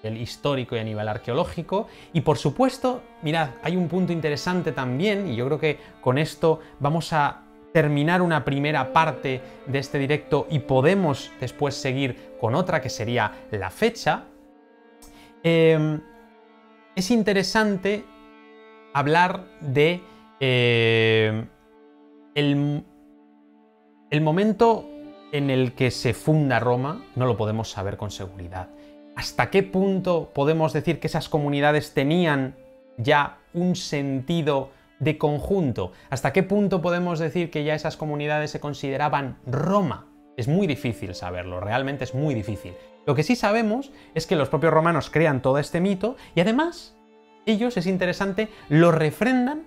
el 0.03 0.17
histórico 0.17 0.75
y 0.75 0.79
a 0.79 0.83
nivel 0.83 1.07
arqueológico. 1.07 1.87
Y 2.13 2.21
por 2.21 2.37
supuesto, 2.37 3.01
mirad, 3.21 3.49
hay 3.63 3.75
un 3.75 3.87
punto 3.87 4.13
interesante 4.13 4.71
también, 4.71 5.27
y 5.27 5.35
yo 5.35 5.45
creo 5.45 5.59
que 5.59 5.79
con 6.01 6.17
esto 6.17 6.59
vamos 6.79 7.13
a 7.13 7.43
terminar 7.73 8.21
una 8.21 8.43
primera 8.43 8.91
parte 8.93 9.41
de 9.65 9.79
este 9.79 9.99
directo 9.99 10.47
y 10.49 10.59
podemos 10.59 11.31
después 11.39 11.75
seguir 11.75 12.33
con 12.39 12.55
otra 12.55 12.81
que 12.81 12.89
sería 12.89 13.31
la 13.51 13.69
fecha. 13.69 14.23
Em, 15.43 16.01
es 16.95 17.11
interesante 17.11 18.03
hablar 18.93 19.45
de 19.61 20.01
eh, 20.39 21.45
el, 22.33 22.83
el 24.09 24.21
momento 24.21 24.89
en 25.31 25.49
el 25.49 25.73
que 25.73 25.91
se 25.91 26.13
funda 26.13 26.59
Roma, 26.59 27.03
no 27.15 27.25
lo 27.25 27.37
podemos 27.37 27.69
saber 27.69 27.97
con 27.97 28.11
seguridad. 28.11 28.69
¿Hasta 29.17 29.49
qué 29.49 29.63
punto 29.63 30.29
podemos 30.31 30.73
decir 30.73 30.99
que 30.99 31.07
esas 31.07 31.27
comunidades 31.27 31.95
tenían 31.95 32.55
ya 32.97 33.39
un 33.51 33.75
sentido 33.75 34.69
de 34.99 35.17
conjunto? 35.17 35.91
¿Hasta 36.11 36.31
qué 36.33 36.43
punto 36.43 36.83
podemos 36.83 37.17
decir 37.17 37.49
que 37.49 37.63
ya 37.63 37.73
esas 37.73 37.97
comunidades 37.97 38.51
se 38.51 38.59
consideraban 38.59 39.39
Roma? 39.47 40.05
Es 40.37 40.47
muy 40.47 40.67
difícil 40.67 41.15
saberlo, 41.15 41.59
realmente 41.59 42.03
es 42.03 42.13
muy 42.13 42.35
difícil. 42.35 42.75
Lo 43.07 43.15
que 43.15 43.23
sí 43.23 43.35
sabemos 43.35 43.91
es 44.13 44.27
que 44.27 44.35
los 44.35 44.49
propios 44.49 44.71
romanos 44.71 45.09
crean 45.09 45.41
todo 45.41 45.57
este 45.57 45.81
mito 45.81 46.15
y 46.35 46.41
además 46.41 46.95
ellos, 47.47 47.75
es 47.75 47.87
interesante, 47.87 48.49
lo 48.69 48.91
refrendan 48.91 49.63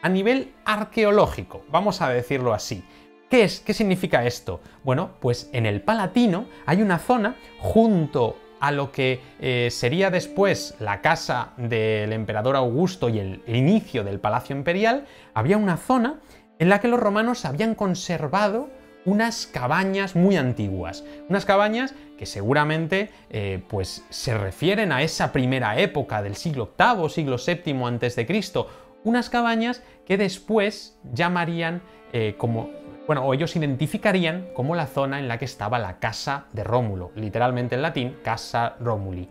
a 0.00 0.08
nivel 0.08 0.54
arqueológico, 0.64 1.66
vamos 1.68 2.00
a 2.00 2.08
decirlo 2.08 2.54
así. 2.54 2.82
¿Qué 3.28 3.42
es? 3.42 3.60
¿Qué 3.60 3.74
significa 3.74 4.24
esto? 4.24 4.62
Bueno, 4.84 5.10
pues 5.20 5.50
en 5.52 5.66
el 5.66 5.82
Palatino 5.82 6.46
hay 6.64 6.80
una 6.80 6.98
zona 6.98 7.36
junto 7.58 8.36
a 8.66 8.72
lo 8.72 8.90
que 8.90 9.20
eh, 9.38 9.68
sería 9.70 10.10
después 10.10 10.74
la 10.80 11.00
casa 11.00 11.52
del 11.56 12.12
emperador 12.12 12.56
Augusto 12.56 13.08
y 13.08 13.20
el 13.20 13.42
inicio 13.46 14.02
del 14.02 14.18
palacio 14.18 14.56
imperial, 14.56 15.06
había 15.34 15.56
una 15.56 15.76
zona 15.76 16.18
en 16.58 16.68
la 16.68 16.80
que 16.80 16.88
los 16.88 16.98
romanos 16.98 17.44
habían 17.44 17.76
conservado 17.76 18.68
unas 19.04 19.46
cabañas 19.46 20.16
muy 20.16 20.36
antiguas, 20.36 21.04
unas 21.28 21.44
cabañas 21.44 21.94
que 22.18 22.26
seguramente 22.26 23.10
eh, 23.30 23.62
pues 23.68 24.04
se 24.10 24.36
refieren 24.36 24.90
a 24.90 25.02
esa 25.02 25.30
primera 25.30 25.78
época 25.78 26.20
del 26.20 26.34
siglo 26.34 26.72
VIII, 26.76 27.08
siglo 27.08 27.36
VII 27.38 27.84
antes 27.84 28.16
de 28.16 28.26
Cristo, 28.26 28.68
unas 29.04 29.30
cabañas 29.30 29.80
que 30.04 30.16
después 30.16 30.98
llamarían 31.12 31.82
eh, 32.12 32.34
como 32.36 32.70
bueno, 33.06 33.24
o 33.24 33.32
ellos 33.34 33.54
identificarían 33.54 34.48
como 34.54 34.74
la 34.74 34.86
zona 34.86 35.18
en 35.18 35.28
la 35.28 35.38
que 35.38 35.44
estaba 35.44 35.78
la 35.78 35.98
casa 35.98 36.46
de 36.52 36.64
Rómulo, 36.64 37.12
literalmente 37.14 37.76
en 37.76 37.82
latín, 37.82 38.16
casa 38.22 38.74
Romuli. 38.80 39.28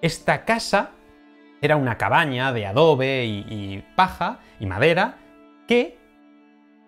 Esta 0.00 0.44
casa 0.44 0.90
era 1.60 1.76
una 1.76 1.98
cabaña 1.98 2.52
de 2.52 2.66
adobe 2.66 3.24
y, 3.26 3.84
paja 3.96 4.38
y 4.60 4.66
madera 4.66 5.16
que 5.66 5.98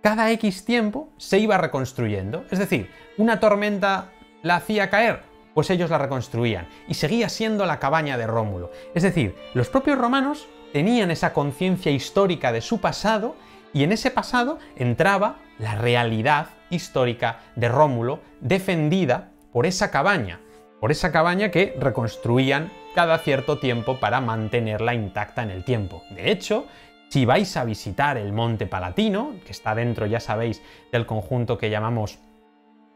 cada 0.00 0.30
X 0.30 0.64
tiempo 0.64 1.12
se 1.16 1.38
iba 1.38 1.58
reconstruyendo. 1.58 2.44
Es 2.50 2.60
decir, 2.60 2.90
una 3.18 3.40
tormenta 3.40 4.10
la 4.42 4.56
hacía 4.56 4.88
caer, 4.88 5.22
pues 5.54 5.68
ellos 5.70 5.90
la 5.90 5.98
reconstruían 5.98 6.68
y 6.86 6.94
seguía 6.94 7.28
siendo 7.28 7.66
la 7.66 7.80
cabaña 7.80 8.16
de 8.16 8.28
Rómulo. 8.28 8.70
Es 8.94 9.02
decir, 9.02 9.34
los 9.54 9.68
propios 9.68 9.98
romanos 9.98 10.46
tenían 10.72 11.10
esa 11.10 11.32
conciencia 11.32 11.90
histórica 11.90 12.52
de 12.52 12.60
su 12.60 12.80
pasado 12.80 13.34
y 13.72 13.84
en 13.84 13.92
ese 13.92 14.10
pasado 14.10 14.58
entraba 14.76 15.38
la 15.58 15.74
realidad 15.74 16.48
histórica 16.70 17.40
de 17.56 17.68
Rómulo 17.68 18.20
defendida 18.40 19.30
por 19.52 19.66
esa 19.66 19.90
cabaña, 19.90 20.40
por 20.80 20.90
esa 20.90 21.12
cabaña 21.12 21.50
que 21.50 21.76
reconstruían 21.78 22.70
cada 22.94 23.18
cierto 23.18 23.58
tiempo 23.58 24.00
para 24.00 24.20
mantenerla 24.20 24.94
intacta 24.94 25.42
en 25.42 25.50
el 25.50 25.64
tiempo. 25.64 26.02
De 26.10 26.30
hecho, 26.30 26.66
si 27.08 27.24
vais 27.24 27.56
a 27.56 27.64
visitar 27.64 28.16
el 28.16 28.32
Monte 28.32 28.66
Palatino, 28.66 29.34
que 29.44 29.52
está 29.52 29.74
dentro, 29.74 30.06
ya 30.06 30.20
sabéis, 30.20 30.62
del 30.92 31.06
conjunto 31.06 31.58
que 31.58 31.70
llamamos 31.70 32.18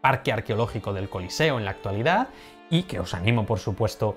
Parque 0.00 0.32
Arqueológico 0.32 0.92
del 0.92 1.08
Coliseo 1.08 1.58
en 1.58 1.64
la 1.64 1.72
actualidad, 1.72 2.28
y 2.70 2.84
que 2.84 3.00
os 3.00 3.14
animo, 3.14 3.44
por 3.44 3.58
supuesto, 3.58 4.16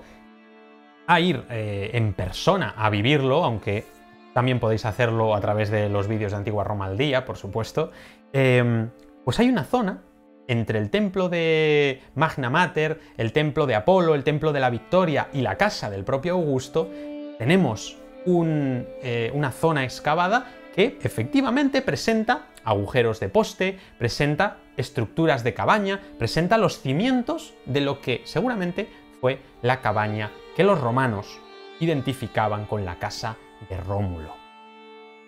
a 1.06 1.20
ir 1.20 1.44
eh, 1.50 1.90
en 1.94 2.12
persona 2.12 2.74
a 2.76 2.90
vivirlo, 2.90 3.44
aunque 3.44 3.86
también 4.34 4.60
podéis 4.60 4.84
hacerlo 4.84 5.34
a 5.34 5.40
través 5.40 5.70
de 5.70 5.88
los 5.88 6.08
vídeos 6.08 6.32
de 6.32 6.38
Antigua 6.38 6.64
Roma 6.64 6.86
al 6.86 6.98
día, 6.98 7.24
por 7.24 7.36
supuesto. 7.36 7.90
Em, 8.32 8.90
pues 9.24 9.38
hay 9.40 9.48
una 9.48 9.64
zona 9.64 10.02
entre 10.48 10.78
el 10.78 10.90
templo 10.90 11.28
de 11.28 12.00
Magna 12.14 12.50
Mater, 12.50 13.00
el 13.16 13.32
templo 13.32 13.66
de 13.66 13.74
Apolo, 13.74 14.14
el 14.14 14.24
templo 14.24 14.52
de 14.52 14.60
la 14.60 14.70
Victoria 14.70 15.28
y 15.32 15.42
la 15.42 15.56
casa 15.56 15.90
del 15.90 16.04
propio 16.04 16.32
Augusto, 16.34 16.90
tenemos 17.38 17.98
eh, 18.26 19.30
una 19.34 19.52
zona 19.52 19.84
excavada 19.84 20.46
que 20.74 20.98
efectivamente 21.02 21.82
presenta 21.82 22.46
agujeros 22.64 23.20
de 23.20 23.28
poste, 23.28 23.78
presenta 23.98 24.58
estructuras 24.76 25.44
de 25.44 25.54
cabaña, 25.54 26.00
presenta 26.18 26.58
los 26.58 26.80
cimientos 26.80 27.54
de 27.66 27.80
lo 27.80 28.00
que 28.00 28.22
seguramente 28.24 28.88
fue 29.20 29.40
la 29.62 29.80
cabaña 29.80 30.30
que 30.56 30.64
los 30.64 30.80
romanos 30.80 31.40
identificaban 31.80 32.66
con 32.66 32.84
la 32.84 32.98
casa 32.98 33.36
de 33.68 33.76
Rómulo. 33.76 34.34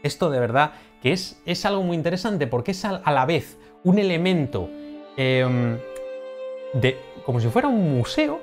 Esto 0.02 0.30
de 0.30 0.40
verdad 0.40 0.72
que 1.02 1.12
es, 1.12 1.40
es 1.46 1.64
algo 1.64 1.82
muy 1.82 1.96
interesante 1.96 2.46
porque 2.46 2.72
es 2.72 2.84
a, 2.84 3.00
la 3.10 3.26
vez 3.26 3.58
un 3.84 3.98
elemento 3.98 4.68
em, 5.16 5.78
de, 6.74 6.98
como 7.24 7.40
si 7.40 7.48
fuera 7.48 7.68
un 7.68 7.96
museo, 7.96 8.40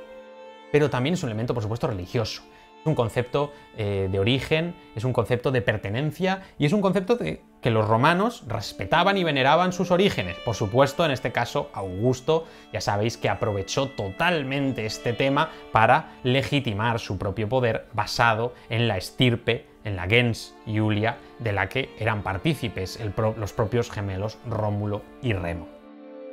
pero 0.71 0.89
también 0.89 1.13
es 1.13 1.23
un 1.23 1.29
elemento, 1.29 1.53
por 1.53 1.63
supuesto, 1.63 1.88
religioso. 1.88 2.43
Es 2.81 2.85
un 2.85 2.95
concepto 2.95 3.51
eh, 3.75 4.07
de 4.11 4.19
origen, 4.19 4.75
es 4.95 5.03
un 5.03 5.13
concepto 5.13 5.51
de 5.51 5.61
pertenencia 5.61 6.43
y 6.59 6.65
es 6.65 6.73
un 6.73 6.81
concepto 6.81 7.15
de 7.15 7.41
que 7.61 7.71
los 7.71 7.88
romanos 7.88 8.43
respetaban 8.47 9.17
y 9.17 9.23
veneraban 9.23 9.73
sus 9.73 9.91
orígenes. 9.91 10.38
Por 10.45 10.55
supuesto, 10.55 11.03
en 11.03 11.11
este 11.11 11.31
caso, 11.31 11.69
Augusto, 11.73 12.45
ya 12.71 12.81
sabéis 12.81 13.17
que 13.17 13.29
aprovechó 13.29 13.89
totalmente 13.89 14.85
este 14.85 15.13
tema 15.13 15.49
para 15.71 16.11
legitimar 16.23 16.99
su 16.99 17.17
propio 17.17 17.49
poder 17.49 17.88
basado 17.93 18.53
en 18.69 18.88
la 18.88 18.97
estirpe, 18.97 19.65
en 19.88 19.95
la 19.95 20.07
gens 20.07 20.53
Iulia, 20.65 21.17
de 21.39 21.53
la 21.53 21.69
que 21.69 21.89
eran 21.97 22.21
partícipes 22.21 22.99
los 23.38 23.53
propios 23.53 23.89
gemelos 23.89 24.38
Rómulo 24.45 25.01
y 25.21 25.33
Remo. 25.33 25.67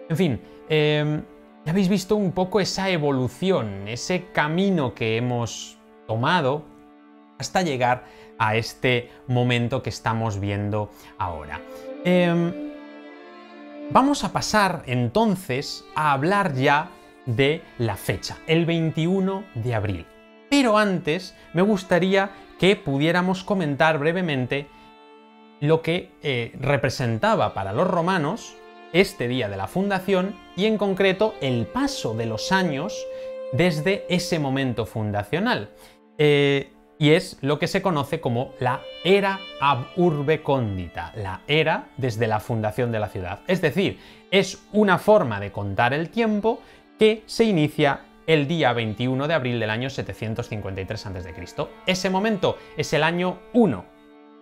En 0.08 0.16
fin, 0.16 0.40
em, 0.68 1.22
ya 1.64 1.70
habéis 1.70 1.88
visto 1.88 2.16
un 2.16 2.32
poco 2.32 2.60
esa 2.60 2.90
evolución, 2.90 3.88
ese 3.88 4.26
camino 4.32 4.94
que 4.94 5.16
hemos 5.16 5.78
tomado 6.06 6.64
hasta 7.38 7.62
llegar 7.62 8.04
a 8.38 8.56
este 8.56 9.10
momento 9.28 9.82
que 9.82 9.90
estamos 9.90 10.40
viendo 10.40 10.90
ahora. 11.16 11.60
Em, 12.04 12.52
vamos 13.90 14.24
a 14.24 14.32
pasar 14.32 14.82
entonces 14.86 15.84
a 15.94 16.12
hablar 16.12 16.54
ya 16.54 16.90
de 17.24 17.62
la 17.78 17.96
fecha, 17.96 18.36
el 18.46 18.66
21 18.66 19.44
de 19.54 19.74
abril. 19.74 20.06
Pero 20.56 20.78
antes 20.78 21.34
me 21.52 21.62
gustaría 21.62 22.30
que 22.60 22.76
pudiéramos 22.76 23.42
comentar 23.42 23.98
brevemente 23.98 24.68
lo 25.58 25.82
que 25.82 26.12
eh, 26.22 26.52
representaba 26.60 27.54
para 27.54 27.72
los 27.72 27.88
romanos 27.88 28.54
este 28.92 29.26
día 29.26 29.48
de 29.48 29.56
la 29.56 29.66
fundación 29.66 30.36
y 30.56 30.66
en 30.66 30.78
concreto 30.78 31.34
el 31.40 31.66
paso 31.66 32.14
de 32.14 32.26
los 32.26 32.52
años 32.52 32.94
desde 33.52 34.06
ese 34.08 34.38
momento 34.38 34.86
fundacional. 34.86 35.70
Eh, 36.18 36.70
y 37.00 37.10
es 37.10 37.36
lo 37.40 37.58
que 37.58 37.66
se 37.66 37.82
conoce 37.82 38.20
como 38.20 38.52
la 38.60 38.80
era 39.02 39.40
ab 39.60 39.86
urbe 39.96 40.40
condita, 40.40 41.12
la 41.16 41.40
era 41.48 41.88
desde 41.96 42.28
la 42.28 42.38
fundación 42.38 42.92
de 42.92 43.00
la 43.00 43.08
ciudad. 43.08 43.40
Es 43.48 43.60
decir, 43.60 43.98
es 44.30 44.62
una 44.72 44.98
forma 44.98 45.40
de 45.40 45.50
contar 45.50 45.92
el 45.92 46.10
tiempo 46.10 46.60
que 46.96 47.24
se 47.26 47.42
inicia 47.42 48.02
el 48.26 48.46
día 48.46 48.72
21 48.72 49.28
de 49.28 49.34
abril 49.34 49.60
del 49.60 49.70
año 49.70 49.90
753 49.90 51.06
a.C. 51.06 51.34
Ese 51.86 52.10
momento 52.10 52.56
es 52.76 52.92
el 52.92 53.02
año 53.02 53.38
1 53.52 53.94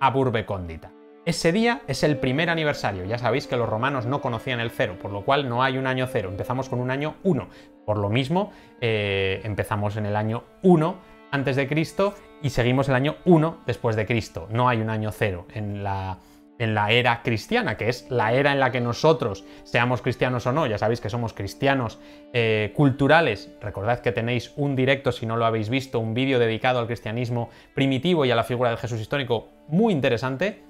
ab 0.03 0.17
urbe 0.17 0.45
condita. 0.45 0.91
Ese 1.25 1.53
día 1.53 1.83
es 1.87 2.03
el 2.03 2.17
primer 2.17 2.51
aniversario. 2.51 3.05
Ya 3.05 3.19
sabéis 3.19 3.47
que 3.47 3.57
los 3.57 3.69
romanos 3.69 4.05
no 4.07 4.21
conocían 4.21 4.59
el 4.59 4.73
cero, 4.73 4.97
por 5.01 5.13
lo 5.13 5.25
cual 5.25 5.49
no 5.49 5.63
hay 5.63 5.79
un 5.79 5.87
año 5.87 6.09
cero. 6.09 6.29
Empezamos 6.29 6.69
con 6.69 6.81
un 6.81 6.91
año 6.91 7.15
1. 7.23 7.49
Por 7.87 7.99
lo 7.99 8.09
mismo, 8.09 8.53
eh, 8.81 9.41
empezamos 9.45 9.97
en 9.97 10.07
el 10.07 10.17
año 10.17 10.43
1 10.63 10.97
antes 11.31 11.55
de 11.55 11.69
Cristo 11.69 12.15
y 12.43 12.51
seguimos 12.51 12.89
el 12.89 12.97
año 12.97 13.15
1 13.25 13.59
después 13.65 13.95
de 13.95 14.05
Cristo. 14.05 14.49
No 14.51 14.69
hay 14.69 14.81
un 14.81 14.91
año 14.91 15.13
cero 15.13 15.47
en 15.55 15.85
la, 15.85 16.19
en 16.59 16.75
la 16.75 16.91
era 16.93 17.23
cristiana, 17.23 17.77
que 17.77 17.89
es 17.89 18.11
la 18.11 18.33
era 18.33 18.53
en 18.53 18.61
la 18.61 18.71
que 18.71 18.81
nosotros, 18.81 19.45
seamos 19.65 20.03
cristianos 20.03 20.47
o 20.47 20.53
no, 20.53 20.67
ya 20.67 20.79
sabéis 20.79 21.01
que 21.01 21.11
somos 21.11 21.33
cristianos 21.33 21.99
eh, 22.33 22.73
culturales, 22.77 23.51
recordad 23.61 24.01
que 24.01 24.13
tenéis 24.13 24.53
un 24.57 24.77
directo, 24.77 25.13
si 25.13 25.27
no 25.27 25.37
lo 25.37 25.45
habéis 25.45 25.69
visto, 25.69 25.99
un 25.99 26.15
vídeo 26.15 26.39
dedicado 26.39 26.79
al 26.79 26.87
cristianismo 26.87 27.51
primitivo 27.75 28.25
y 28.25 28.31
a 28.31 28.37
la 28.37 28.45
figura 28.45 28.71
del 28.71 28.79
Jesús 28.79 29.01
histórico 29.01 29.49
muy 29.69 29.93
interesante 29.93 30.63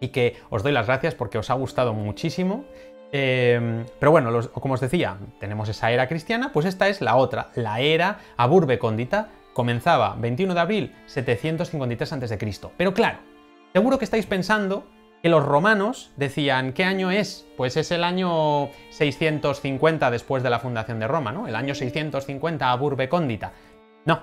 y 0.00 0.08
que 0.08 0.36
os 0.50 0.62
doy 0.62 0.72
las 0.72 0.86
gracias 0.86 1.14
porque 1.14 1.38
os 1.38 1.50
ha 1.50 1.54
gustado 1.54 1.92
muchísimo. 1.92 2.64
Eh, 3.10 3.84
pero 3.98 4.12
bueno, 4.12 4.38
como 4.52 4.74
os 4.74 4.80
decía, 4.80 5.16
tenemos 5.40 5.68
esa 5.68 5.90
era 5.90 6.08
cristiana, 6.08 6.52
pues 6.52 6.66
esta 6.66 6.88
es 6.88 7.00
la 7.00 7.16
otra, 7.16 7.50
la 7.54 7.80
era 7.80 8.18
aburbe 8.36 8.78
condita, 8.78 9.30
comenzaba 9.54 10.14
21 10.18 10.54
de 10.54 10.60
abril 10.60 10.94
753 11.06 12.12
a.C. 12.12 12.38
Pero 12.76 12.94
claro, 12.94 13.18
seguro 13.72 13.98
que 13.98 14.04
estáis 14.04 14.26
pensando 14.26 14.86
que 15.22 15.28
los 15.28 15.44
romanos 15.44 16.10
decían, 16.16 16.72
¿qué 16.72 16.84
año 16.84 17.10
es? 17.10 17.46
Pues 17.56 17.76
es 17.76 17.90
el 17.90 18.04
año 18.04 18.70
650 18.90 20.10
después 20.10 20.42
de 20.42 20.50
la 20.50 20.60
fundación 20.60 21.00
de 21.00 21.08
Roma, 21.08 21.32
¿no? 21.32 21.48
El 21.48 21.56
año 21.56 21.74
650 21.74 22.70
a 22.70 22.76
Burbe 22.76 23.08
Cóndita. 23.08 23.52
No, 24.04 24.22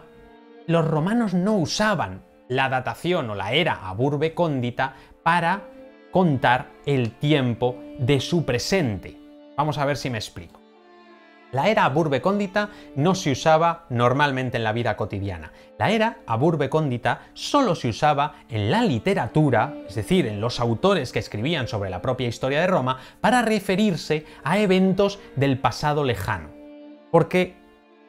los 0.68 0.88
romanos 0.88 1.34
no 1.34 1.58
usaban 1.58 2.24
la 2.48 2.70
datación 2.70 3.30
o 3.30 3.36
la 3.36 3.54
era 3.54 3.88
a 3.88 3.94
Burbe 3.94 4.34
Cóndita 4.34 4.94
para 5.24 5.64
contar 6.12 6.68
el 6.86 7.12
tiempo 7.12 7.78
de 8.00 8.20
su 8.20 8.46
presente. 8.46 9.18
Vamos 9.58 9.78
a 9.78 9.86
ver 9.86 9.98
si 9.98 10.10
me 10.10 10.18
explico. 10.18 10.65
La 11.56 11.70
era 11.70 11.86
aburbe-cóndita 11.86 12.68
no 12.98 13.16
se 13.16 13.32
usaba 13.32 13.86
normalmente 13.90 14.58
en 14.58 14.66
la 14.66 14.74
vida 14.74 14.98
cotidiana. 14.98 15.54
La 15.80 15.90
era 15.90 16.18
aburbe-cóndita 16.28 17.28
solo 17.34 17.76
se 17.76 17.88
usaba 17.88 18.34
en 18.50 18.70
la 18.70 18.82
literatura, 18.82 19.74
es 19.88 19.96
decir, 19.96 20.28
en 20.28 20.42
los 20.42 20.60
autores 20.60 21.14
que 21.14 21.20
escribían 21.20 21.70
sobre 21.70 21.90
la 21.90 22.02
propia 22.02 22.28
historia 22.28 22.60
de 22.60 22.68
Roma, 22.68 23.00
para 23.22 23.42
referirse 23.42 24.26
a 24.44 24.58
eventos 24.58 25.18
del 25.38 25.58
pasado 25.58 26.04
lejano. 26.04 26.50
Porque 27.10 27.56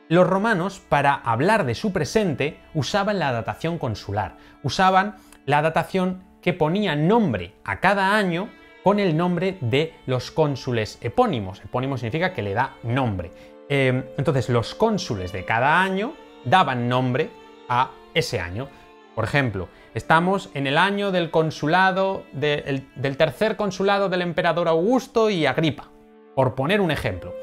los 0.09 0.27
romanos, 0.27 0.81
para 0.81 1.15
hablar 1.15 1.67
de 1.67 1.77
su 1.77 1.93
presente, 1.93 2.59
usaban 2.75 3.21
la 3.21 3.31
datación 3.31 3.79
consular, 3.79 4.39
usaban 4.65 5.19
la 5.45 5.63
datación 5.63 6.25
que 6.43 6.53
ponía 6.53 6.97
nombre 6.97 7.55
a 7.65 7.79
cada 7.79 8.17
año 8.17 8.49
con 8.87 9.01
el 9.01 9.17
nombre 9.17 9.59
de 9.61 9.95
los 10.07 10.31
cónsules 10.31 10.99
epónimos. 11.01 11.61
Epónimo 11.65 11.97
significa 11.97 12.33
que 12.33 12.41
le 12.41 12.55
da 12.55 12.77
nombre. 12.85 13.33
Em, 13.69 14.05
entonces, 14.17 14.49
los 14.49 14.77
cónsules 14.77 15.33
de 15.33 15.45
cada 15.45 15.83
año 15.83 16.13
daban 16.45 16.89
nombre 16.89 17.31
a 17.69 17.91
ese 18.15 18.39
año. 18.39 18.69
Por 19.17 19.25
ejemplo, 19.25 19.67
estamos 19.93 20.51
en 20.55 20.69
el 20.69 20.79
año 20.79 21.11
del 21.11 21.33
consulado, 21.33 22.27
del 22.33 23.17
tercer 23.17 23.57
consulado 23.57 24.09
del 24.09 24.23
emperador 24.23 24.69
Augusto 24.69 25.31
y 25.31 25.47
Agripa, 25.47 25.89
por 26.37 26.55
poner 26.55 26.81
un 26.81 26.93
ejemplo. 26.93 27.35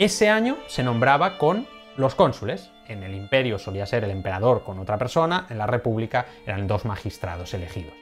Ese 0.00 0.28
año 0.30 0.56
se 0.66 0.82
nombraba 0.82 1.38
con 1.38 1.68
los 1.96 2.16
cónsules. 2.16 2.72
En 2.88 3.04
el 3.04 3.14
imperio 3.14 3.60
solía 3.60 3.86
ser 3.86 4.02
el 4.02 4.10
emperador 4.10 4.64
con 4.64 4.80
otra 4.80 4.98
persona, 4.98 5.46
en 5.48 5.58
la 5.58 5.68
república 5.68 6.26
eran 6.44 6.66
dos 6.66 6.84
magistrados 6.84 7.54
elegidos. 7.54 7.94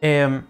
Em, 0.00 0.44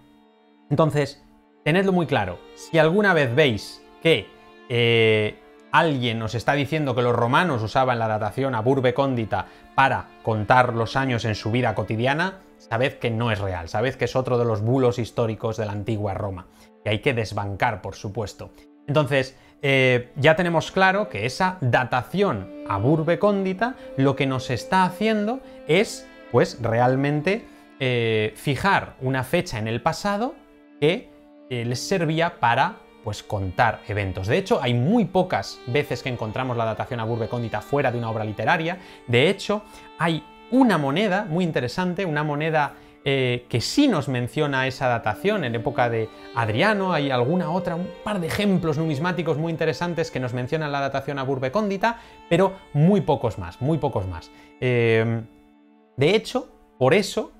entonces, 0.70 1.22
tenedlo 1.64 1.92
muy 1.92 2.06
claro, 2.06 2.38
si 2.54 2.78
alguna 2.78 3.14
vez 3.14 3.34
veis 3.34 3.82
que 4.02 4.26
eh, 4.68 5.38
alguien 5.72 6.18
nos 6.18 6.34
está 6.34 6.54
diciendo 6.54 6.94
que 6.94 7.02
los 7.02 7.14
romanos 7.14 7.62
usaban 7.62 7.98
la 7.98 8.08
datación 8.08 8.54
a 8.54 8.60
burbe 8.60 8.94
cóndita 8.94 9.46
para 9.74 10.08
contar 10.22 10.74
los 10.74 10.96
años 10.96 11.24
en 11.24 11.34
su 11.34 11.50
vida 11.50 11.74
cotidiana, 11.74 12.40
sabed 12.58 12.94
que 12.94 13.10
no 13.10 13.30
es 13.30 13.38
real, 13.38 13.68
sabed 13.68 13.94
que 13.94 14.04
es 14.04 14.16
otro 14.16 14.38
de 14.38 14.44
los 14.44 14.62
bulos 14.62 14.98
históricos 14.98 15.56
de 15.56 15.66
la 15.66 15.72
antigua 15.72 16.14
Roma, 16.14 16.46
que 16.82 16.90
hay 16.90 16.98
que 17.00 17.14
desbancar, 17.14 17.82
por 17.82 17.94
supuesto. 17.94 18.50
Entonces, 18.86 19.36
eh, 19.62 20.10
ya 20.16 20.36
tenemos 20.36 20.72
claro 20.72 21.08
que 21.08 21.26
esa 21.26 21.58
datación 21.60 22.64
a 22.68 22.78
burbe 22.78 23.18
cóndita 23.18 23.76
lo 23.96 24.16
que 24.16 24.26
nos 24.26 24.50
está 24.50 24.84
haciendo 24.84 25.40
es, 25.68 26.06
pues, 26.32 26.58
realmente 26.62 27.44
eh, 27.78 28.32
fijar 28.36 28.96
una 29.00 29.22
fecha 29.22 29.58
en 29.58 29.68
el 29.68 29.82
pasado 29.82 30.34
que 30.80 31.10
eh, 31.50 31.64
les 31.64 31.80
servía 31.80 32.40
para 32.40 32.76
pues 33.04 33.22
contar 33.22 33.80
eventos. 33.88 34.26
De 34.26 34.38
hecho, 34.38 34.60
hay 34.62 34.72
muy 34.74 35.04
pocas 35.04 35.58
veces 35.66 36.02
que 36.02 36.08
encontramos 36.08 36.56
la 36.56 36.64
datación 36.64 37.00
a 37.00 37.04
Burbe 37.04 37.28
Cóndita 37.28 37.60
fuera 37.60 37.90
de 37.90 37.98
una 37.98 38.10
obra 38.10 38.24
literaria. 38.24 38.78
De 39.06 39.28
hecho, 39.28 39.62
hay 39.98 40.22
una 40.50 40.78
moneda 40.78 41.24
muy 41.28 41.44
interesante, 41.44 42.04
una 42.04 42.22
moneda 42.22 42.74
eh, 43.04 43.46
que 43.48 43.62
sí 43.62 43.88
nos 43.88 44.08
menciona 44.08 44.66
esa 44.66 44.86
datación 44.86 45.44
en 45.44 45.54
época 45.54 45.88
de 45.88 46.10
Adriano, 46.34 46.92
hay 46.92 47.10
alguna 47.10 47.50
otra, 47.50 47.74
un 47.74 47.88
par 48.04 48.20
de 48.20 48.26
ejemplos 48.26 48.76
numismáticos 48.76 49.38
muy 49.38 49.50
interesantes 49.50 50.10
que 50.10 50.20
nos 50.20 50.34
mencionan 50.34 50.70
la 50.70 50.80
datación 50.80 51.18
a 51.18 51.22
Burbe 51.22 51.50
Cóndita, 51.50 51.98
pero 52.28 52.52
muy 52.74 53.00
pocos 53.00 53.38
más, 53.38 53.60
muy 53.62 53.78
pocos 53.78 54.06
más. 54.06 54.30
Eh, 54.60 55.22
de 55.96 56.14
hecho, 56.14 56.48
por 56.78 56.92
eso 56.92 57.32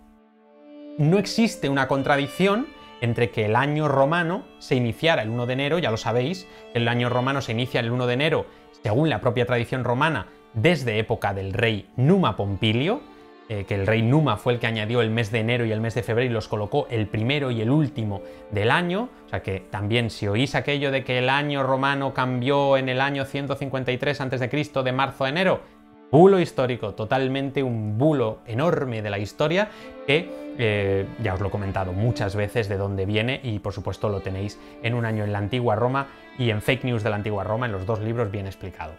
no 0.97 1.19
existe 1.19 1.69
una 1.69 1.89
contradicción 1.89 2.67
entre 3.01 3.31
que 3.31 3.47
el 3.47 3.57
año 3.57 3.89
romano 3.89 4.45
se 4.59 4.75
iniciara 4.75 5.23
el 5.23 5.31
1 5.31 5.47
de 5.47 5.53
enero, 5.53 5.79
ya 5.79 5.91
lo 5.91 5.97
sabéis, 5.97 6.47
el 6.75 6.89
año 6.89 7.09
romano 7.09 7.41
se 7.41 7.53
inicia 7.53 7.81
el 7.81 7.91
1 7.91 8.07
de 8.07 8.15
enero, 8.15 8.47
según 8.83 9.09
la 9.09 9.21
propia 9.21 9.47
tradición 9.47 9.85
romana, 9.85 10.27
desde 10.55 10.99
época 10.99 11.35
del 11.35 11.53
rey 11.53 11.89
Numa 11.97 12.37
Pompilio, 12.37 13.03
eh, 13.49 13.65
que 13.65 13.75
el 13.75 13.87
rey 13.87 14.01
Numa 14.01 14.37
fue 14.37 14.53
el 14.53 14.59
que 14.61 14.69
añadió 14.69 15.01
el 15.01 15.11
mes 15.11 15.33
de 15.33 15.41
enero 15.41 15.65
y 15.65 15.73
el 15.73 15.81
mes 15.81 15.95
de 15.97 16.05
febrero 16.05 16.31
y 16.31 16.33
los 16.33 16.47
colocó 16.47 16.87
el 16.89 17.09
primero 17.09 17.51
y 17.51 17.61
el 17.61 17.71
último 17.71 18.23
del 18.53 18.71
año. 18.71 19.09
O 19.27 19.29
sea 19.29 19.43
que 19.43 19.59
también 19.59 20.11
si 20.11 20.29
oís 20.29 20.55
aquello 20.55 20.93
de 20.93 21.03
que 21.03 21.19
el 21.19 21.29
año 21.29 21.65
romano 21.65 22.15
cambió 22.15 22.77
en 22.77 22.89
el 22.89 23.01
año 23.01 23.25
153 23.25 24.21
a.C. 24.21 24.83
de 24.85 24.93
marzo 24.93 25.25
a 25.25 25.29
enero, 25.29 25.63
bulo 26.11 26.41
histórico, 26.41 26.95
totalmente 26.95 27.63
un 27.63 27.99
bulo 27.99 28.41
enorme 28.47 29.03
de 29.03 29.11
la 29.11 29.19
historia 29.19 29.71
que 30.07 30.29
eh, 30.59 31.07
ya 31.23 31.35
os 31.35 31.41
lo 31.41 31.49
he 31.49 31.51
comentado 31.51 31.93
muchas 31.93 32.35
veces 32.35 32.69
de 32.69 32.77
dónde 32.77 33.07
viene 33.07 33.41
y 33.43 33.61
por 33.61 33.73
supuesto 33.73 34.09
lo 34.09 34.21
tenéis 34.21 34.59
en 34.83 34.95
un 34.95 35.05
año 35.05 35.25
en 35.25 35.33
la 35.33 35.39
antigua 35.39 35.77
Roma 35.77 36.09
y 36.39 36.51
en 36.51 36.63
Fake 36.63 36.85
News 36.85 37.03
de 37.03 37.11
la 37.11 37.17
antigua 37.17 37.45
Roma, 37.45 37.67
en 37.67 37.73
los 37.73 37.87
dos 37.87 38.01
libros 38.01 38.31
bien 38.31 38.47
explicado. 38.47 38.93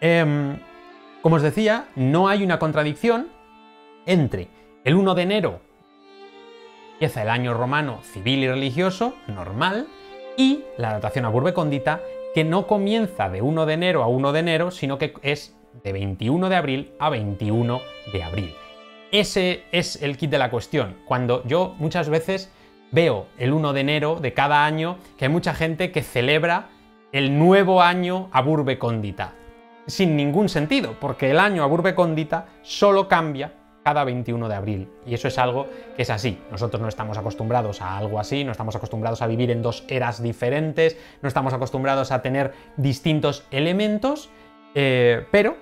Em, 0.00 0.58
como 1.22 1.36
os 1.36 1.42
decía, 1.42 1.88
no 1.96 2.28
hay 2.28 2.42
una 2.44 2.58
contradicción 2.58 3.28
entre 4.06 4.48
el 4.84 4.94
1 4.94 5.14
de 5.14 5.22
enero, 5.22 5.60
empieza 6.92 7.22
el 7.22 7.30
año 7.30 7.54
romano 7.54 8.00
civil 8.02 8.40
y 8.40 8.48
religioso, 8.48 9.14
normal, 9.26 9.86
y 10.36 10.64
la 10.78 10.92
datación 10.92 11.24
a 11.24 11.28
Burbe 11.28 11.52
Condita, 11.52 12.00
que 12.34 12.44
no 12.44 12.66
comienza 12.66 13.28
de 13.28 13.42
1 13.42 13.66
de 13.66 13.74
enero 13.74 14.02
a 14.02 14.06
1 14.06 14.32
de 14.32 14.40
enero, 14.40 14.70
sino 14.70 14.98
que 14.98 15.14
es 15.22 15.56
de 15.82 15.92
21 15.92 16.48
de 16.48 16.56
abril 16.56 16.92
a 16.98 17.10
21 17.10 17.80
de 18.12 18.22
abril. 18.22 18.54
Ese 19.12 19.64
es 19.72 20.00
el 20.02 20.16
kit 20.16 20.30
de 20.30 20.38
la 20.38 20.50
cuestión. 20.50 20.96
Cuando 21.04 21.42
yo 21.44 21.74
muchas 21.78 22.08
veces 22.08 22.50
veo 22.92 23.26
el 23.38 23.52
1 23.52 23.72
de 23.72 23.80
enero 23.80 24.18
de 24.20 24.32
cada 24.32 24.64
año 24.64 24.98
que 25.16 25.24
hay 25.24 25.30
mucha 25.30 25.54
gente 25.54 25.90
que 25.90 26.02
celebra 26.02 26.68
el 27.12 27.38
nuevo 27.38 27.82
año 27.82 28.28
a 28.32 28.40
Burbe 28.42 28.78
Condita. 28.78 29.34
Sin 29.86 30.16
ningún 30.16 30.48
sentido, 30.48 30.94
porque 31.00 31.30
el 31.30 31.40
año 31.40 31.64
a 31.64 31.66
Burbe 31.66 31.94
Condita 31.94 32.46
solo 32.62 33.08
cambia 33.08 33.54
cada 33.82 34.04
21 34.04 34.48
de 34.48 34.54
abril. 34.54 34.88
Y 35.06 35.14
eso 35.14 35.26
es 35.26 35.38
algo 35.38 35.66
que 35.96 36.02
es 36.02 36.10
así. 36.10 36.38
Nosotros 36.50 36.80
no 36.80 36.88
estamos 36.88 37.18
acostumbrados 37.18 37.80
a 37.80 37.98
algo 37.98 38.20
así, 38.20 38.44
no 38.44 38.52
estamos 38.52 38.76
acostumbrados 38.76 39.22
a 39.22 39.26
vivir 39.26 39.50
en 39.50 39.62
dos 39.62 39.84
eras 39.88 40.22
diferentes, 40.22 40.96
no 41.22 41.28
estamos 41.28 41.52
acostumbrados 41.52 42.12
a 42.12 42.22
tener 42.22 42.52
distintos 42.76 43.44
elementos 43.50 44.30
eh, 44.74 45.26
pero 45.30 45.56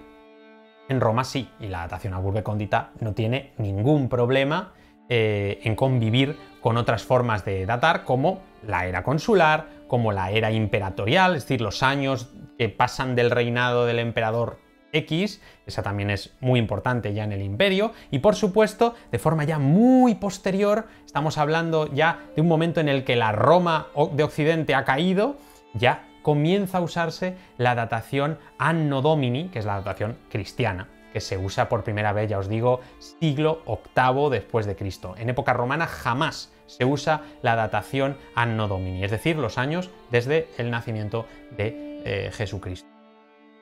en 0.89 1.01
Roma 1.01 1.25
sí, 1.25 1.49
y 1.61 1.69
la 1.69 1.81
datación 1.81 2.15
a 2.15 2.19
Burbe 2.19 2.43
Condita 2.43 2.91
no 3.01 3.13
tiene 3.13 3.53
ningún 3.59 4.09
problema 4.09 4.73
eh, 5.09 5.61
en 5.65 5.75
convivir 5.75 6.37
con 6.61 6.77
otras 6.77 7.03
formas 7.03 7.45
de 7.45 7.67
datar, 7.67 8.05
como 8.05 8.41
la 8.67 8.87
era 8.87 9.03
consular, 9.03 9.67
como 9.87 10.13
la 10.13 10.31
era 10.31 10.51
imperatorial, 10.51 11.37
es 11.37 11.45
decir, 11.45 11.61
los 11.61 11.83
años 11.83 12.31
que 12.59 12.69
pasan 12.69 13.15
del 13.15 13.31
reinado 13.31 13.87
del 13.87 13.99
emperador 13.99 14.59
X, 14.93 15.43
esa 15.67 15.83
también 15.83 16.11
es 16.11 16.35
muy 16.41 16.59
importante 16.59 17.13
ya 17.13 17.25
en 17.25 17.33
el 17.33 17.43
imperio, 17.43 17.93
y 18.11 18.21
por 18.21 18.35
supuesto, 18.35 18.95
de 19.13 19.19
forma 19.19 19.45
ya 19.45 19.59
muy 19.59 20.15
posterior, 20.15 20.87
estamos 21.05 21.39
hablando 21.39 21.93
ya 21.93 22.21
de 22.35 22.41
un 22.41 22.49
momento 22.49 22.81
en 22.81 22.89
el 22.89 23.05
que 23.05 23.17
la 23.17 23.33
Roma 23.33 23.89
de 24.13 24.23
Occidente 24.23 24.75
ha 24.75 24.85
caído, 24.85 25.37
ya 25.75 26.08
comienza 26.29 26.77
a 26.77 26.81
usarse 26.83 27.37
la 27.57 27.75
datación 27.75 28.37
Anno 28.59 29.01
Domini, 29.01 29.49
que 29.49 29.61
es 29.61 29.65
la 29.65 29.77
datación 29.77 30.19
cristiana, 30.29 30.87
que 31.11 31.23
se 31.23 31.39
usa 31.39 31.71
por 31.71 31.85
primera 31.85 32.13
vez, 32.13 32.29
ya 32.29 32.39
os 32.39 32.51
digo, 32.51 32.81
siglo 32.99 33.63
VIII 33.67 34.29
después 34.29 34.67
de 34.67 34.77
Cristo. 34.77 35.15
En 35.17 35.31
época 35.31 35.55
romana 35.55 35.87
jamás 35.87 36.53
se 36.67 36.85
usa 36.85 37.23
la 37.41 37.57
datación 37.57 38.19
Anno 38.35 38.69
Domini, 38.69 39.03
es 39.03 39.11
decir, 39.11 39.37
los 39.37 39.57
años 39.57 39.89
desde 40.11 40.51
el 40.59 40.71
nacimiento 40.71 41.25
de 41.57 42.03
eh, 42.05 42.31
Jesucristo. 42.31 42.91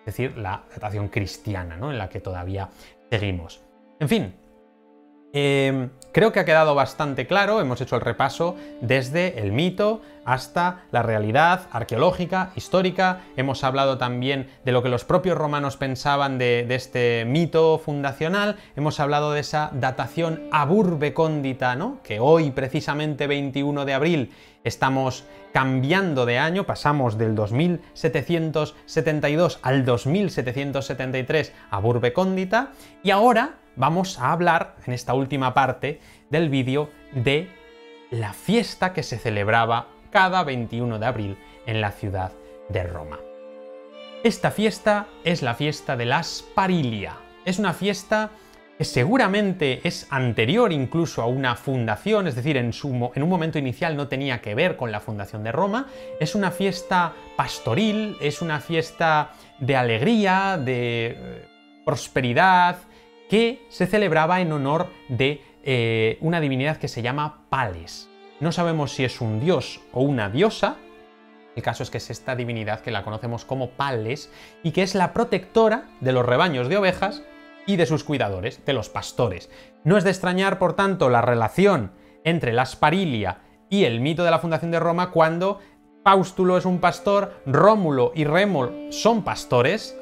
Es 0.01 0.07
decir, 0.07 0.37
la 0.37 0.64
datación 0.69 1.07
cristiana, 1.07 1.77
¿no? 1.77 1.93
En 1.93 1.99
la 1.99 2.09
que 2.09 2.19
todavía 2.19 2.69
seguimos. 3.12 3.62
En 4.01 4.09
fin, 4.09 4.35
Em, 5.33 5.91
creo 6.12 6.33
que 6.33 6.41
ha 6.41 6.45
quedado 6.45 6.74
bastante 6.74 7.27
claro, 7.27 7.61
hemos 7.61 7.81
hecho 7.81 7.97
el 7.97 8.01
repaso 8.01 8.57
desde 8.81 9.41
el 9.41 9.53
mito 9.53 10.01
hasta 10.24 10.85
la 10.91 11.03
realidad 11.03 11.68
arqueológica, 11.70 12.53
histórica, 12.57 13.20
hemos 13.37 13.62
hablado 13.62 13.99
también 13.99 14.49
de 14.64 14.72
lo 14.72 14.83
que 14.83 14.89
los 14.89 15.05
propios 15.05 15.39
romanos 15.39 15.77
pensaban 15.77 16.39
de, 16.39 16.66
este 16.70 17.24
mito 17.27 17.79
fundacional, 17.79 18.57
hemos 18.77 18.99
hablado 18.99 19.33
de 19.33 19.41
esa 19.41 19.70
datación 19.74 20.49
aburbecóndita, 20.51 21.77
¿no? 21.77 21.99
que 22.03 22.18
hoy 22.18 22.51
precisamente 22.51 23.27
21 23.27 23.85
de 23.85 23.95
abril 23.95 24.33
estamos 24.67 25.25
cambiando 25.53 26.27
de 26.27 26.39
año, 26.39 26.64
pasamos 26.64 27.17
del 27.17 27.35
2772 27.35 29.59
al 29.62 29.85
2773 29.85 31.53
a 31.71 31.79
Burbecóndita 31.79 32.73
y 33.03 33.11
ahora 33.11 33.55
vamos 33.77 34.19
a 34.19 34.33
hablar 34.33 34.77
en 34.85 34.93
esta 34.93 35.14
última 35.14 35.55
parte 35.55 36.01
del 36.31 36.51
vídeo 36.51 36.91
de 37.12 37.49
la 38.11 38.33
fiesta 38.33 38.93
que 38.93 39.03
se 39.03 39.19
celebraba 39.19 39.89
cada 40.11 40.45
21 40.45 40.99
de 40.99 41.07
abril 41.07 41.39
en 41.67 41.81
la 41.81 41.93
ciudad 41.93 42.33
de 42.69 42.83
Roma. 42.83 43.19
Esta 44.25 44.51
fiesta 44.51 45.07
es 45.25 45.43
la 45.43 45.55
fiesta 45.55 45.97
de 45.97 46.07
la 46.07 46.23
Sparilia. 46.23 47.17
Es 47.45 47.61
una 47.61 47.73
fiesta 47.73 48.31
que 48.79 48.85
seguramente 48.85 49.81
es 49.85 50.07
anterior 50.11 50.72
incluso 50.72 51.22
a 51.22 51.27
una 51.27 51.57
fundación, 51.57 52.27
es 52.27 52.35
decir, 52.35 52.57
en, 52.57 52.72
un 52.83 53.29
momento 53.29 53.59
inicial 53.59 53.97
no 53.97 54.09
tenía 54.09 54.41
que 54.43 54.55
ver 54.55 54.77
con 54.77 54.93
la 54.93 55.01
fundación 55.01 55.43
de 55.45 55.53
Roma, 55.53 55.87
es 56.20 56.35
una 56.35 56.51
fiesta 56.51 57.14
pastoril, 57.37 58.16
es 58.20 58.43
una 58.43 58.61
fiesta 58.61 59.31
de 59.59 59.77
alegría, 59.77 60.59
de 60.62 61.16
eh, 61.16 61.49
prosperidad, 61.85 62.79
que 63.31 63.64
se 63.70 63.87
celebraba 63.87 64.41
en 64.41 64.53
honor 64.53 64.89
de 65.09 65.41
eh, 65.64 66.18
una 66.20 66.41
divinidad 66.41 66.77
que 66.77 66.89
se 66.89 67.03
llama 67.03 67.47
Pales. 67.49 68.09
No 68.41 68.53
sabemos 68.53 68.93
si 68.93 69.05
es 69.05 69.20
un 69.20 69.41
dios 69.41 69.81
o 69.93 70.03
una 70.03 70.29
diosa, 70.29 70.77
el 71.57 71.62
caso 71.62 71.83
es 71.83 71.89
que 71.89 71.97
es 71.97 72.11
esta 72.11 72.37
divinidad 72.37 72.81
que 72.81 72.91
la 72.91 73.03
conocemos 73.03 73.47
como 73.47 73.70
Pales 73.70 74.31
y 74.62 74.72
que 74.72 74.83
es 74.83 74.95
la 74.95 75.14
protectora 75.14 75.89
de 76.01 76.12
los 76.12 76.27
rebaños 76.27 76.68
de 76.68 76.77
ovejas 76.77 77.22
y 77.67 77.77
de 77.77 77.87
sus 77.87 78.05
cuidadores, 78.05 78.64
de 78.64 78.73
los 78.73 78.89
pastores. 78.89 79.51
No 79.85 79.97
es 79.97 80.05
de 80.05 80.11
extrañar, 80.11 80.59
por 80.59 80.75
tanto, 80.75 81.11
la 81.11 81.23
relación 81.23 81.93
entre 82.25 82.53
la 82.53 82.67
Sparilia 82.67 83.39
y 83.69 83.85
el 83.85 84.01
mito 84.01 84.25
de 84.25 84.31
la 84.31 84.39
fundación 84.39 84.71
de 84.71 84.81
Roma 84.81 85.11
cuando 85.11 85.61
Faustulo 86.05 86.57
es 86.57 86.64
un 86.64 86.79
pastor, 86.79 87.43
Rómulo 87.47 88.12
y 88.14 88.23
Rémol 88.25 88.91
son 88.91 89.25
pastores, 89.25 89.99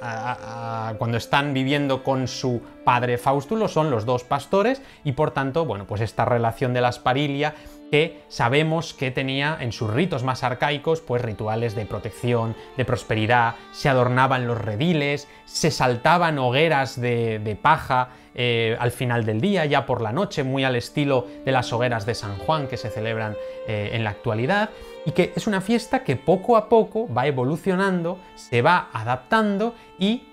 cuando 0.98 1.16
están 1.16 1.54
viviendo 1.54 2.02
con 2.02 2.28
su 2.28 2.60
padre 2.84 3.16
Faustulo 3.16 3.68
son 3.68 3.90
los 3.90 4.04
dos 4.04 4.22
pastores 4.22 4.82
y 5.02 5.12
por 5.12 5.30
tanto, 5.30 5.64
bueno, 5.64 5.86
pues 5.86 6.02
esta 6.02 6.26
relación 6.26 6.74
de 6.74 6.82
la 6.82 6.92
Sparilia 6.92 7.54
que 7.94 8.24
sabemos 8.26 8.92
que 8.92 9.12
tenía 9.12 9.56
en 9.60 9.70
sus 9.70 9.88
ritos 9.88 10.24
más 10.24 10.42
arcaicos, 10.42 11.00
pues 11.00 11.22
rituales 11.22 11.76
de 11.76 11.86
protección, 11.86 12.56
de 12.76 12.84
prosperidad, 12.84 13.54
se 13.70 13.88
adornaban 13.88 14.48
los 14.48 14.60
rediles, 14.60 15.28
se 15.44 15.70
saltaban 15.70 16.36
hogueras 16.40 17.00
de, 17.00 17.56
paja 17.62 18.08
eh, 18.34 18.76
al 18.80 18.90
final 18.90 19.24
del 19.24 19.40
día, 19.40 19.64
ya 19.66 19.86
por 19.86 20.00
la 20.00 20.10
noche, 20.10 20.42
muy 20.42 20.64
al 20.64 20.74
estilo 20.74 21.28
de 21.44 21.52
las 21.52 21.72
hogueras 21.72 22.04
de 22.04 22.16
San 22.16 22.36
Juan 22.38 22.66
que 22.66 22.78
se 22.78 22.90
celebran 22.90 23.36
eh, 23.68 23.90
en 23.92 24.02
la 24.02 24.10
actualidad, 24.10 24.70
y 25.06 25.12
que 25.12 25.32
es 25.36 25.46
una 25.46 25.60
fiesta 25.60 26.02
que 26.02 26.16
poco 26.16 26.56
a 26.56 26.68
poco 26.68 27.06
va 27.14 27.28
evolucionando, 27.28 28.18
se 28.34 28.60
va 28.60 28.88
adaptando 28.92 29.76
y 30.00 30.24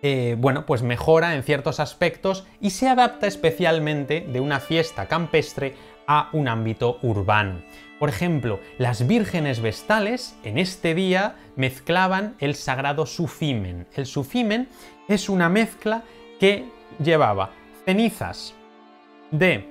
eh, 0.00 0.36
bueno, 0.38 0.64
pues 0.64 0.82
mejora 0.82 1.34
en 1.34 1.42
ciertos 1.42 1.80
aspectos 1.80 2.46
y 2.60 2.70
se 2.70 2.88
adapta 2.88 3.26
especialmente 3.26 4.20
de 4.20 4.40
una 4.40 4.60
fiesta 4.60 5.06
campestre 5.06 5.74
a 6.08 6.30
un 6.32 6.48
ámbito 6.48 6.98
urbano. 7.02 7.60
Por 8.00 8.08
ejemplo, 8.08 8.58
las 8.78 9.06
vírgenes 9.06 9.60
vestales 9.60 10.36
en 10.42 10.58
este 10.58 10.94
día 10.94 11.36
mezclaban 11.54 12.34
el 12.40 12.54
sagrado 12.54 13.06
sufimen. 13.06 13.86
El 13.94 14.06
sufimen 14.06 14.68
es 15.08 15.28
una 15.28 15.48
mezcla 15.48 16.02
que 16.40 16.64
llevaba 17.02 17.50
cenizas 17.84 18.54
de 19.30 19.68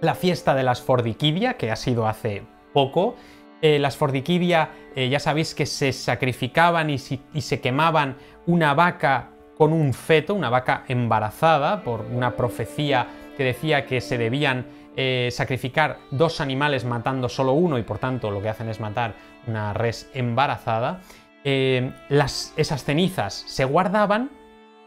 la 0.00 0.14
fiesta 0.14 0.54
de 0.54 0.64
las 0.64 0.82
Fordiquidia, 0.82 1.54
que 1.54 1.70
ha 1.70 1.76
sido 1.76 2.06
hace 2.06 2.42
poco. 2.72 3.14
Eh, 3.62 3.78
las 3.78 3.96
Fordiquidia, 3.96 4.70
eh, 4.96 5.08
ya 5.08 5.20
sabéis 5.20 5.54
que 5.54 5.66
se 5.66 5.92
sacrificaban 5.92 6.90
y, 6.90 6.96
y 7.32 7.40
se 7.40 7.60
quemaban 7.60 8.16
una 8.46 8.74
vaca 8.74 9.30
con 9.56 9.72
un 9.72 9.94
feto, 9.94 10.34
una 10.34 10.50
vaca 10.50 10.82
embarazada, 10.88 11.84
por 11.84 12.00
una 12.00 12.34
profecía 12.34 13.06
decía 13.42 13.86
que 13.86 14.00
se 14.00 14.18
debían 14.18 14.66
eh, 14.96 15.28
sacrificar 15.32 15.98
dos 16.10 16.40
animales 16.40 16.84
matando 16.84 17.28
solo 17.28 17.52
uno 17.52 17.78
y 17.78 17.82
por 17.82 17.98
tanto 17.98 18.30
lo 18.30 18.42
que 18.42 18.48
hacen 18.48 18.68
es 18.68 18.80
matar 18.80 19.14
una 19.46 19.72
res 19.72 20.10
embarazada, 20.14 21.00
eh, 21.44 21.92
las, 22.08 22.52
esas 22.56 22.84
cenizas 22.84 23.34
se 23.46 23.64
guardaban 23.64 24.30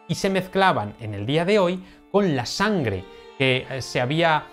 y 0.08 0.16
se 0.16 0.30
mezclaban 0.30 0.93
en 0.99 1.14
el 1.14 1.26
día 1.26 1.43
de 1.43 1.60
hoy 1.60 1.84
con 2.12 2.36
la 2.36 2.45
sangre 2.45 3.03
que 3.38 3.66
eh, 3.70 3.82
se 3.82 4.01
había 4.01 4.45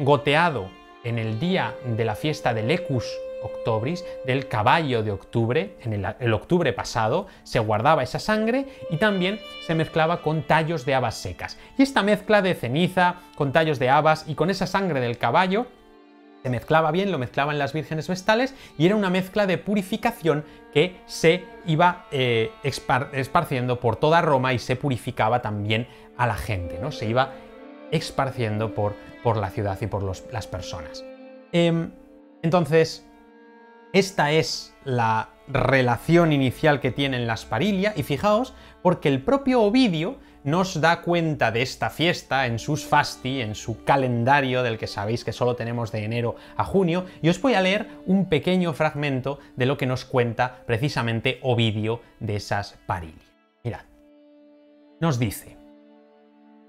goteado 0.00 0.68
en 1.04 1.18
el 1.18 1.40
día 1.40 1.74
de 1.86 2.04
la 2.04 2.14
fiesta 2.14 2.52
del 2.52 2.70
Ecus 2.70 3.06
Octobris, 3.42 4.04
del 4.26 4.48
caballo 4.48 5.02
de 5.02 5.12
octubre, 5.12 5.76
en 5.82 5.92
el, 5.92 6.32
octubre 6.32 6.72
pasado, 6.72 7.26
se 7.42 7.58
guardaba 7.58 8.02
esa 8.02 8.18
sangre 8.18 8.66
y 8.90 8.96
también 8.96 9.40
se 9.66 9.74
mezclaba 9.74 10.22
con 10.22 10.42
tallos 10.42 10.84
de 10.84 10.94
habas 10.94 11.16
secas. 11.16 11.58
Y 11.76 11.82
esta 11.82 12.02
mezcla 12.02 12.42
de 12.42 12.54
ceniza 12.54 13.16
con 13.36 13.52
tallos 13.52 13.78
de 13.78 13.90
habas 13.90 14.28
y 14.28 14.34
con 14.34 14.50
esa 14.50 14.66
sangre 14.66 15.00
del 15.00 15.18
caballo 15.18 15.66
se 16.42 16.50
mezclaba 16.50 16.92
bien, 16.92 17.10
lo 17.10 17.18
mezclaban 17.18 17.58
las 17.58 17.72
vírgenes 17.72 18.06
vestales 18.06 18.54
y 18.76 18.86
era 18.86 18.94
una 18.94 19.10
mezcla 19.10 19.46
de 19.46 19.58
purificación 19.58 20.44
que 20.72 20.96
se 21.06 21.44
iba 21.66 22.06
eh, 22.12 22.52
esparciendo 22.62 23.80
por 23.80 23.96
toda 23.96 24.20
Roma 24.22 24.52
y 24.52 24.58
se 24.58 24.76
purificaba 24.76 25.42
también 25.42 25.88
a 26.16 26.26
la 26.26 26.36
gente, 26.36 26.78
¿no? 26.80 26.92
Se 26.92 27.06
iba 27.06 27.32
esparciendo 27.90 28.74
por, 28.74 28.94
por 29.22 29.36
la 29.36 29.50
ciudad 29.50 29.78
y 29.80 29.86
por 29.86 30.02
las 30.32 30.46
personas. 30.46 31.04
Em, 31.52 31.90
entonces, 32.42 33.07
esta 33.92 34.32
es 34.32 34.74
la 34.84 35.30
relación 35.48 36.32
inicial 36.32 36.80
que 36.80 36.90
tienen 36.90 37.26
las 37.26 37.46
Parilia 37.46 37.94
y 37.96 38.02
fijaos, 38.02 38.54
porque 38.82 39.08
el 39.08 39.22
propio 39.22 39.62
Ovidio 39.62 40.18
nos 40.44 40.80
da 40.80 41.02
cuenta 41.02 41.50
de 41.50 41.62
esta 41.62 41.90
fiesta 41.90 42.46
en 42.46 42.58
sus 42.58 42.84
fasti, 42.84 43.40
en 43.40 43.54
su 43.54 43.84
calendario 43.84 44.62
del 44.62 44.78
que 44.78 44.86
sabéis 44.86 45.24
que 45.24 45.32
solo 45.32 45.56
tenemos 45.56 45.90
de 45.90 46.04
enero 46.04 46.36
a 46.56 46.64
junio, 46.64 47.06
y 47.22 47.28
os 47.28 47.40
voy 47.40 47.54
a 47.54 47.60
leer 47.60 47.88
un 48.06 48.28
pequeño 48.28 48.72
fragmento 48.72 49.38
de 49.56 49.66
lo 49.66 49.76
que 49.76 49.86
nos 49.86 50.04
cuenta 50.04 50.62
precisamente 50.66 51.38
Ovidio 51.42 52.00
de 52.20 52.36
esas 52.36 52.78
Parilia. 52.86 53.14
Mirad, 53.64 53.84
nos 55.00 55.18
dice, 55.18 55.56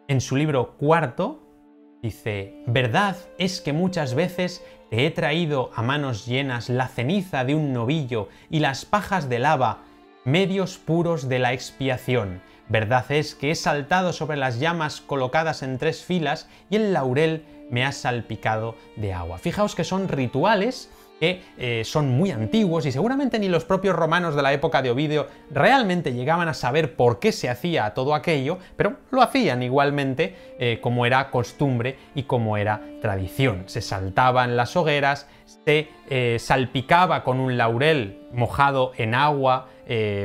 en 0.07 0.21
su 0.21 0.35
libro 0.35 0.77
cuarto, 0.77 1.48
dice, 2.01 2.63
verdad 2.65 3.17
es 3.37 3.61
que 3.61 3.73
muchas 3.73 4.13
veces 4.13 4.63
te 4.89 5.05
he 5.05 5.11
traído 5.11 5.71
a 5.75 5.81
manos 5.81 6.25
llenas 6.25 6.69
la 6.69 6.87
ceniza 6.87 7.45
de 7.45 7.55
un 7.55 7.73
novillo 7.73 8.29
y 8.49 8.59
las 8.59 8.85
pajas 8.85 9.29
de 9.29 9.39
lava, 9.39 9.83
medios 10.25 10.77
puros 10.77 11.29
de 11.29 11.39
la 11.39 11.53
expiación, 11.53 12.41
Verdad 12.69 13.11
es 13.11 13.33
que 13.33 13.49
he 13.49 13.55
saltado 13.55 14.13
sobre 14.13 14.37
las 14.37 14.59
llamas 14.59 15.01
colocadas 15.01 15.63
en 15.63 15.79
tres 15.79 16.03
filas 16.03 16.47
y 16.69 16.75
el 16.75 16.93
laurel 16.93 17.43
me 17.71 17.83
ha 17.83 17.91
salpicado 17.91 18.75
de 18.95 19.11
agua. 19.11 19.39
Fijaos 19.39 19.73
que 19.73 19.83
son 19.83 20.07
rituales 20.07 20.91
que 21.19 21.41
eh, 21.57 21.83
son 21.85 22.09
muy 22.09 22.31
antiguos 22.31 22.85
y 22.85 22.91
seguramente 22.91 23.39
ni 23.39 23.49
los 23.49 23.65
propios 23.65 23.95
romanos 23.95 24.35
de 24.35 24.41
la 24.41 24.53
época 24.53 24.81
de 24.81 24.89
Ovidio 24.89 25.27
realmente 25.51 26.13
llegaban 26.13 26.47
a 26.47 26.53
saber 26.53 26.95
por 26.95 27.19
qué 27.19 27.31
se 27.31 27.49
hacía 27.49 27.93
todo 27.93 28.15
aquello, 28.15 28.57
pero 28.75 28.97
lo 29.11 29.21
hacían 29.21 29.61
igualmente 29.61 30.35
eh, 30.57 30.79
como 30.81 31.05
era 31.05 31.29
costumbre 31.29 31.97
y 32.15 32.23
como 32.23 32.57
era 32.57 32.81
tradición. 33.01 33.63
Se 33.67 33.81
saltaban 33.81 34.55
las 34.55 34.75
hogueras, 34.77 35.27
se 35.45 35.89
eh, 36.09 36.37
salpicaba 36.39 37.23
con 37.23 37.39
un 37.39 37.57
laurel 37.57 38.21
mojado 38.31 38.93
en 38.97 39.13
agua, 39.13 39.67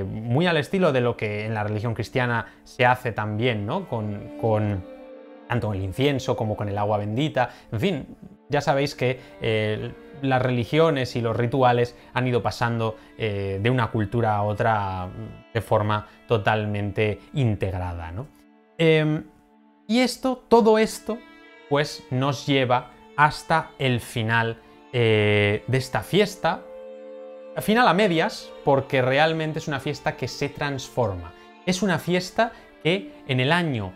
muy 0.07 0.47
al 0.47 0.59
estilo 0.59 0.92
de 0.92 1.01
lo 1.01 1.16
que 1.16 1.47
en 1.47 1.55
la 1.55 1.64
religión 1.64 1.95
cristiana 1.95 2.53
se 2.64 2.84
hace 2.84 3.12
también, 3.12 3.64
¿no? 3.64 3.88
Con, 3.88 4.36
con 4.38 4.84
tanto 5.49 5.72
el 5.72 5.82
incienso 5.82 6.36
como 6.36 6.55
con 6.55 6.68
el 6.68 6.76
agua 6.76 6.99
bendita, 6.99 7.49
en 7.72 7.80
fin, 7.80 8.16
ya 8.51 8.61
sabéis 8.61 8.95
que 8.95 9.18
las 10.25 10.43
religiones 10.43 11.16
y 11.16 11.20
los 11.20 11.37
rituales 11.37 11.97
han 12.12 12.27
ido 12.27 12.43
pasando 12.43 12.97
eh, 13.18 13.59
de 13.62 13.70
una 13.70 13.91
cultura 13.91 14.37
a 14.37 14.43
otra 14.43 15.09
de 15.53 15.61
forma 15.61 16.07
totalmente 16.27 17.20
integrada. 17.35 18.12
Em, 18.79 19.25
y 19.87 20.01
esto, 20.01 20.45
todo 20.49 20.79
esto, 20.79 21.18
pues 21.68 22.05
nos 22.11 22.47
lleva 22.47 22.91
hasta 23.16 23.70
el 23.79 24.01
final 24.01 24.59
eh, 24.93 25.62
de 25.66 25.79
esta 25.79 26.03
fiesta. 26.03 26.62
Final 27.59 27.87
a 27.87 27.95
medias, 27.95 28.51
porque 28.64 29.01
realmente 29.03 29.59
es 29.59 29.68
una 29.68 29.81
fiesta 29.81 30.16
que 30.16 30.29
se 30.29 30.49
transforma. 30.49 31.33
Es 31.66 31.83
una 31.83 31.99
fiesta 31.99 32.53
que 32.83 33.12
en 33.29 33.41
el 33.41 33.53
año 33.53 33.93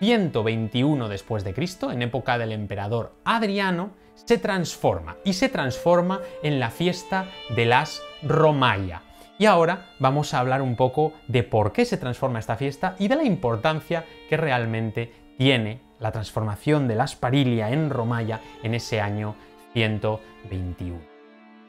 121 0.00 1.08
después 1.08 1.44
de 1.44 1.54
Cristo, 1.54 1.92
en 1.92 2.02
época 2.02 2.36
del 2.36 2.52
emperador 2.52 3.12
Adriano, 3.24 3.90
se 4.14 4.38
transforma 4.38 5.16
y 5.24 5.32
se 5.34 5.48
transforma 5.48 6.20
en 6.42 6.60
la 6.60 6.70
fiesta 6.70 7.26
de 7.54 7.66
las 7.66 8.02
Romaya. 8.22 9.02
Y 9.38 9.46
ahora 9.46 9.90
vamos 9.98 10.34
a 10.34 10.38
hablar 10.38 10.62
un 10.62 10.76
poco 10.76 11.14
de 11.26 11.42
por 11.42 11.72
qué 11.72 11.84
se 11.84 11.96
transforma 11.96 12.38
esta 12.38 12.56
fiesta 12.56 12.94
y 12.98 13.08
de 13.08 13.16
la 13.16 13.24
importancia 13.24 14.04
que 14.28 14.36
realmente 14.36 15.12
tiene 15.36 15.80
la 15.98 16.12
transformación 16.12 16.86
de 16.88 16.94
las 16.94 17.16
Parilia 17.16 17.70
en 17.70 17.90
Romaya 17.90 18.40
en 18.62 18.74
ese 18.74 19.00
año 19.00 19.34
121. 19.72 21.00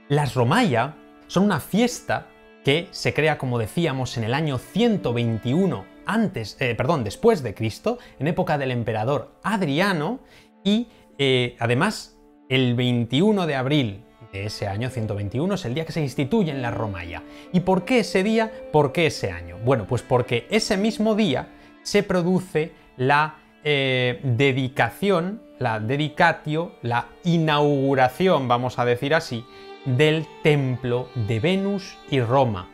Las 0.09 0.35
Romaya 0.35 0.95
son 1.27 1.45
una 1.45 1.59
fiesta 1.59 2.27
que 2.63 2.87
se 2.91 3.13
crea, 3.13 3.37
como 3.37 3.59
decíamos, 3.59 4.17
en 4.17 4.23
el 4.23 4.33
año 4.33 4.57
121 4.57 5.85
antes, 6.05 6.57
eh, 6.59 6.75
perdón, 6.75 7.03
después 7.03 7.43
de 7.43 7.53
Cristo, 7.53 7.97
en 8.19 8.27
época 8.27 8.57
del 8.57 8.71
emperador 8.71 9.35
Adriano, 9.43 10.19
y 10.63 10.87
eh, 11.17 11.55
además 11.59 12.12
el 12.54 12.76
21 12.76 13.47
de 13.47 13.56
abril 13.56 14.04
de 14.32 14.45
ese 14.45 14.68
año 14.68 14.91
121 14.91 15.56
es 15.56 15.66
el 15.66 15.74
día 15.74 15.86
que 15.86 15.91
se 15.91 16.01
instituye 16.01 16.51
en 16.51 16.62
la 16.62 16.70
Romaya. 16.70 17.24
¿Y 17.51 17.62
por 17.62 17.84
qué 17.84 18.01
ese 18.01 18.22
día? 18.22 18.51
¿Por 18.72 18.91
qué 18.91 19.08
ese 19.08 19.32
año? 19.32 19.58
Bueno, 19.66 19.88
pues 19.88 20.04
porque 20.04 20.45
ese 20.51 20.78
mismo 20.78 21.16
día 21.16 21.47
se 21.82 22.04
produce 22.04 22.72
la 22.95 23.38
eh, 23.64 24.20
dedicación, 24.22 25.41
la 25.58 25.80
dedicatio, 25.80 26.74
la 26.84 27.08
inauguración, 27.24 28.47
vamos 28.47 28.78
a 28.78 28.86
decir 28.86 29.16
así, 29.16 29.43
del 29.86 30.28
templo 30.43 31.10
de 31.28 31.39
Venus 31.39 31.97
y 32.12 32.22
Roma, 32.22 32.70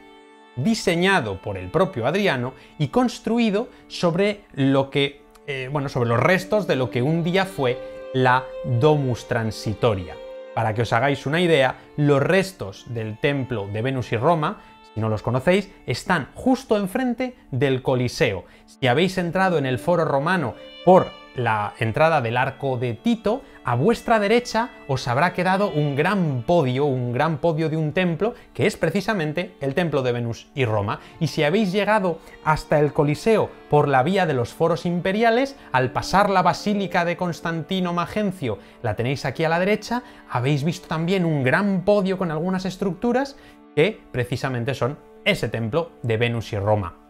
diseñado 0.58 1.42
por 1.42 1.58
el 1.58 1.72
propio 1.72 2.06
Adriano 2.06 2.54
y 2.80 2.90
construido 2.90 3.70
sobre 3.88 4.42
lo 4.52 4.90
que, 4.90 5.22
eh, 5.48 5.70
bueno, 5.72 5.88
sobre 5.88 6.10
los 6.10 6.20
restos 6.20 6.68
de 6.68 6.76
lo 6.76 6.90
que 6.90 7.02
un 7.02 7.24
día 7.24 7.46
fue 7.46 7.99
la 8.14 8.46
Domus 8.66 9.28
Transitoria. 9.28 10.16
Para 10.56 10.74
que 10.74 10.82
os 10.82 10.94
hagáis 10.94 11.26
una 11.26 11.42
idea, 11.42 11.76
los 11.96 12.22
restos 12.22 12.86
del 12.88 13.18
templo 13.20 13.68
de 13.68 13.82
Venus 13.82 14.12
y 14.12 14.18
Roma, 14.18 14.62
si 14.94 15.00
no 15.00 15.10
los 15.10 15.22
conocéis, 15.22 15.72
están 15.86 16.30
justo 16.34 16.78
enfrente 16.78 17.36
del 17.52 17.82
Coliseo. 17.82 18.46
Si 18.66 18.88
habéis 18.88 19.18
entrado 19.18 19.58
en 19.58 19.66
el 19.66 19.80
foro 19.80 20.06
romano 20.06 20.56
por 20.86 21.08
la 21.36 21.74
entrada 21.80 22.22
del 22.22 22.38
arco 22.38 22.78
de 22.78 22.96
Tito, 22.96 23.44
a 23.70 23.76
vuestra 23.76 24.20
derecha 24.20 24.72
os 24.88 25.08
habrá 25.08 25.32
quedado 25.34 25.70
un 25.70 25.96
gran 25.96 26.42
podio, 26.42 26.86
un 26.86 27.14
gran 27.14 27.38
podio 27.38 27.70
de 27.70 27.78
un 27.78 27.92
templo, 27.92 28.34
que 28.52 28.66
es 28.66 28.76
precisamente 28.78 29.56
el 29.62 29.76
templo 29.76 30.02
de 30.02 30.12
Venus 30.12 30.48
y 30.56 30.66
Roma. 30.66 31.02
Y 31.20 31.28
si 31.28 31.44
habéis 31.44 31.72
llegado 31.72 32.18
hasta 32.44 32.80
el 32.80 32.94
Coliseo 32.94 33.52
por 33.70 33.88
la 33.88 34.02
vía 34.02 34.26
de 34.26 34.34
los 34.34 34.56
foros 34.56 34.88
imperiales, 34.88 35.56
al 35.72 35.92
pasar 35.92 36.32
la 36.32 36.42
Basílica 36.42 37.06
de 37.06 37.16
Constantino 37.16 37.94
Magencio, 37.94 38.58
la 38.82 38.96
tenéis 38.96 39.24
aquí 39.24 39.44
a 39.44 39.50
la 39.50 39.60
derecha, 39.60 40.02
habéis 40.32 40.64
visto 40.64 40.88
también 40.88 41.24
un 41.24 41.44
gran 41.44 41.86
podio 41.86 42.18
con 42.18 42.32
algunas 42.32 42.66
estructuras 42.66 43.38
que 43.76 44.02
precisamente 44.12 44.74
son 44.74 44.98
ese 45.26 45.48
templo 45.48 45.92
de 46.02 46.18
Venus 46.18 46.54
y 46.54 46.58
Roma. 46.58 47.09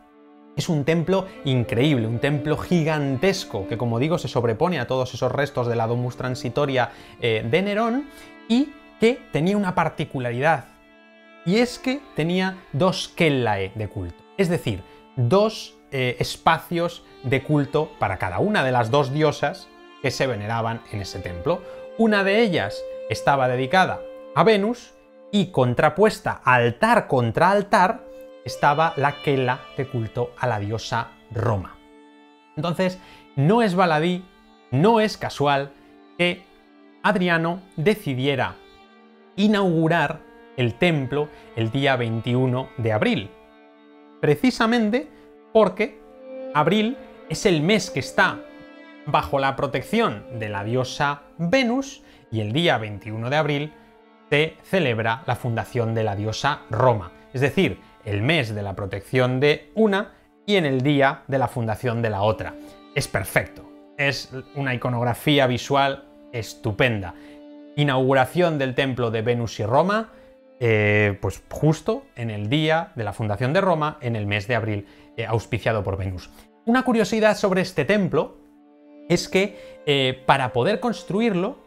Es 0.59 0.67
un 0.67 0.83
templo 0.83 1.25
increíble, 1.45 2.05
un 2.05 2.19
templo 2.19 2.57
gigantesco 2.57 3.65
que, 3.69 3.77
como 3.77 3.97
digo, 3.97 4.17
se 4.17 4.27
sobrepone 4.27 4.81
a 4.81 4.87
todos 4.87 5.13
esos 5.13 5.31
restos 5.31 5.67
de 5.67 5.77
la 5.77 5.87
domus 5.87 6.17
transitoria 6.17 6.91
eh, 7.21 7.47
de 7.49 7.61
Nerón 7.61 8.09
y 8.49 8.73
que 8.99 9.21
tenía 9.31 9.55
una 9.55 9.73
particularidad, 9.73 10.65
y 11.45 11.59
es 11.59 11.79
que 11.79 12.01
tenía 12.13 12.57
dos 12.73 13.07
kellae 13.07 13.71
de 13.73 13.87
culto, 13.87 14.21
es 14.37 14.49
decir, 14.49 14.83
dos 15.15 15.77
eh, 15.93 16.17
espacios 16.19 17.05
de 17.23 17.41
culto 17.41 17.91
para 17.97 18.17
cada 18.17 18.39
una 18.39 18.61
de 18.61 18.73
las 18.73 18.91
dos 18.91 19.13
diosas 19.13 19.69
que 20.01 20.11
se 20.11 20.27
veneraban 20.27 20.81
en 20.91 20.99
ese 20.99 21.19
templo. 21.19 21.61
Una 21.97 22.25
de 22.25 22.41
ellas 22.41 22.83
estaba 23.09 23.47
dedicada 23.47 24.01
a 24.35 24.43
Venus 24.43 24.93
y 25.31 25.51
contrapuesta 25.51 26.41
altar 26.43 27.07
contra 27.07 27.49
altar 27.49 28.08
estaba 28.49 28.93
la 28.97 29.21
quela 29.21 29.61
de 29.77 29.87
culto 29.87 30.33
a 30.37 30.47
la 30.47 30.59
diosa 30.59 31.11
Roma. 31.31 31.77
Entonces, 32.55 32.99
no 33.35 33.61
es 33.61 33.75
baladí, 33.75 34.25
no 34.71 34.99
es 34.99 35.17
casual 35.17 35.71
que 36.17 36.43
Adriano 37.03 37.61
decidiera 37.77 38.55
inaugurar 39.35 40.19
el 40.57 40.73
templo 40.73 41.29
el 41.55 41.71
día 41.71 41.95
21 41.95 42.69
de 42.77 42.91
abril. 42.91 43.29
Precisamente 44.19 45.07
porque 45.53 46.01
abril 46.53 46.97
es 47.29 47.45
el 47.45 47.61
mes 47.61 47.91
que 47.91 47.99
está 47.99 48.39
bajo 49.05 49.39
la 49.39 49.55
protección 49.55 50.39
de 50.39 50.49
la 50.49 50.63
diosa 50.63 51.21
Venus 51.37 52.03
y 52.31 52.41
el 52.41 52.51
día 52.51 52.77
21 52.77 53.29
de 53.29 53.35
abril 53.37 53.73
se 54.29 54.57
celebra 54.63 55.23
la 55.25 55.35
fundación 55.35 55.93
de 55.95 56.03
la 56.03 56.15
diosa 56.15 56.61
Roma. 56.69 57.11
Es 57.33 57.41
decir, 57.41 57.79
el 58.05 58.21
mes 58.21 58.53
de 58.53 58.61
la 58.61 58.75
protección 58.75 59.39
de 59.39 59.71
una 59.75 60.13
y 60.45 60.55
en 60.55 60.65
el 60.65 60.81
día 60.81 61.23
de 61.27 61.37
la 61.37 61.47
fundación 61.47 62.01
de 62.01 62.09
la 62.09 62.21
otra. 62.21 62.55
Es 62.95 63.07
perfecto, 63.07 63.69
es 63.97 64.31
una 64.55 64.73
iconografía 64.73 65.45
visual 65.47 66.05
estupenda. 66.31 67.13
Inauguración 67.75 68.57
del 68.57 68.75
templo 68.75 69.11
de 69.11 69.21
Venus 69.21 69.59
y 69.59 69.65
Roma, 69.65 70.09
eh, 70.59 71.17
pues 71.21 71.41
justo 71.49 72.05
en 72.15 72.29
el 72.29 72.49
día 72.49 72.91
de 72.95 73.03
la 73.03 73.13
fundación 73.13 73.53
de 73.53 73.61
Roma, 73.61 73.97
en 74.01 74.15
el 74.15 74.25
mes 74.25 74.47
de 74.47 74.55
abril, 74.55 74.87
eh, 75.15 75.25
auspiciado 75.25 75.83
por 75.83 75.97
Venus. 75.97 76.29
Una 76.65 76.83
curiosidad 76.83 77.37
sobre 77.37 77.61
este 77.61 77.85
templo 77.85 78.37
es 79.07 79.27
que 79.27 79.81
eh, 79.85 80.23
para 80.25 80.53
poder 80.53 80.79
construirlo 80.79 81.57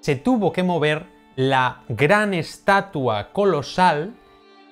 se 0.00 0.16
tuvo 0.16 0.52
que 0.52 0.62
mover 0.62 1.06
la 1.36 1.82
gran 1.88 2.34
estatua 2.34 3.32
colosal 3.32 4.14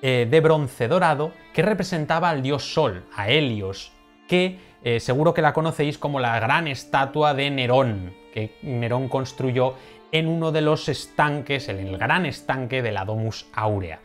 de 0.01 0.41
bronce 0.41 0.87
dorado 0.87 1.31
que 1.53 1.61
representaba 1.61 2.29
al 2.29 2.41
dios 2.41 2.73
Sol, 2.73 3.05
a 3.15 3.29
Helios, 3.29 3.91
que 4.27 4.59
seguro 4.99 5.33
que 5.33 5.43
la 5.43 5.53
conocéis 5.53 5.97
como 5.97 6.19
la 6.19 6.39
gran 6.39 6.67
estatua 6.67 7.33
de 7.35 7.51
Nerón, 7.51 8.13
que 8.33 8.57
Nerón 8.63 9.09
construyó 9.09 9.75
en 10.11 10.27
uno 10.27 10.51
de 10.51 10.61
los 10.61 10.89
estanques, 10.89 11.69
en 11.69 11.79
el 11.79 11.97
gran 11.97 12.25
estanque 12.25 12.81
de 12.81 12.91
la 12.91 13.05
Domus 13.05 13.47
Aurea. 13.53 13.99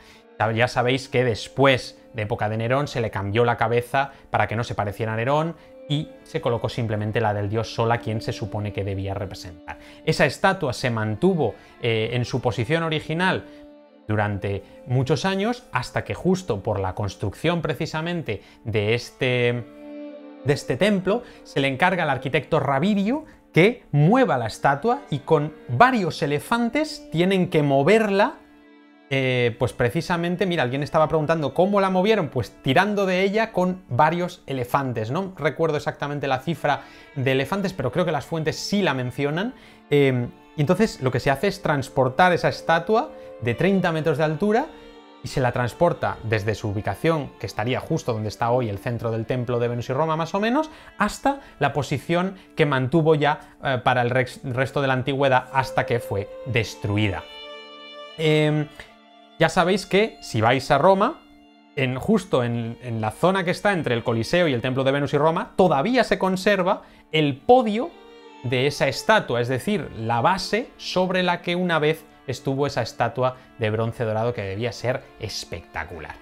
Ya 0.55 0.69
sabéis 0.69 1.09
que 1.09 1.25
después 1.25 1.99
de 2.13 2.23
época 2.23 2.49
de 2.49 2.57
Nerón 2.57 2.89
se 2.89 3.01
le 3.01 3.11
cambió 3.11 3.45
la 3.45 3.57
cabeza 3.57 4.13
para 4.31 4.47
que 4.47 4.57
no 4.57 4.65
se 4.65 4.75
pareciera 4.75 5.15
a 5.15 5.17
Nerón 5.17 5.57
y 5.89 6.09
se 6.25 6.41
colocó 6.41 6.69
simplemente 6.69 7.21
la 7.21 7.33
del 7.33 7.49
dios 7.49 7.73
Sol 7.73 7.91
a 7.93 7.99
quien 7.99 8.21
se 8.21 8.33
supone 8.33 8.73
que 8.73 8.85
debía 8.85 9.15
representar. 9.15 9.79
Esa 10.05 10.27
estatua 10.27 10.73
se 10.73 10.91
mantuvo 10.91 11.55
eh, 11.81 12.11
en 12.13 12.25
su 12.25 12.41
posición 12.41 12.83
original 12.83 13.45
durante 14.09 14.63
muchos 14.87 15.25
años 15.25 15.65
hasta 15.73 16.05
que 16.05 16.15
justo 16.15 16.63
por 16.63 16.81
la 16.81 16.95
construcción 16.95 17.63
precisamente 17.63 18.43
de 18.65 18.95
este, 18.95 19.65
de 20.45 20.53
este 20.53 20.77
templo 20.77 21.23
se 21.45 21.61
le 21.61 21.69
encarga 21.69 22.05
al 22.05 22.11
arquitecto 22.11 22.61
Ravidio 22.61 23.25
que 23.57 23.85
mueva 23.91 24.37
la 24.37 24.49
estatua 24.49 25.01
y 25.09 25.21
con 25.21 25.55
varios 25.69 26.23
elefantes 26.23 27.09
tienen 27.11 27.49
que 27.49 27.63
moverla. 27.63 28.35
Eh, 29.09 29.57
pues 29.59 29.73
precisamente, 29.73 30.45
mira, 30.45 30.63
alguien 30.63 30.83
estaba 30.83 31.09
preguntando 31.09 31.55
cómo 31.55 31.81
la 31.81 31.89
movieron, 31.89 32.29
pues 32.29 32.55
tirando 32.63 33.07
de 33.07 33.23
ella 33.23 33.53
con 33.53 33.83
varios 33.89 34.43
elefantes. 34.47 35.11
No 35.11 35.33
recuerdo 35.39 35.79
exactamente 35.79 36.27
la 36.27 36.41
cifra 36.41 36.83
de 37.15 37.33
elefantes, 37.33 37.73
pero 37.73 37.91
creo 37.91 38.05
que 38.05 38.13
las 38.13 38.27
fuentes 38.27 38.57
sí 38.57 38.83
la 38.83 38.93
mencionan. 38.93 39.55
Eh, 39.89 40.27
y 40.57 40.61
entonces 40.61 41.01
lo 41.01 41.11
que 41.11 41.21
se 41.21 41.31
hace 41.31 41.49
es 41.49 41.63
transportar 41.63 42.35
esa 42.35 42.49
estatua 42.49 43.13
de 43.41 43.55
30 43.55 43.93
metros 43.93 44.18
de 44.18 44.24
altura 44.24 44.66
y 45.22 45.28
se 45.28 45.41
la 45.41 45.53
transporta 45.53 46.18
desde 46.22 46.55
su 46.55 46.68
ubicación, 46.68 47.30
que 47.41 47.47
estaría 47.47 47.80
justo 47.80 48.12
donde 48.12 48.28
está 48.28 48.51
hoy 48.51 48.68
el 48.68 48.78
centro 48.78 49.11
del 49.11 49.26
templo 49.26 49.59
de 49.59 49.68
Venus 49.68 49.91
y 49.91 49.93
Roma 49.93 50.14
más 50.16 50.34
o 50.34 50.41
menos, 50.41 50.70
hasta 50.99 51.41
la 51.59 51.72
posición 51.72 52.37
que 52.55 52.66
mantuvo 52.66 53.14
ya 53.14 53.57
eh, 53.62 53.80
para 53.82 54.03
el 54.03 54.11
resto 54.11 54.80
de 54.80 54.87
la 54.87 54.93
antigüedad 54.93 55.49
hasta 55.53 55.84
que 55.84 55.99
fue 55.99 56.28
destruida. 56.47 57.24
Em, 58.18 58.68
ya 59.39 59.49
sabéis 59.49 59.84
que 59.87 60.16
si 60.20 60.41
vais 60.41 60.70
a 60.70 60.78
Roma, 60.78 61.20
en, 61.74 61.99
justo 61.99 62.45
en, 62.45 62.78
en 62.82 63.01
la 63.01 63.11
zona 63.11 63.45
que 63.45 63.51
está 63.51 63.72
entre 63.72 63.95
el 63.95 64.05
Coliseo 64.05 64.49
y 64.49 64.55
el 64.55 64.62
templo 64.62 64.84
de 64.84 64.93
Venus 64.93 65.12
y 65.12 65.18
Roma, 65.18 65.55
todavía 65.57 66.05
se 66.05 66.18
conserva 66.18 66.82
el 67.12 67.37
podio 67.37 67.91
de 68.45 68.66
esa 68.66 68.89
estatua, 68.89 69.41
es 69.41 69.49
decir, 69.49 69.91
la 69.99 70.20
base 70.20 70.70
sobre 70.76 71.22
la 71.22 71.43
que 71.43 71.57
una 71.57 71.78
vez 71.78 72.05
estuvo 72.27 72.66
esa 72.66 72.83
estatua 72.83 73.37
de 73.59 73.70
bronce 73.70 74.05
dorado 74.05 74.35
que 74.35 74.43
debía 74.43 74.72
ser 74.72 75.03
espectacular. 75.20 76.14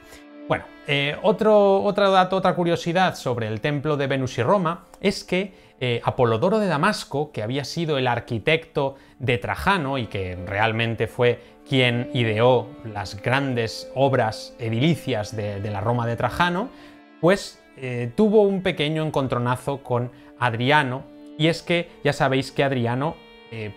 Bueno, 0.46 0.64
eh, 0.86 1.16
otro, 1.22 1.90
dato, 1.96 2.36
otra 2.36 2.54
curiosidad 2.54 3.14
sobre 3.14 3.48
el 3.48 3.62
templo 3.62 3.96
de 3.96 4.06
Venus 4.06 4.36
y 4.36 4.42
Roma 4.42 4.84
es 5.00 5.24
que 5.24 5.54
eh, 5.80 6.02
Apolodoro 6.04 6.58
de 6.58 6.66
Damasco, 6.66 7.32
que 7.32 7.42
había 7.42 7.64
sido 7.64 7.96
el 7.96 8.06
arquitecto 8.06 8.96
de 9.18 9.38
Trajano 9.38 9.96
y 9.96 10.06
que 10.06 10.36
realmente 10.46 11.06
fue 11.06 11.40
quien 11.66 12.10
ideó 12.12 12.68
las 12.84 13.20
grandes 13.22 13.90
obras 13.94 14.54
edilicias 14.58 15.34
de, 15.34 15.58
la 15.60 15.80
Roma 15.80 16.06
de 16.06 16.16
Trajano, 16.16 16.68
pues 17.22 17.58
eh, 17.78 18.12
tuvo 18.14 18.42
un 18.42 18.62
pequeño 18.62 19.02
encontronazo 19.02 19.82
con 19.82 20.12
Adriano, 20.38 21.04
y 21.38 21.46
es 21.46 21.62
que 21.62 21.88
ya 22.04 22.12
sabéis 22.12 22.52
que 22.52 22.64
Adriano 22.64 23.16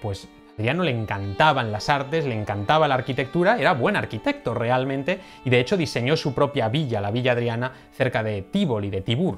pues 0.02 0.28
Adriano 0.58 0.82
le 0.82 0.90
encantaban 0.90 1.72
las 1.72 1.88
artes, 1.88 2.26
le 2.26 2.34
encantaba 2.34 2.88
la 2.88 2.96
arquitectura, 2.96 3.60
era 3.60 3.74
buen 3.74 3.96
arquitecto 3.96 4.56
realmente, 4.56 5.20
y 5.46 5.52
de 5.52 5.60
hecho 5.60 5.78
diseñó 5.78 6.18
su 6.18 6.34
propia 6.34 6.68
villa, 6.68 7.00
la 7.00 7.12
Villa 7.12 7.34
Adriana, 7.34 7.74
cerca 7.92 8.24
de 8.24 8.42
Tívoli, 8.42 8.90
de 8.90 9.02
Tibur. 9.02 9.38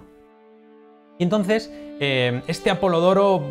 Y 1.17 1.24
entonces, 1.24 1.70
eh, 1.99 2.41
este 2.47 2.70
Apolodoro 2.70 3.43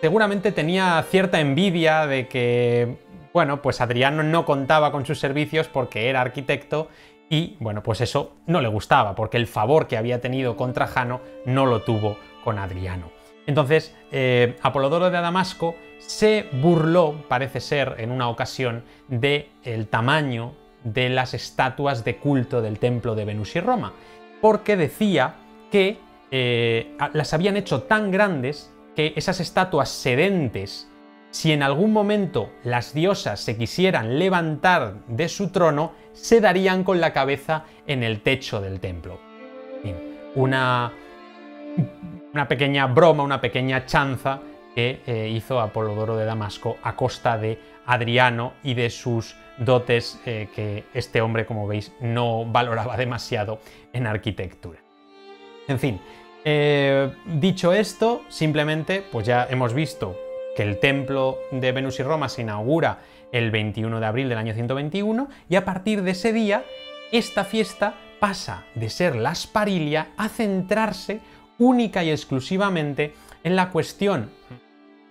seguramente 0.00 0.52
tenía 0.52 1.04
cierta 1.10 1.40
envidia 1.40 2.06
de 2.06 2.28
que, 2.28 2.98
bueno, 3.32 3.60
pues 3.60 3.80
Adriano 3.80 4.22
no 4.22 4.44
contaba 4.44 4.92
con 4.92 5.04
sus 5.04 5.18
servicios 5.18 5.66
porque 5.66 6.08
era 6.08 6.20
arquitecto 6.20 6.90
y, 7.28 7.56
bueno, 7.58 7.82
pues 7.82 8.00
eso 8.02 8.36
no 8.46 8.60
le 8.60 8.68
gustaba, 8.68 9.16
porque 9.16 9.36
el 9.36 9.48
favor 9.48 9.88
que 9.88 9.96
había 9.96 10.20
tenido 10.20 10.56
con 10.56 10.72
Trajano 10.72 11.20
no 11.44 11.66
lo 11.66 11.82
tuvo 11.82 12.16
con 12.44 12.60
Adriano. 12.60 13.19
Entonces, 13.46 13.94
eh, 14.12 14.56
Apolodoro 14.62 15.10
de 15.10 15.20
Damasco 15.20 15.74
se 15.98 16.46
burló, 16.52 17.24
parece 17.28 17.60
ser, 17.60 17.96
en 17.98 18.10
una 18.10 18.28
ocasión, 18.28 18.84
del 19.08 19.48
el 19.64 19.86
tamaño 19.88 20.54
de 20.84 21.08
las 21.08 21.34
estatuas 21.34 22.04
de 22.04 22.16
culto 22.16 22.62
del 22.62 22.78
templo 22.78 23.14
de 23.14 23.24
Venus 23.24 23.54
y 23.56 23.60
Roma, 23.60 23.92
porque 24.40 24.76
decía 24.76 25.34
que 25.70 25.98
eh, 26.30 26.96
las 27.12 27.34
habían 27.34 27.56
hecho 27.56 27.82
tan 27.82 28.10
grandes 28.10 28.72
que 28.94 29.12
esas 29.16 29.40
estatuas 29.40 29.88
sedentes, 29.88 30.88
si 31.30 31.52
en 31.52 31.62
algún 31.62 31.92
momento 31.92 32.50
las 32.64 32.94
diosas 32.94 33.40
se 33.40 33.56
quisieran 33.56 34.18
levantar 34.18 34.94
de 35.06 35.28
su 35.28 35.50
trono, 35.50 35.92
se 36.12 36.40
darían 36.40 36.82
con 36.82 37.00
la 37.00 37.12
cabeza 37.12 37.64
en 37.86 38.02
el 38.02 38.20
techo 38.20 38.60
del 38.60 38.80
templo. 38.80 39.20
Una 40.34 40.92
una 42.32 42.48
pequeña 42.48 42.86
broma, 42.86 43.22
una 43.22 43.40
pequeña 43.40 43.86
chanza 43.86 44.40
que 44.74 45.00
eh, 45.06 45.28
hizo 45.28 45.60
Apolodoro 45.60 46.16
de 46.16 46.24
Damasco 46.24 46.78
a 46.82 46.94
costa 46.94 47.36
de 47.38 47.58
Adriano 47.86 48.52
y 48.62 48.74
de 48.74 48.90
sus 48.90 49.36
dotes 49.58 50.20
eh, 50.24 50.48
que 50.54 50.84
este 50.94 51.20
hombre, 51.20 51.44
como 51.44 51.66
veis, 51.66 51.92
no 52.00 52.44
valoraba 52.44 52.96
demasiado 52.96 53.60
en 53.92 54.06
arquitectura. 54.06 54.78
En 55.66 55.78
fin, 55.78 56.00
eh, 56.44 57.12
dicho 57.26 57.72
esto, 57.72 58.22
simplemente, 58.28 59.02
pues 59.10 59.26
ya 59.26 59.46
hemos 59.50 59.74
visto 59.74 60.16
que 60.56 60.62
el 60.62 60.78
templo 60.78 61.38
de 61.50 61.72
Venus 61.72 62.00
y 62.00 62.02
Roma 62.02 62.28
se 62.28 62.42
inaugura 62.42 63.00
el 63.32 63.50
21 63.50 64.00
de 64.00 64.06
abril 64.06 64.28
del 64.28 64.38
año 64.38 64.54
121 64.54 65.28
y 65.48 65.56
a 65.56 65.64
partir 65.64 66.02
de 66.02 66.12
ese 66.12 66.32
día, 66.32 66.64
esta 67.12 67.44
fiesta 67.44 67.94
pasa 68.18 68.64
de 68.74 68.90
ser 68.90 69.16
la 69.16 69.30
Asparilia 69.30 70.08
a 70.16 70.28
centrarse 70.28 71.20
única 71.60 72.02
y 72.02 72.10
exclusivamente 72.10 73.14
en 73.44 73.54
la 73.54 73.70
cuestión 73.70 74.30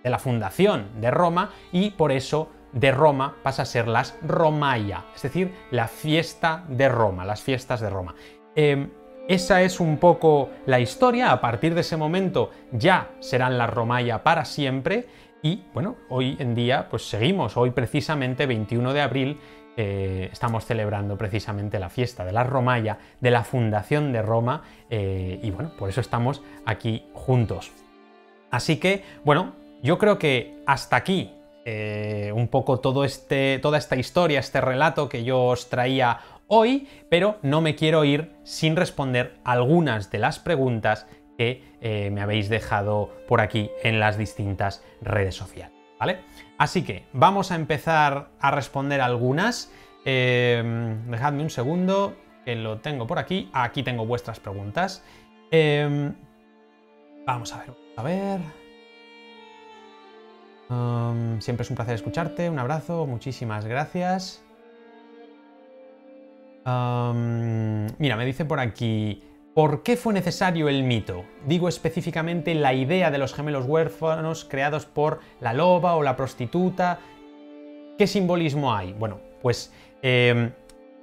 de 0.02 0.10
la 0.10 0.18
fundación 0.18 1.00
de 1.00 1.10
Roma 1.10 1.50
y 1.72 1.90
por 1.90 2.12
eso 2.12 2.50
de 2.72 2.92
Roma 2.92 3.36
pasa 3.42 3.62
a 3.62 3.66
ser 3.66 3.88
las 3.88 4.16
Romaya, 4.22 5.06
es 5.14 5.22
decir, 5.22 5.52
la 5.70 5.88
fiesta 5.88 6.64
de 6.68 6.88
Roma, 6.88 7.24
las 7.24 7.42
fiestas 7.42 7.80
de 7.80 7.90
Roma. 7.90 8.14
Em, 8.54 8.90
esa 9.28 9.62
es 9.62 9.80
un 9.80 9.98
poco 9.98 10.50
la 10.66 10.80
historia, 10.80 11.32
a 11.32 11.40
partir 11.40 11.74
de 11.74 11.82
ese 11.82 11.96
momento 11.96 12.50
ya 12.72 13.10
serán 13.20 13.58
las 13.58 13.70
Romaya 13.70 14.22
para 14.22 14.44
siempre 14.44 15.06
y 15.42 15.64
bueno, 15.72 15.96
hoy 16.08 16.36
en 16.38 16.54
día 16.54 16.88
pues 16.90 17.08
seguimos, 17.08 17.56
hoy 17.56 17.70
precisamente 17.70 18.46
21 18.46 18.92
de 18.92 19.00
abril 19.00 19.40
eh, 19.82 20.28
estamos 20.30 20.66
celebrando 20.66 21.16
precisamente 21.16 21.78
la 21.78 21.88
fiesta 21.88 22.22
de 22.26 22.32
la 22.32 22.44
Romaya, 22.44 22.98
de 23.18 23.30
la 23.30 23.44
fundación 23.44 24.12
de 24.12 24.20
Roma, 24.20 24.62
eh, 24.90 25.40
y 25.42 25.50
bueno, 25.50 25.70
por 25.74 25.88
eso 25.88 26.02
estamos 26.02 26.42
aquí 26.66 27.06
juntos. 27.14 27.72
Así 28.50 28.76
que, 28.76 29.02
bueno, 29.24 29.54
yo 29.82 29.96
creo 29.96 30.18
que 30.18 30.62
hasta 30.66 30.96
aquí 30.96 31.32
eh, 31.64 32.30
un 32.34 32.48
poco 32.48 32.80
todo 32.80 33.04
este, 33.04 33.58
toda 33.62 33.78
esta 33.78 33.96
historia, 33.96 34.40
este 34.40 34.60
relato 34.60 35.08
que 35.08 35.24
yo 35.24 35.44
os 35.44 35.70
traía 35.70 36.20
hoy, 36.46 36.86
pero 37.08 37.38
no 37.40 37.62
me 37.62 37.74
quiero 37.74 38.04
ir 38.04 38.32
sin 38.42 38.76
responder 38.76 39.38
algunas 39.44 40.10
de 40.10 40.18
las 40.18 40.38
preguntas 40.40 41.06
que 41.38 41.70
me 42.12 42.20
habéis 42.20 42.50
dejado 42.50 43.08
por 43.26 43.40
aquí 43.40 43.70
en 43.82 43.98
las 43.98 44.18
distintas 44.18 44.84
redes 45.00 45.34
sociales. 45.34 45.74
¿Vale? 45.98 46.20
Así 46.60 46.82
que 46.82 47.06
vamos 47.14 47.52
a 47.52 47.54
empezar 47.54 48.28
a 48.38 48.50
responder 48.50 49.00
algunas. 49.00 49.72
Em, 50.04 51.10
dejadme 51.10 51.42
un 51.42 51.48
segundo, 51.48 52.14
que 52.44 52.54
lo 52.54 52.80
tengo 52.80 53.06
por 53.06 53.18
aquí. 53.18 53.48
Aquí 53.54 53.82
tengo 53.82 54.04
vuestras 54.04 54.40
preguntas. 54.40 55.02
Em, 55.50 56.14
vamos 57.24 57.54
a 57.54 57.60
ver, 57.60 57.70
a 57.96 58.02
ver. 58.02 58.40
Em, 60.68 61.40
siempre 61.40 61.62
es 61.62 61.70
un 61.70 61.76
placer 61.76 61.94
escucharte. 61.94 62.50
Un 62.50 62.58
abrazo, 62.58 63.06
muchísimas 63.06 63.64
gracias. 63.64 64.44
mira, 66.66 68.16
me 68.16 68.26
dice 68.26 68.44
por 68.44 68.60
aquí. 68.60 69.29
¿Por 69.54 69.82
qué 69.82 69.96
fue 69.96 70.14
necesario 70.14 70.68
el 70.68 70.84
mito? 70.84 71.24
Digo 71.46 71.68
específicamente 71.68 72.54
la 72.54 72.72
idea 72.72 73.10
de 73.10 73.18
los 73.18 73.34
gemelos 73.34 73.66
huérfanos 73.66 74.44
creados 74.44 74.86
por 74.86 75.20
la 75.40 75.52
loba 75.52 75.96
o 75.96 76.02
la 76.02 76.16
prostituta. 76.16 77.00
¿Qué 77.98 78.06
simbolismo 78.06 78.72
hay? 78.72 78.92
Bueno, 78.92 79.18
pues 79.42 79.72
em, 80.02 80.52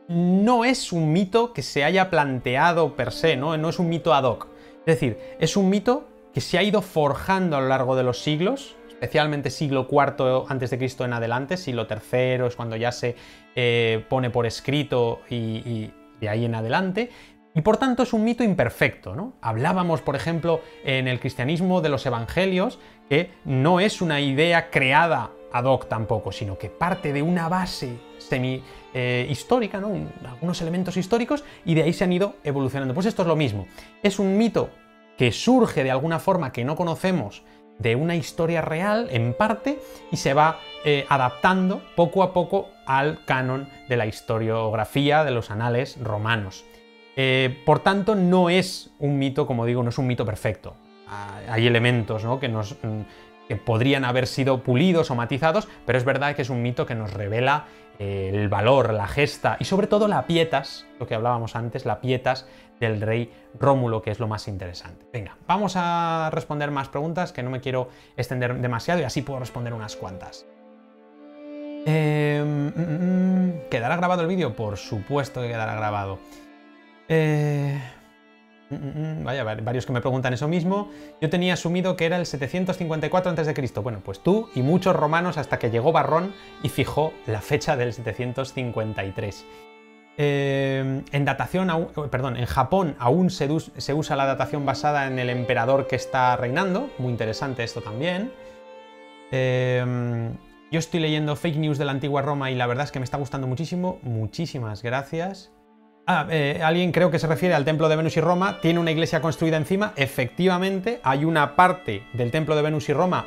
no 0.08 0.64
es 0.64 0.93
un 0.93 1.12
mito 1.12 1.52
que 1.52 1.62
se 1.62 1.84
haya 1.84 2.10
planteado 2.10 2.95
per 2.95 3.12
se, 3.12 3.36
¿no? 3.36 3.58
no 3.58 3.70
es 3.70 3.80
un 3.80 3.89
mito 3.89 4.14
ad 4.14 4.24
hoc. 4.24 4.48
Es 4.80 4.86
decir, 4.86 5.18
es 5.39 5.58
un 5.58 5.70
mito 5.70 6.08
que 6.34 6.39
se 6.39 6.58
ha 6.58 6.64
ido 6.64 6.82
forjando 6.82 7.58
a 7.58 7.62
lo 7.62 7.68
largo 7.68 7.95
de 7.98 8.04
los 8.04 8.22
siglos, 8.22 8.78
especialmente 8.88 9.50
siglo 9.50 9.88
IV 9.91 10.45
antes 10.48 10.70
de 10.70 10.78
Cristo 10.78 11.04
en 11.04 11.12
adelante, 11.12 11.58
siglo 11.58 11.86
III 11.89 12.48
es 12.48 12.56
cuando 12.56 12.78
ya 12.78 12.91
se 12.91 13.16
eh, 13.56 14.06
pone 14.08 14.30
por 14.30 14.45
escrito 14.45 15.20
y, 15.30 15.91
de 16.22 16.30
ahí 16.30 16.45
en 16.45 16.56
adelante, 16.56 17.10
y 17.58 17.62
por 17.62 17.78
tanto 17.78 18.03
es 18.03 18.14
un 18.14 18.24
mito 18.24 18.43
imperfecto. 18.43 19.16
¿no? 19.16 19.34
Hablábamos, 19.41 20.01
por 20.01 20.16
ejemplo, 20.16 20.62
en 20.84 21.08
el 21.08 21.20
cristianismo 21.20 21.82
de 21.82 21.89
los 21.89 22.05
evangelios, 22.05 22.78
que 23.10 23.32
no 23.45 23.80
es 23.80 23.99
una 23.99 24.22
idea 24.22 24.70
creada 24.70 25.32
ad 25.51 25.64
hoc 25.66 25.88
tampoco, 25.88 26.32
sino 26.32 26.60
que 26.60 26.70
parte 26.70 27.14
de 27.14 27.24
una 27.24 27.49
base 27.49 27.97
semi 28.20 28.62
eh, 28.93 29.26
histórica, 29.28 29.80
¿no? 29.80 29.89
algunos 30.30 30.62
elementos 30.62 30.97
históricos, 30.97 31.43
y 31.66 31.74
de 31.74 31.82
ahí 31.82 31.93
se 31.93 32.03
han 32.03 32.14
ido 32.14 32.36
evolucionando. 32.43 32.93
Pues 32.93 33.08
esto 33.08 33.24
es 33.24 33.28
lo 33.28 33.36
mismo. 33.36 33.66
Es 34.03 34.20
un 34.20 34.38
mito 34.38 34.70
que 35.18 35.32
surge 35.32 35.84
de 35.84 35.89
alguna 35.89 36.20
forma 36.20 36.51
que 36.51 36.64
no 36.64 36.76
conocemos 36.76 37.41
de 37.80 37.95
una 37.95 38.16
historia 38.16 38.62
real 38.62 39.08
en 39.10 39.34
parte 39.34 39.80
y 40.12 40.18
se 40.18 40.36
va 40.36 40.60
eh, 40.86 41.08
adaptando 41.10 41.82
poco 41.95 42.22
a 42.22 42.34
poco 42.34 42.70
al 42.86 43.26
canon 43.26 43.68
de 43.89 43.97
la 43.97 44.05
historiografía 44.05 45.24
de 45.24 45.32
los 45.32 45.49
anales 45.49 45.99
romanos. 45.99 46.64
Eh, 47.20 47.63
por 47.65 47.80
tanto, 47.80 48.13
no 48.13 48.51
es 48.51 48.91
un 48.99 49.18
mito, 49.18 49.47
como 49.47 49.65
digo, 49.65 49.82
no 49.82 49.89
es 49.89 49.97
un 49.97 50.05
mito 50.05 50.24
perfecto. 50.24 50.76
Ah, 51.09 51.39
hay 51.49 51.65
elementos 51.65 52.24
que, 52.39 52.47
nos, 52.47 52.74
mm, 52.84 53.01
que 53.47 53.55
podrían 53.55 54.05
haber 54.05 54.28
sido 54.28 54.61
pulidos 54.61 55.09
o 55.09 55.15
matizados, 55.15 55.68
pero 55.88 55.97
es 55.97 56.05
verdad 56.05 56.36
que 56.36 56.43
es 56.43 56.51
un 56.51 56.61
mito 56.61 56.86
que 56.86 56.93
nos 56.93 57.11
revela 57.11 57.65
eh, 57.97 58.30
el 58.32 58.49
valor, 58.49 58.93
la 58.93 59.07
gesta 59.07 59.57
y 59.59 59.65
sobre 59.65 59.88
todo 59.88 60.07
la 60.07 60.28
pietas, 60.28 60.86
lo 60.99 61.07
que 61.07 61.15
hablábamos 61.15 61.55
antes, 61.55 61.88
la 61.88 62.01
pietas 62.01 62.45
del 62.80 63.01
rey 63.01 63.34
Rómulo, 63.59 64.03
que 64.03 64.11
es 64.11 64.20
lo 64.20 64.28
más 64.28 64.47
interesante. 64.47 65.07
Venga, 65.11 65.38
vamos 65.47 65.74
a 65.76 66.30
responder 66.32 66.70
más 66.70 66.88
preguntas, 66.89 67.32
que 67.32 67.41
no 67.41 67.49
me 67.49 67.61
quiero 67.61 67.89
extender 68.15 68.53
demasiado 68.61 69.01
y 69.01 69.05
así 69.05 69.24
puedo 69.24 69.39
responder 69.39 69.74
unas 69.74 69.95
cuantas. 69.95 70.45
Em, 71.88 72.68
mm, 72.68 72.74
mm, 72.76 73.70
¿Quedará 73.72 73.95
grabado 73.95 74.22
el 74.22 74.28
vídeo? 74.28 74.55
Por 74.55 74.78
supuesto 74.78 75.41
que 75.41 75.47
quedará 75.47 75.74
grabado. 75.74 76.20
Eh, 77.10 77.80
vaya, 79.24 79.43
varios 79.43 79.86
que 79.86 79.93
me 79.93 80.01
preguntan 80.01 80.34
eso 80.34 80.47
mismo. 80.47 80.89
Yo 81.22 81.30
tenía 81.30 81.53
asumido 81.53 81.95
que 81.95 82.05
era 82.05 82.18
el 82.18 82.26
754 82.26 83.32
a.C. 83.32 83.82
Bueno, 83.82 84.01
pues 84.03 84.20
tú 84.20 84.49
y 84.55 84.62
muchos 84.62 84.95
romanos 84.95 85.38
hasta 85.38 85.60
que 85.60 85.70
llegó 85.70 85.91
Barrón 85.91 86.34
y 86.64 86.70
fijó 86.70 87.14
la 87.26 87.41
fecha 87.41 87.78
del 87.78 87.93
753. 87.93 89.45
Eh, 90.20 91.03
en 91.12 91.26
datación, 91.26 91.89
perdón, 92.10 92.38
en 92.38 92.45
Japón 92.47 92.95
aún 92.97 93.30
se, 93.30 93.47
usa 93.51 94.16
la 94.16 94.26
datación 94.26 94.66
basada 94.66 95.05
en 95.05 95.20
el 95.20 95.30
emperador 95.30 95.88
que 95.88 95.95
está 95.95 96.36
reinando. 96.36 96.89
Muy 96.97 97.12
interesante 97.12 97.64
esto 97.64 97.82
también. 97.82 98.32
Eh, 99.32 100.32
yo 100.72 100.80
estoy 100.80 100.99
leyendo 100.99 101.36
fake 101.36 101.58
news 101.58 101.78
de 101.78 101.86
la 101.86 101.91
antigua 101.91 102.22
Roma 102.22 102.51
y 102.51 102.55
la 102.55 102.68
verdad 102.68 102.86
es 102.86 102.91
que 102.91 102.99
me 102.99 103.05
está 103.05 103.18
gustando 103.18 103.47
muchísimo. 103.47 103.99
Muchísimas 104.01 104.84
gracias. 104.84 105.51
Ah, 106.10 106.26
eh, 106.30 106.62
alguien 106.64 106.91
creo 106.91 107.12
que 107.12 107.20
se 107.20 107.28
refiere 107.28 107.53
al 107.53 107.66
templo 107.66 107.89
de 107.89 107.95
Venus 107.97 108.18
y 108.18 108.22
Roma. 108.22 108.60
Tiene 108.62 108.80
una 108.80 108.91
iglesia 108.91 109.22
construida 109.22 109.58
encima. 109.58 109.93
Efectivamente, 109.97 111.01
hay 111.03 111.26
una 111.26 111.55
parte 111.55 112.03
del 112.14 112.32
templo 112.32 112.55
de 112.55 112.62
Venus 112.62 112.89
y 112.89 112.93
Roma 112.93 113.26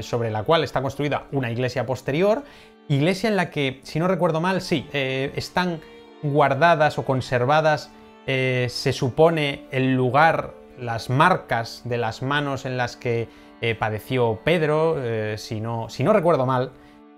sobre 0.00 0.30
la 0.30 0.42
cual 0.42 0.64
está 0.64 0.80
construida 0.80 1.24
una 1.30 1.50
iglesia 1.50 1.84
posterior 1.84 2.44
Iglesia 2.88 3.30
en 3.30 3.36
la 3.36 3.50
que, 3.50 3.80
si 3.82 3.98
no 3.98 4.08
recuerdo 4.08 4.40
mal, 4.42 4.60
sí, 4.60 4.86
eh, 4.92 5.32
están 5.36 5.80
guardadas 6.22 6.98
o 6.98 7.04
conservadas, 7.04 7.90
eh, 8.26 8.66
se 8.68 8.92
supone, 8.92 9.66
el 9.70 9.94
lugar, 9.94 10.54
las 10.78 11.08
marcas 11.08 11.82
de 11.84 11.96
las 11.96 12.20
manos 12.20 12.66
en 12.66 12.76
las 12.76 12.96
que 12.96 13.28
eh, 13.62 13.74
padeció 13.74 14.40
Pedro, 14.44 14.98
si, 15.36 15.60
no, 15.60 15.88
si 15.88 16.04
no 16.04 16.12
recuerdo 16.12 16.44
mal, 16.44 16.72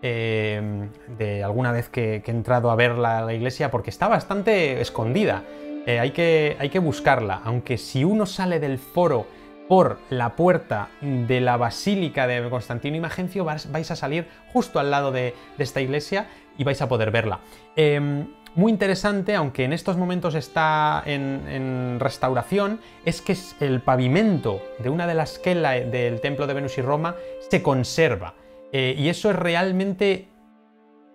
de 0.06 1.42
alguna 1.44 1.72
vez 1.72 1.88
que, 1.88 2.22
he 2.24 2.30
entrado 2.30 2.70
a 2.70 2.76
ver 2.76 2.98
la, 2.98 3.32
iglesia, 3.32 3.70
porque 3.70 3.90
está 3.90 4.08
bastante 4.08 4.80
escondida. 4.80 5.42
hay, 5.86 6.10
que, 6.10 6.56
hay 6.58 6.68
que 6.68 6.78
buscarla, 6.78 7.40
aunque 7.44 7.78
si 7.78 8.04
uno 8.04 8.26
sale 8.26 8.60
del 8.60 8.78
foro 8.78 9.26
por 9.68 9.98
la 10.10 10.36
puerta 10.36 10.88
de 11.00 11.40
la 11.40 11.56
Basílica 11.56 12.26
de 12.26 12.48
Constantino 12.48 12.96
y 12.96 13.00
Magencio 13.00 13.44
vais 13.44 13.90
a 13.90 13.96
salir 13.96 14.26
justo 14.52 14.78
al 14.78 14.90
lado 14.90 15.12
de, 15.12 15.34
esta 15.58 15.80
iglesia 15.80 16.28
y 16.58 16.64
vais 16.64 16.80
a 16.82 16.88
poder 16.88 17.10
verla. 17.10 17.40
Em, 17.74 18.26
muy 18.54 18.72
interesante, 18.72 19.34
aunque 19.34 19.64
en 19.64 19.72
estos 19.72 19.96
momentos 19.96 20.34
está 20.34 21.02
en, 21.04 21.98
restauración, 22.00 22.80
es 23.04 23.20
que 23.20 23.36
el 23.60 23.80
pavimento 23.80 24.62
de 24.78 24.88
una 24.88 25.06
de 25.06 25.14
las 25.14 25.34
esquelas 25.34 25.90
del 25.90 26.20
templo 26.20 26.46
de 26.46 26.54
Venus 26.54 26.78
y 26.78 26.82
Roma 26.82 27.16
se 27.50 27.62
conserva. 27.62 28.34
Eh, 28.78 28.94
y 28.98 29.08
eso 29.08 29.30
es 29.30 29.36
realmente, 29.36 30.28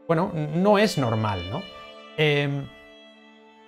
bueno, 0.08 0.32
no 0.34 0.80
es 0.80 0.98
normal, 0.98 1.48
¿no? 1.52 1.62
Em, 2.18 2.66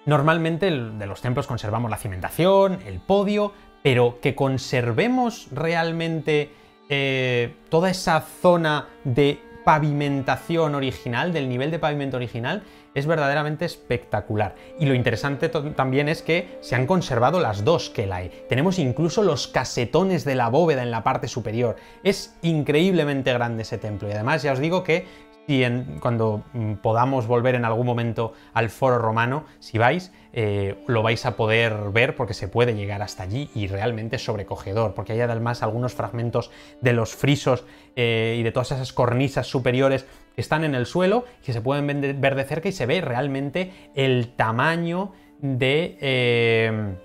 normalmente 0.07 0.71
de 0.71 1.05
los 1.05 1.21
templos 1.21 1.45
conservamos 1.45 1.91
la 1.91 1.97
cimentación, 1.97 2.79
el 2.87 2.99
podio, 2.99 3.53
pero 3.83 4.19
que 4.19 4.33
conservemos 4.33 5.47
realmente 5.51 6.49
eh, 6.89 7.53
toda 7.69 7.91
esa 7.91 8.21
zona 8.21 8.87
de 9.03 9.39
pavimentación 9.63 10.73
original, 10.73 11.31
del 11.31 11.47
nivel 11.47 11.69
de 11.69 11.77
pavimento 11.77 12.17
original, 12.17 12.63
es 12.93 13.05
verdaderamente 13.05 13.65
espectacular. 13.65 14.55
Y 14.79 14.85
lo 14.85 14.93
interesante 14.93 15.49
también 15.49 16.09
es 16.09 16.21
que 16.21 16.57
se 16.61 16.75
han 16.75 16.85
conservado 16.85 17.39
las 17.39 17.63
dos 17.63 17.89
que 17.89 18.11
hay. 18.11 18.31
Tenemos 18.49 18.79
incluso 18.79 19.23
los 19.23 19.47
casetones 19.47 20.25
de 20.25 20.35
la 20.35 20.49
bóveda 20.49 20.83
en 20.83 20.91
la 20.91 21.03
parte 21.03 21.27
superior. 21.27 21.75
Es 22.03 22.35
increíblemente 22.41 23.33
grande 23.33 23.63
ese 23.63 23.77
templo. 23.77 24.09
Y 24.09 24.11
además 24.11 24.43
ya 24.43 24.53
os 24.53 24.59
digo 24.59 24.83
que 24.83 25.05
si 25.47 25.65
cuando 25.99 26.43
mm, 26.53 26.75
podamos 26.75 27.27
volver 27.27 27.55
en 27.55 27.65
algún 27.65 27.85
momento 27.85 28.33
al 28.53 28.69
foro 28.69 28.97
romano, 28.97 29.45
si 29.59 29.77
vais, 29.77 30.11
eh, 30.31 30.83
lo 30.87 31.03
vais 31.03 31.25
a 31.25 31.35
poder 31.35 31.91
ver 31.91 32.15
porque 32.15 32.33
se 32.33 32.47
puede 32.47 32.75
llegar 32.75 33.01
hasta 33.01 33.23
allí 33.23 33.49
y 33.53 33.67
realmente 33.67 34.15
es 34.15 34.23
sobrecogedor, 34.23 34.93
porque 34.93 35.13
hay 35.13 35.21
además 35.21 35.61
algunos 35.61 35.93
fragmentos 35.93 36.49
de 36.81 36.93
los 36.93 37.13
frisos 37.13 37.65
eh, 37.95 38.37
y 38.39 38.43
de 38.43 38.51
todas 38.51 38.71
esas 38.71 38.93
cornisas 38.93 39.47
superiores 39.47 40.05
están 40.37 40.63
en 40.63 40.75
el 40.75 40.85
suelo 40.85 41.25
que 41.43 41.53
se 41.53 41.61
pueden 41.61 41.87
ver 42.19 42.35
de 42.35 42.43
cerca 42.43 42.69
y 42.69 42.71
se 42.71 42.85
ve 42.85 43.01
realmente 43.01 43.71
el 43.95 44.35
tamaño 44.35 45.13
de... 45.39 45.97
Eh, 46.01 46.95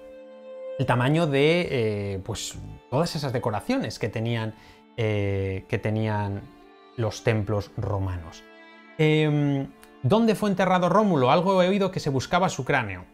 el 0.79 0.87
tamaño 0.87 1.27
de 1.27 2.21
pues 2.25 2.57
todas 2.89 3.17
esas 3.17 3.33
decoraciones 3.33 3.99
que 3.99 4.09
tenían, 4.09 4.55
que 4.97 5.81
tenían 5.83 6.43
los 6.97 7.25
templos 7.25 7.73
romanos. 7.77 8.45
Em, 8.99 9.69
¿Dónde 10.03 10.35
fue 10.35 10.51
enterrado 10.51 10.89
Rómulo? 10.89 11.31
Algo 11.31 11.63
he 11.63 11.69
oído 11.69 11.91
que 11.91 12.01
se 12.01 12.11
buscaba 12.11 12.49
su 12.49 12.65
cráneo. 12.65 13.05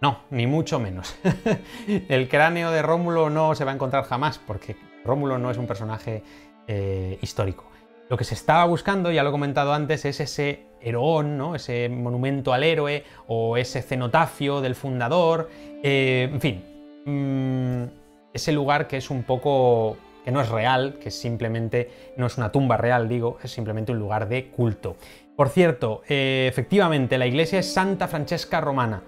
No, 0.00 0.20
ni 0.30 0.46
mucho 0.46 0.78
menos. 0.78 1.14
el 2.08 2.28
cráneo 2.28 2.70
de 2.70 2.82
Rómulo 2.82 3.30
no 3.30 3.54
se 3.54 3.64
va 3.64 3.70
a 3.70 3.74
encontrar 3.74 4.04
jamás, 4.04 4.38
porque 4.38 4.76
Rómulo 5.04 5.38
no 5.38 5.50
es 5.50 5.56
un 5.56 5.66
personaje 5.66 6.22
eh, 6.66 7.18
histórico. 7.22 7.64
Lo 8.08 8.16
que 8.16 8.24
se 8.24 8.34
estaba 8.34 8.64
buscando, 8.66 9.10
ya 9.10 9.22
lo 9.22 9.30
he 9.30 9.32
comentado 9.32 9.72
antes, 9.72 10.04
es 10.04 10.20
ese 10.20 10.66
heroón, 10.80 11.36
¿no? 11.36 11.54
ese 11.56 11.88
monumento 11.88 12.52
al 12.52 12.62
héroe 12.62 13.04
o 13.26 13.56
ese 13.56 13.82
cenotafio 13.82 14.60
del 14.60 14.74
fundador, 14.76 15.50
eh, 15.82 16.28
en 16.32 16.40
fin, 16.40 16.64
mm, 17.04 17.84
ese 18.32 18.52
lugar 18.52 18.86
que 18.86 18.98
es 18.98 19.10
un 19.10 19.24
poco 19.24 19.96
que 20.24 20.30
no 20.30 20.40
es 20.40 20.48
real, 20.48 20.98
que 21.00 21.10
simplemente 21.10 21.90
no 22.16 22.26
es 22.26 22.36
una 22.36 22.50
tumba 22.50 22.76
real, 22.76 23.08
digo, 23.08 23.38
es 23.42 23.50
simplemente 23.50 23.92
un 23.92 23.98
lugar 23.98 24.28
de 24.28 24.48
culto. 24.50 24.96
Por 25.36 25.48
cierto, 25.50 26.02
eh, 26.08 26.46
efectivamente, 26.48 27.16
la 27.16 27.26
iglesia 27.26 27.60
es 27.60 27.72
Santa 27.72 28.08
Francesca 28.08 28.60
Romana. 28.60 29.02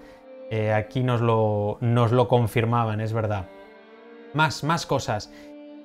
Eh, 0.49 0.71
aquí 0.71 1.03
nos 1.03 1.21
lo, 1.21 1.77
nos 1.81 2.11
lo, 2.11 2.27
confirmaban, 2.27 3.01
es 3.01 3.11
verdad. 3.13 3.47
Más, 4.33 4.63
más 4.63 4.85
cosas. 4.85 5.31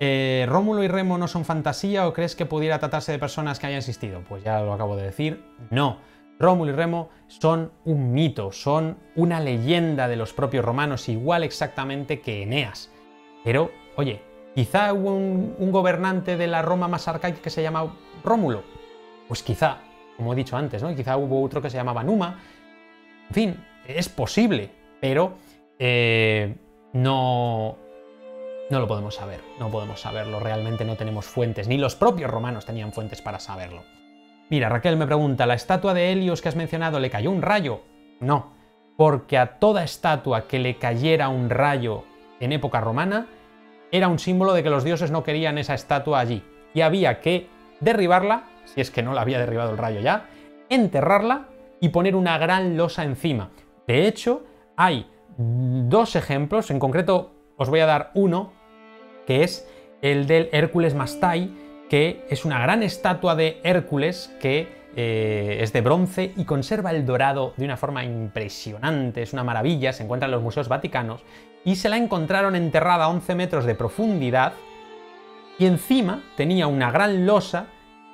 Eh, 0.07 0.45
¿Rómulo 0.47 0.85
y 0.85 0.89
Remo 0.89 1.17
no 1.17 1.29
son 1.29 1.47
fantasía 1.47 2.07
o 2.07 2.13
crees 2.13 2.37
que 2.37 2.45
pudiera 2.45 2.79
tratarse 2.79 3.13
de 3.13 3.19
personas 3.19 3.59
que 3.59 3.69
hayan 3.69 3.79
existido? 3.79 4.21
Pues 4.29 4.45
ya 4.45 4.61
lo 4.61 4.75
acabo 4.75 4.97
de 4.97 5.05
decir, 5.05 5.43
no. 5.71 5.99
Rómulo 6.39 6.73
y 6.73 6.75
Remo 6.75 7.09
son 7.29 7.73
un 7.85 8.13
mito, 8.13 8.53
son 8.53 8.99
una 9.17 9.41
leyenda 9.41 10.09
de 10.09 10.17
los 10.17 10.35
propios 10.35 10.65
romanos, 10.65 11.09
igual 11.09 11.43
exactamente 11.43 12.21
que 12.21 12.43
Eneas. 12.43 12.91
Pero, 13.45 13.71
oye, 13.97 14.21
Quizá 14.55 14.93
hubo 14.93 15.17
un, 15.17 15.73
gobernante 15.73 16.37
de 16.37 16.47
la 16.47 16.63
Roma 16.63 16.87
más 16.87 17.09
arcaica 17.09 17.43
que 17.43 17.51
se 17.51 17.61
llamaba 17.61 17.93
Rómulo. 18.23 18.63
Pues 19.27 19.43
quizá, 19.43 19.79
como 20.17 20.33
he 20.33 20.37
dicho 20.37 20.57
antes, 20.57 20.81
¿no? 20.81 20.95
Quizá 20.95 21.17
hubo 21.17 21.43
otro 21.43 21.61
que 21.61 21.71
se 21.71 21.77
llamaba 21.77 22.05
Numa. 22.05 22.41
En 23.29 23.35
fin, 23.35 23.65
es 23.89 24.09
posible, 24.09 24.71
pero 25.01 25.35
eh, 25.77 26.55
no, 26.93 27.77
no 28.71 28.81
lo 28.81 28.89
podemos 28.89 29.15
saber. 29.15 29.41
No 29.59 29.71
podemos 29.71 30.01
saberlo. 30.01 30.41
Realmente 30.41 30.85
no 30.85 30.97
tenemos 30.97 31.27
fuentes. 31.27 31.69
Ni 31.69 31.77
los 31.77 31.97
propios 31.97 32.31
romanos 32.31 32.65
tenían 32.65 32.93
fuentes 32.93 33.21
para 33.21 33.39
saberlo. 33.39 33.83
Mira, 34.51 34.69
Raquel 34.69 34.97
me 34.97 35.07
pregunta, 35.07 35.47
¿la 35.47 35.55
estatua 35.55 35.95
de 35.95 36.13
Helios 36.13 36.43
que 36.43 36.49
has 36.49 36.57
mencionado 36.57 37.01
le 37.01 37.11
cayó 37.11 37.31
un 37.31 37.43
rayo? 37.43 37.81
No, 38.21 38.53
porque 38.97 39.39
a 39.39 39.59
toda 39.59 39.85
estatua 39.85 40.47
que 40.47 40.59
le 40.59 40.79
cayera 40.79 41.29
un 41.29 41.51
rayo 41.51 42.05
en 42.41 42.53
época 42.53 42.81
romana 42.81 43.27
era 43.91 44.09
un 44.09 44.19
símbolo 44.19 44.53
de 44.53 44.63
que 44.63 44.71
los 44.71 44.85
dioses 44.85 45.11
no 45.11 45.23
querían 45.23 45.59
esa 45.59 45.75
estatua 45.75 46.21
allí 46.21 46.43
y 46.75 46.81
había 46.81 47.21
que 47.21 47.49
derribarla, 47.81 48.45
si 48.65 48.81
es 48.81 48.91
que 48.91 49.03
no 49.03 49.13
la 49.13 49.23
había 49.23 49.39
derribado 49.39 49.71
el 49.71 49.79
rayo 49.79 50.01
ya, 50.01 50.27
enterrarla 50.69 51.49
y 51.81 51.91
poner 51.91 52.17
una 52.17 52.39
gran 52.39 52.77
losa 52.77 53.05
encima. 53.05 53.51
De 53.87 54.07
hecho, 54.07 54.45
hay 54.77 55.11
dos 55.37 56.17
ejemplos, 56.17 56.71
en 56.71 56.79
concreto 56.79 57.35
os 57.57 57.71
voy 57.71 57.81
a 57.81 57.87
dar 57.87 58.11
uno, 58.15 58.53
que 59.27 59.43
es 59.43 59.69
el 60.03 60.27
del 60.27 60.49
Hércules 60.53 60.95
Mastai, 60.95 61.51
que 61.89 62.25
es 62.29 62.45
una 62.45 62.61
gran 62.61 62.83
estatua 62.83 63.35
de 63.35 63.61
Hércules 63.63 64.35
que 64.41 64.85
eh, 64.97 65.59
es 65.61 65.73
de 65.73 65.81
bronce 65.81 66.33
y 66.37 66.45
conserva 66.45 66.91
el 66.91 67.05
dorado 67.05 67.53
de 67.57 67.65
una 67.65 67.77
forma 67.77 68.05
impresionante, 68.05 69.23
es 69.23 69.33
una 69.33 69.45
maravilla, 69.45 69.93
se 69.93 70.05
encuentra 70.05 70.27
en 70.27 70.33
los 70.33 70.43
museos 70.43 70.69
vaticanos 70.69 71.23
y 71.65 71.77
se 71.77 71.89
la 71.89 71.97
encontraron 71.97 72.55
enterrada 72.55 73.05
a 73.05 73.09
11 73.09 73.35
metros 73.35 73.65
de 73.65 73.75
profundidad 73.75 74.53
y 75.59 75.67
encima 75.67 76.23
tenía 76.37 76.67
una 76.67 76.91
gran 76.91 77.27
losa 77.27 77.67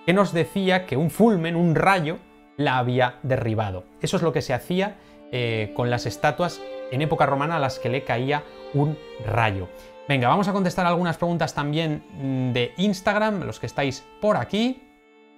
que 0.07 0.13
nos 0.13 0.33
decía 0.33 0.87
que 0.87 0.97
un 0.97 1.11
fulmen, 1.11 1.57
un 1.57 1.75
rayo, 1.75 2.19
la 2.57 2.79
había 2.79 3.17
derribado. 3.23 3.85
Eso 4.03 4.17
es 4.17 4.23
lo 4.23 4.33
que 4.33 4.43
se 4.43 4.53
hacía 4.53 4.97
eh, 5.33 5.73
con 5.75 5.91
las 5.91 6.07
estatuas 6.07 6.61
en 6.91 7.03
época 7.03 7.27
romana 7.27 7.57
a 7.57 7.61
las 7.61 7.79
que 7.79 7.89
le 7.89 8.05
caía 8.05 8.43
un 8.75 8.99
rayo. 9.27 9.69
Venga, 10.11 10.27
vamos 10.27 10.49
a 10.49 10.53
contestar 10.53 10.87
algunas 10.87 11.17
preguntas 11.19 11.55
también 11.55 12.03
mm, 12.15 12.53
de 12.53 12.75
Instagram, 12.79 13.45
los 13.45 13.61
que 13.61 13.67
estáis 13.67 14.05
por 14.21 14.39
aquí. 14.39 14.83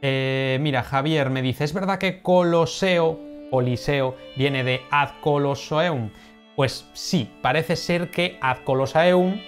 Eh, 0.00 0.56
mira, 0.62 0.82
Javier 0.82 1.28
me 1.28 1.42
dice, 1.42 1.64
¿es 1.64 1.74
verdad 1.74 1.98
que 1.98 2.22
Coloseo, 2.22 3.20
Coliseo, 3.50 4.16
viene 4.34 4.64
de 4.64 4.80
ad 4.90 5.10
Colosseum? 5.20 6.08
Pues 6.56 6.88
sí, 6.94 7.30
parece 7.42 7.76
ser 7.76 8.10
que 8.10 8.38
ad 8.40 8.64
Colosseum, 8.64 9.42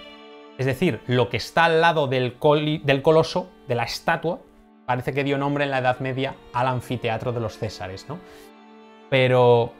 es 0.58 0.66
decir, 0.66 1.00
lo 1.06 1.30
que 1.30 1.38
está 1.38 1.64
al 1.64 1.80
lado 1.80 2.06
del, 2.06 2.36
del 2.84 3.00
coloso, 3.00 3.50
de 3.66 3.76
la 3.76 3.84
estatua, 3.84 4.40
parece 4.84 5.14
que 5.14 5.24
dio 5.24 5.38
nombre 5.38 5.64
en 5.64 5.70
la 5.70 5.78
Edad 5.78 6.00
Media 6.00 6.34
al 6.52 6.68
anfiteatro 6.68 7.32
de 7.32 7.40
los 7.40 7.56
Césares, 7.56 8.06
¿no? 8.10 8.18
Pero 9.08 9.72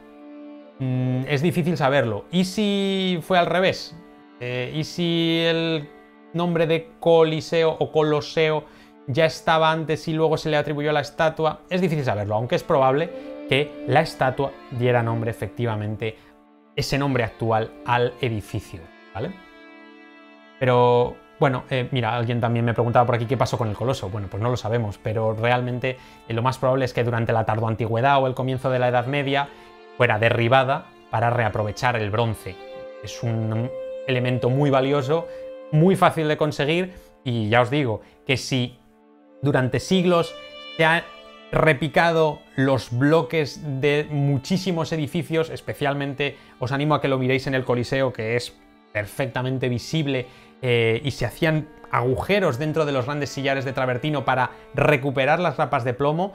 mm, 0.79 1.25
es 1.27 1.43
difícil 1.43 1.77
saberlo. 1.77 2.25
¿Y 2.31 2.45
si 2.45 3.19
fue 3.21 3.37
al 3.37 3.45
revés? 3.45 3.95
Eh, 4.39 4.71
¿Y 4.75 4.83
si 4.83 5.41
el 5.45 5.89
nombre 6.33 6.67
de 6.67 6.91
Coliseo 6.99 7.75
o 7.79 7.91
Coloseo 7.91 8.65
ya 9.07 9.25
estaba 9.25 9.71
antes 9.71 10.07
y 10.07 10.13
luego 10.13 10.37
se 10.37 10.49
le 10.49 10.57
atribuyó 10.57 10.89
a 10.89 10.93
la 10.93 11.01
estatua, 11.01 11.61
es 11.69 11.81
difícil 11.81 12.03
saberlo, 12.03 12.35
aunque 12.35 12.55
es 12.55 12.63
probable 12.63 13.09
que 13.47 13.85
la 13.87 14.01
estatua 14.01 14.51
diera 14.71 15.03
nombre 15.03 15.31
efectivamente, 15.31 16.17
ese 16.75 16.97
nombre 16.97 17.23
actual 17.23 17.71
al 17.85 18.13
edificio, 18.21 18.81
¿vale? 19.13 19.31
Pero 20.59 21.15
bueno, 21.39 21.65
eh, 21.69 21.87
mira, 21.91 22.15
alguien 22.15 22.39
también 22.39 22.65
me 22.65 22.73
preguntaba 22.73 23.05
por 23.05 23.15
aquí 23.15 23.25
qué 23.25 23.37
pasó 23.37 23.57
con 23.57 23.69
el 23.69 23.75
coloso. 23.75 24.09
Bueno, 24.09 24.27
pues 24.29 24.41
no 24.41 24.49
lo 24.49 24.57
sabemos, 24.57 24.97
pero 24.97 25.33
realmente 25.33 25.97
eh, 26.27 26.33
lo 26.33 26.41
más 26.41 26.57
probable 26.57 26.85
es 26.85 26.93
que 26.93 27.03
durante 27.03 27.33
la 27.33 27.45
tardoantigüedad 27.45 28.21
o 28.21 28.27
el 28.27 28.33
comienzo 28.33 28.69
de 28.69 28.79
la 28.79 28.87
Edad 28.87 29.05
Media 29.05 29.49
fuera 29.97 30.17
derribada 30.17 30.85
para 31.11 31.29
reaprovechar 31.29 31.97
el 31.97 32.09
bronce. 32.09 32.55
Es 33.03 33.21
un 33.21 33.69
elemento 34.07 34.49
muy 34.49 34.69
valioso, 34.69 35.27
muy 35.71 35.95
fácil 35.95 36.27
de 36.27 36.37
conseguir 36.37 36.93
y 37.23 37.49
ya 37.49 37.61
os 37.61 37.69
digo 37.69 38.01
que 38.25 38.37
si 38.37 38.77
durante 39.41 39.79
siglos 39.79 40.33
se 40.77 40.85
han 40.85 41.03
repicado 41.51 42.39
los 42.55 42.97
bloques 42.97 43.61
de 43.79 44.07
muchísimos 44.09 44.91
edificios, 44.91 45.49
especialmente 45.49 46.37
os 46.59 46.71
animo 46.71 46.95
a 46.95 47.01
que 47.01 47.07
lo 47.07 47.17
miréis 47.17 47.47
en 47.47 47.55
el 47.55 47.63
Coliseo, 47.63 48.11
que 48.11 48.35
es 48.35 48.55
perfectamente 48.91 49.69
visible, 49.69 50.27
eh, 50.61 51.01
y 51.03 51.11
se 51.11 51.25
hacían 51.25 51.67
agujeros 51.91 52.57
dentro 52.59 52.85
de 52.85 52.91
los 52.91 53.05
grandes 53.05 53.29
sillares 53.29 53.65
de 53.65 53.73
travertino 53.73 54.25
para 54.25 54.51
recuperar 54.73 55.39
las 55.39 55.57
rapas 55.57 55.83
de 55.83 55.93
plomo, 55.93 56.33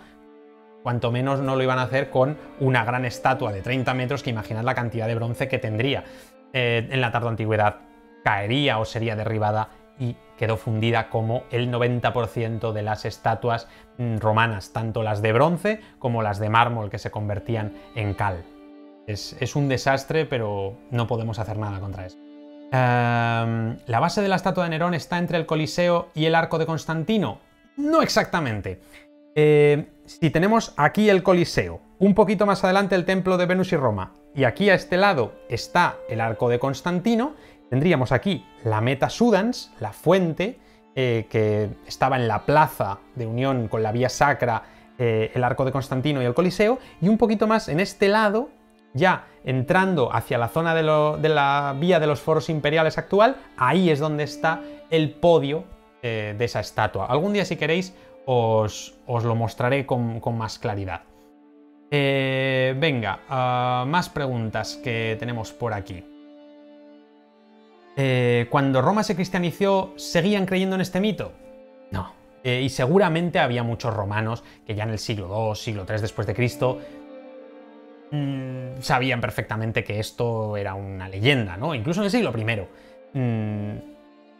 cuanto 0.82 1.10
menos 1.10 1.40
no 1.40 1.56
lo 1.56 1.62
iban 1.62 1.78
a 1.78 1.82
hacer 1.82 2.10
con 2.10 2.38
una 2.58 2.84
gran 2.84 3.04
estatua 3.04 3.52
de 3.52 3.60
30 3.60 3.92
metros, 3.94 4.22
que 4.22 4.30
imaginad 4.30 4.64
la 4.64 4.74
cantidad 4.74 5.06
de 5.06 5.14
bronce 5.14 5.48
que 5.48 5.58
tendría. 5.58 6.04
Eh, 6.52 6.88
en 6.90 7.00
la 7.00 7.12
tarde 7.12 7.28
antigüedad 7.28 7.76
caería 8.24 8.78
o 8.78 8.84
sería 8.84 9.16
derribada 9.16 9.70
y 9.98 10.16
quedó 10.36 10.56
fundida 10.56 11.10
como 11.10 11.44
el 11.50 11.70
90% 11.70 12.72
de 12.72 12.82
las 12.82 13.04
estatuas 13.04 13.68
mm, 13.98 14.16
romanas, 14.16 14.72
tanto 14.72 15.02
las 15.02 15.22
de 15.22 15.32
bronce 15.32 15.80
como 15.98 16.22
las 16.22 16.38
de 16.38 16.48
mármol 16.48 16.90
que 16.90 16.98
se 16.98 17.10
convertían 17.10 17.74
en 17.94 18.14
cal. 18.14 18.44
Es, 19.06 19.56
un 19.56 19.68
desastre, 19.68 20.24
pero 20.24 20.78
no 20.90 21.06
podemos 21.08 21.38
hacer 21.40 21.58
nada 21.58 21.80
contra 21.80 22.06
eso. 22.06 22.16
Em, 22.72 23.76
¿La 23.86 23.98
base 23.98 24.22
de 24.22 24.28
la 24.28 24.36
estatua 24.36 24.64
de 24.64 24.70
Nerón 24.70 24.94
está 24.94 25.18
entre 25.18 25.36
el 25.36 25.46
Coliseo 25.46 26.10
y 26.14 26.26
el 26.26 26.36
Arco 26.36 26.58
de 26.58 26.66
Constantino? 26.66 27.40
No 27.76 28.02
exactamente. 28.02 28.80
Eh, 29.34 29.86
si 30.06 30.30
tenemos 30.30 30.74
aquí 30.76 31.08
el 31.08 31.22
Coliseo, 31.22 31.80
un 31.98 32.14
poquito 32.14 32.46
más 32.46 32.64
adelante 32.64 32.96
el 32.96 33.04
Templo 33.04 33.36
de 33.36 33.46
Venus 33.46 33.72
y 33.72 33.76
Roma, 33.76 34.12
y 34.34 34.44
aquí 34.44 34.70
a 34.70 34.74
este 34.74 34.96
lado 34.96 35.34
está 35.48 35.96
el 36.08 36.20
Arco 36.20 36.48
de 36.48 36.58
Constantino, 36.58 37.34
tendríamos 37.68 38.10
aquí 38.10 38.44
la 38.64 38.80
Meta 38.80 39.08
Sudans, 39.08 39.72
la 39.78 39.92
fuente, 39.92 40.58
eh, 40.96 41.26
que 41.30 41.70
estaba 41.86 42.16
en 42.16 42.26
la 42.26 42.44
plaza 42.44 42.98
de 43.14 43.26
unión 43.26 43.68
con 43.68 43.82
la 43.84 43.92
vía 43.92 44.08
sacra, 44.08 44.64
eh, 44.98 45.30
el 45.32 45.44
Arco 45.44 45.64
de 45.64 45.70
Constantino 45.70 46.20
y 46.20 46.24
el 46.24 46.34
Coliseo, 46.34 46.78
y 47.00 47.08
un 47.08 47.16
poquito 47.16 47.46
más 47.46 47.68
en 47.68 47.78
este 47.78 48.08
lado, 48.08 48.50
ya 48.94 49.26
entrando 49.44 50.12
hacia 50.12 50.38
la 50.38 50.48
zona 50.48 50.74
de, 50.74 50.82
la 50.82 51.76
vía 51.78 52.00
de 52.00 52.06
los 52.08 52.20
foros 52.20 52.50
imperiales 52.50 52.98
actual, 52.98 53.36
ahí 53.56 53.90
es 53.90 54.00
donde 54.00 54.24
está 54.24 54.60
el 54.90 55.12
podio 55.12 55.64
de 56.02 56.44
esa 56.44 56.60
estatua. 56.60 57.06
Algún 57.06 57.34
día, 57.34 57.44
si 57.44 57.56
queréis, 57.56 57.94
os, 58.26 58.94
lo 59.06 59.34
mostraré 59.34 59.86
con, 59.86 60.20
más 60.36 60.58
claridad. 60.58 61.02
venga, 61.90 63.20
ah, 63.28 63.84
más 63.86 64.08
preguntas 64.08 64.80
que 64.82 65.16
tenemos 65.18 65.52
por 65.52 65.72
aquí. 65.74 66.04
Eh, 67.96 68.46
cuando 68.48 68.80
Roma 68.80 69.02
se 69.02 69.14
cristianizó, 69.14 69.92
¿seguían 69.96 70.46
creyendo 70.46 70.74
en 70.74 70.80
este 70.80 71.00
mito? 71.00 71.32
No. 71.90 72.14
Eh, 72.42 72.62
y 72.62 72.70
seguramente 72.70 73.38
había 73.38 73.62
muchos 73.62 73.94
romanos 73.94 74.42
que 74.66 74.74
ya 74.74 74.84
en 74.84 74.90
el 74.90 74.98
siglo 74.98 75.50
II, 75.50 75.54
siglo 75.54 75.84
III 75.86 76.00
después 76.00 76.26
de 76.26 76.34
Cristo, 76.34 76.78
mm, 78.10 78.80
sabían 78.80 79.20
perfectamente 79.20 79.84
que 79.84 80.00
esto 80.00 80.56
era 80.56 80.74
una 80.74 81.08
leyenda, 81.08 81.58
¿no? 81.58 81.74
Incluso 81.74 82.00
en 82.00 82.06
el 82.06 82.10
siglo 82.10 82.32
I. 82.34 83.18
Mm, 83.18 83.78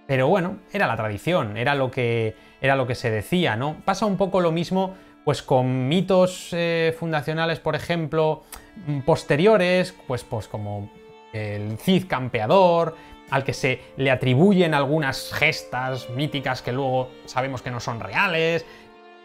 pero 0.06 0.28
bueno, 0.28 0.60
era 0.72 0.86
la 0.86 0.96
tradición, 0.96 1.56
era 1.56 1.74
lo 1.74 1.90
que, 1.90 2.34
era 2.60 2.76
lo 2.76 2.86
que 2.86 2.94
se 2.94 3.10
decía, 3.10 3.56
¿no? 3.56 3.76
Pasa 3.84 4.06
un 4.06 4.16
poco 4.16 4.40
lo 4.40 4.52
mismo 4.52 4.94
pues 5.24 5.42
con 5.42 5.88
mitos 5.88 6.48
eh, 6.52 6.94
fundacionales, 6.98 7.60
por 7.60 7.76
ejemplo, 7.76 8.42
mm, 8.86 9.00
posteriores, 9.00 9.94
pues, 10.06 10.24
pues 10.24 10.48
como 10.48 10.90
el 11.32 11.78
Cid 11.78 12.06
campeador, 12.08 12.96
al 13.30 13.44
que 13.44 13.52
se 13.52 13.80
le 13.96 14.10
atribuyen 14.10 14.74
algunas 14.74 15.32
gestas 15.32 16.08
míticas 16.10 16.62
que 16.62 16.72
luego 16.72 17.10
sabemos 17.26 17.62
que 17.62 17.70
no 17.70 17.80
son 17.80 18.00
reales. 18.00 18.64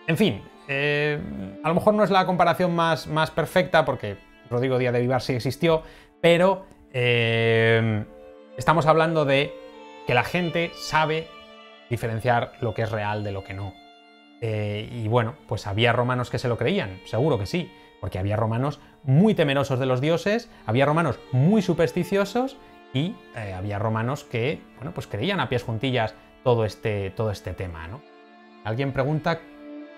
En 0.05 0.17
fin, 0.17 0.43
eh, 0.67 1.19
a 1.63 1.67
lo 1.67 1.75
mejor 1.75 1.93
no 1.93 2.03
es 2.03 2.11
la 2.11 2.25
comparación 2.25 2.75
más, 2.75 3.07
más 3.07 3.31
perfecta 3.31 3.85
porque 3.85 4.17
Rodrigo 4.49 4.77
Díaz 4.77 4.93
de 4.93 4.99
Vivar 4.99 5.21
sí 5.21 5.33
existió, 5.33 5.81
pero 6.21 6.65
eh, 6.93 8.05
estamos 8.57 8.85
hablando 8.85 9.25
de 9.25 9.53
que 10.05 10.13
la 10.13 10.23
gente 10.23 10.71
sabe 10.75 11.27
diferenciar 11.89 12.53
lo 12.61 12.73
que 12.73 12.83
es 12.83 12.91
real 12.91 13.23
de 13.23 13.31
lo 13.31 13.43
que 13.43 13.53
no. 13.53 13.73
Eh, 14.41 14.89
y 14.91 15.07
bueno, 15.07 15.35
pues 15.47 15.67
había 15.67 15.93
romanos 15.93 16.29
que 16.29 16.39
se 16.39 16.47
lo 16.47 16.57
creían, 16.57 16.99
seguro 17.05 17.39
que 17.39 17.45
sí, 17.45 17.71
porque 18.01 18.19
había 18.19 18.35
romanos 18.35 18.79
muy 19.03 19.33
temerosos 19.33 19.79
de 19.79 19.85
los 19.85 20.01
dioses, 20.01 20.49
había 20.65 20.85
romanos 20.85 21.19
muy 21.31 21.61
supersticiosos 21.61 22.57
y 22.93 23.15
eh, 23.35 23.53
había 23.53 23.79
romanos 23.79 24.23
que, 24.23 24.61
bueno, 24.75 24.91
pues 24.93 25.07
creían 25.07 25.39
a 25.39 25.49
pies 25.49 25.63
juntillas 25.63 26.15
todo 26.43 26.65
este, 26.65 27.09
todo 27.11 27.31
este 27.31 27.53
tema, 27.53 27.87
¿no? 27.87 28.01
Alguien 28.63 28.91
pregunta 28.93 29.39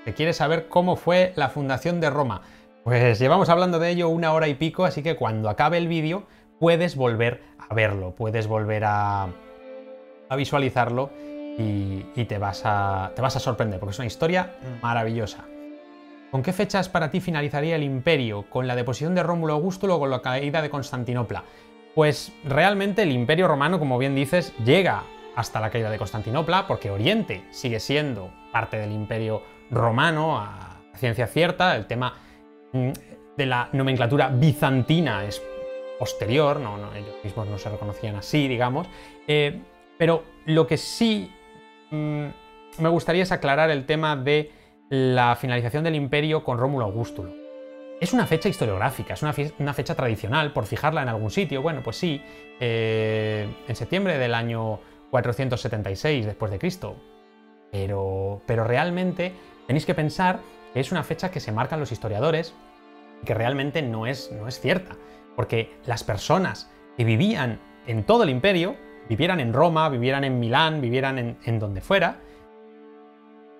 que 0.05 0.13
quiere 0.13 0.33
saber 0.33 0.67
cómo 0.69 0.95
fue 0.95 1.33
la 1.35 1.49
fundación 1.49 1.99
de 1.99 2.09
Roma. 2.09 2.41
Pues 2.83 3.19
llevamos 3.19 3.49
hablando 3.49 3.79
de 3.79 3.89
ello 3.89 4.07
una 4.07 4.31
hora 4.33 4.47
y 4.47 4.53
pico, 4.53 4.85
así 4.85 5.03
que 5.03 5.17
cuando 5.17 5.49
acabe 5.49 5.77
el 5.77 5.89
vídeo 5.89 6.25
puedes 6.59 6.95
volver 6.95 7.43
a 7.57 7.73
verlo, 7.73 8.15
puedes 8.15 8.47
volver 8.47 8.83
a, 8.85 9.27
visualizarlo 10.35 11.09
y, 11.57 12.25
te, 12.25 12.37
vas 12.37 12.61
a, 12.65 13.11
te 13.15 13.21
vas 13.21 13.35
a 13.35 13.39
sorprender, 13.39 13.79
porque 13.79 13.91
es 13.91 13.99
una 13.99 14.07
historia 14.07 14.55
maravillosa. 14.81 15.45
¿Con 16.31 16.43
qué 16.43 16.53
fechas 16.53 16.89
para 16.89 17.09
ti 17.09 17.19
finalizaría 17.19 17.75
el 17.75 17.83
imperio? 17.83 18.43
¿Con 18.49 18.67
la 18.67 18.75
deposición 18.75 19.15
de 19.15 19.23
Rómulo 19.23 19.53
Augusto 19.53 19.87
o 19.93 19.99
con 19.99 20.09
la 20.09 20.21
caída 20.21 20.61
de 20.61 20.69
Constantinopla? 20.69 21.43
Pues 21.95 22.31
realmente 22.43 23.01
el 23.03 23.11
Imperio 23.11 23.47
Romano, 23.47 23.79
como 23.79 23.97
bien 23.97 24.13
dices, 24.13 24.53
llega 24.63 25.03
hasta 25.35 25.59
la 25.59 25.69
caída 25.69 25.89
de 25.89 25.97
Constantinopla, 25.97 26.67
porque 26.67 26.91
Oriente 26.91 27.43
sigue 27.51 27.79
siendo 27.79 28.31
parte 28.51 28.77
del 28.77 28.91
Imperio 28.91 29.41
Romano 29.71 30.37
a 30.37 30.81
ciencia 30.95 31.27
cierta. 31.27 31.75
El 31.75 31.87
tema. 31.87 32.13
Mm, 32.73 32.91
de 33.37 33.45
la 33.45 33.69
nomenclatura 33.71 34.29
bizantina 34.29 35.23
es 35.23 35.41
posterior, 35.99 36.59
no, 36.59 36.77
ellos 36.93 37.15
mismos 37.23 37.47
no 37.47 37.57
se 37.57 37.69
reconocían 37.69 38.15
así, 38.15 38.47
digamos, 38.47 38.87
eh, 39.27 39.61
pero 39.97 40.23
lo 40.45 40.67
que 40.67 40.77
sí 40.77 41.31
mm, 41.91 42.27
me 42.79 42.89
gustaría 42.89 43.23
es 43.23 43.31
aclarar 43.31 43.69
el 43.69 43.85
tema 43.85 44.15
de 44.15 44.51
la 44.89 45.35
finalización 45.35 45.83
del 45.83 45.95
imperio 45.95 46.43
con 46.43 46.57
Rómulo 46.57 46.85
Augustulo. 46.85 47.33
Es 47.99 48.13
una 48.13 48.27
fecha 48.27 48.47
historiográfica, 48.47 49.15
es 49.15 49.23
una, 49.23 49.33
fecha 49.73 49.95
tradicional, 49.95 50.53
por 50.53 50.67
fijarla 50.67 51.01
en 51.01 51.09
algún 51.09 51.31
sitio. 51.31 51.63
Bueno, 51.63 51.81
pues 51.83 51.97
sí, 51.97 52.21
eh, 52.59 53.47
en 53.67 53.75
septiembre 53.75 54.19
del 54.19 54.35
año 54.35 54.79
476 55.09 56.25
después 56.27 56.51
de 56.51 56.59
Cristo. 56.59 56.95
Pero, 57.71 58.41
pero 58.45 58.63
realmente 58.63 59.33
tenéis 59.65 59.85
que 59.85 59.95
pensar 59.95 60.39
que 60.73 60.79
es 60.79 60.91
una 60.91 61.03
fecha 61.03 61.31
que 61.31 61.39
se 61.39 61.51
marcan 61.51 61.79
los 61.79 61.91
historiadores 61.91 62.53
y 63.23 63.25
que 63.25 63.33
realmente 63.33 63.81
no 63.81 64.05
es, 64.05 64.31
no 64.31 64.47
es 64.47 64.59
cierta. 64.59 64.95
Porque 65.35 65.75
las 65.85 66.03
personas 66.03 66.69
que 66.97 67.03
vivían 67.03 67.59
en 67.87 68.03
todo 68.03 68.23
el 68.23 68.29
imperio, 68.29 68.75
vivieran 69.07 69.39
en 69.39 69.53
Roma, 69.53 69.89
vivieran 69.89 70.23
en 70.23 70.39
Milán, 70.39 70.81
vivieran 70.81 71.37
en, 71.43 71.59
donde 71.59 71.81
fuera, 71.81 72.17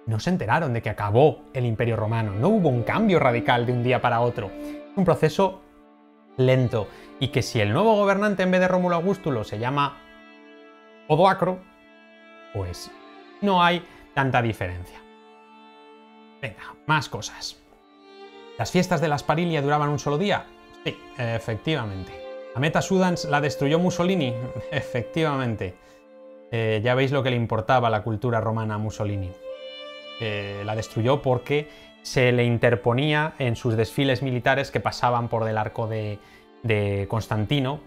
no 0.05 0.19
se 0.19 0.29
enteraron 0.29 0.73
de 0.73 0.81
que 0.81 0.89
acabó 0.89 1.43
el 1.53 1.65
imperio 1.65 1.95
romano. 1.95 2.33
No 2.33 2.49
hubo 2.49 2.69
un 2.69 2.83
cambio 2.83 3.19
radical 3.19 3.65
de 3.65 3.73
un 3.73 3.83
día 3.83 4.01
para 4.01 4.21
otro. 4.21 4.49
Un 4.95 5.03
proceso 5.03 5.61
lento. 6.37 6.87
Y 7.19 7.29
que 7.29 7.41
si 7.41 7.59
el 7.59 7.73
nuevo 7.73 7.95
gobernante 7.95 8.43
en 8.43 8.51
vez 8.51 8.61
de 8.61 8.67
Rómulo 8.67 8.95
Augustulo 8.95 9.43
se 9.43 9.59
llama 9.59 9.97
Odoacro, 11.07 11.59
pues 12.53 12.91
no 13.41 13.63
hay 13.63 13.83
tanta 14.13 14.41
diferencia. 14.41 14.99
Venga, 16.41 16.75
más 16.85 17.09
cosas. 17.09 17.57
¿Las 18.57 18.71
fiestas 18.71 19.01
de 19.01 19.07
la 19.07 19.15
Asparilia 19.15 19.61
duraban 19.61 19.89
un 19.89 19.99
solo 19.99 20.17
día? 20.17 20.45
Sí, 20.83 20.97
efectivamente. 21.17 22.26
¿La 22.57 22.61
Meta 22.61 22.81
Sudans 22.81 23.25
la 23.25 23.39
destruyó 23.39 23.77
Mussolini? 23.77 24.33
efectivamente. 24.71 25.75
Eh, 26.51 26.81
ya 26.83 26.95
veis 26.95 27.11
lo 27.11 27.21
que 27.21 27.29
le 27.29 27.35
importaba 27.35 27.91
la 27.91 28.01
cultura 28.01 28.41
romana 28.41 28.73
a 28.73 28.77
Mussolini. 28.79 29.29
Eh, 30.19 30.63
la 30.65 30.75
destruyó 30.75 31.21
porque 31.21 31.69
se 32.01 32.31
le 32.31 32.45
interponía 32.45 33.35
en 33.37 33.55
sus 33.55 33.77
desfiles 33.77 34.23
militares 34.23 34.71
que 34.71 34.79
pasaban 34.79 35.27
por 35.27 35.47
el 35.47 35.55
arco 35.55 35.85
de, 35.85 36.17
Constantino, 37.07 37.79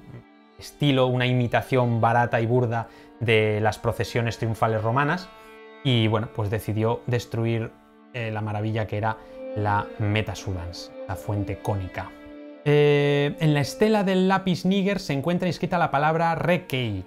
estilo 0.57 1.09
una 1.09 1.27
imitación 1.27 2.01
barata 2.01 2.41
y 2.41 2.47
burda 2.47 2.87
de 3.19 3.59
las 3.61 3.81
procesiones 3.81 4.39
triunfales 4.39 4.83
romanas, 4.85 5.29
y 5.83 6.07
bueno, 6.07 6.29
pues 6.33 6.49
decidió 6.49 7.01
destruir 7.09 7.73
eh, 8.15 8.31
la 8.31 8.41
maravilla 8.41 8.87
que 8.87 8.99
era 8.99 9.17
la 9.57 9.89
Meta 9.99 10.37
Sudans, 10.37 10.93
la 11.09 11.17
fuente 11.17 11.59
cónica. 11.59 12.09
Eh, 12.65 13.37
en 13.41 13.55
la 13.55 13.61
estela 13.61 14.05
del 14.05 14.29
lápiz 14.29 14.65
níger 14.65 14.99
se 14.99 15.15
encuentra 15.15 15.49
inscrita 15.49 15.79
la 15.79 15.91
palabra 15.91 16.35
Rekei, 16.35 17.05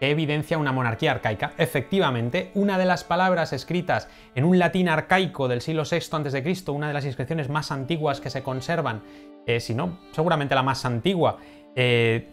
que 0.00 0.10
evidencia 0.10 0.58
una 0.58 0.72
monarquía 0.72 1.12
arcaica. 1.12 1.52
Efectivamente, 1.58 2.50
una 2.54 2.76
de 2.76 2.86
las 2.86 3.04
palabras 3.04 3.52
escritas 3.52 4.08
en 4.34 4.44
un 4.44 4.58
latín 4.58 4.88
arcaico 4.88 5.48
del 5.48 5.60
siglo 5.60 5.84
VI 5.90 5.98
a.C., 5.98 6.70
una 6.70 6.88
de 6.88 6.94
las 6.94 7.04
inscripciones 7.04 7.48
más 7.48 7.70
antiguas 7.70 8.20
que 8.20 8.30
se 8.30 8.42
conservan, 8.42 9.02
eh, 9.46 9.60
si 9.60 9.74
no, 9.74 9.98
seguramente 10.10 10.54
la 10.54 10.62
más 10.62 10.84
antigua, 10.84 11.38
eh, 11.76 12.26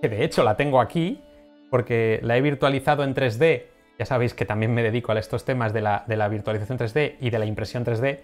que 0.00 0.08
de 0.08 0.24
hecho 0.24 0.44
la 0.44 0.56
tengo 0.56 0.80
aquí, 0.80 1.20
porque 1.70 2.20
la 2.22 2.36
he 2.36 2.40
virtualizado 2.40 3.02
en 3.02 3.14
3D. 3.14 3.66
Ya 3.98 4.06
sabéis 4.06 4.34
que 4.34 4.44
también 4.44 4.72
me 4.72 4.82
dedico 4.82 5.12
a 5.12 5.18
estos 5.18 5.44
temas 5.44 5.72
de 5.72 5.80
la, 5.80 6.04
de 6.06 6.16
la 6.16 6.28
virtualización 6.28 6.78
3D 6.78 7.16
y 7.20 7.30
de 7.30 7.38
la 7.38 7.46
impresión 7.46 7.84
3D, 7.84 8.20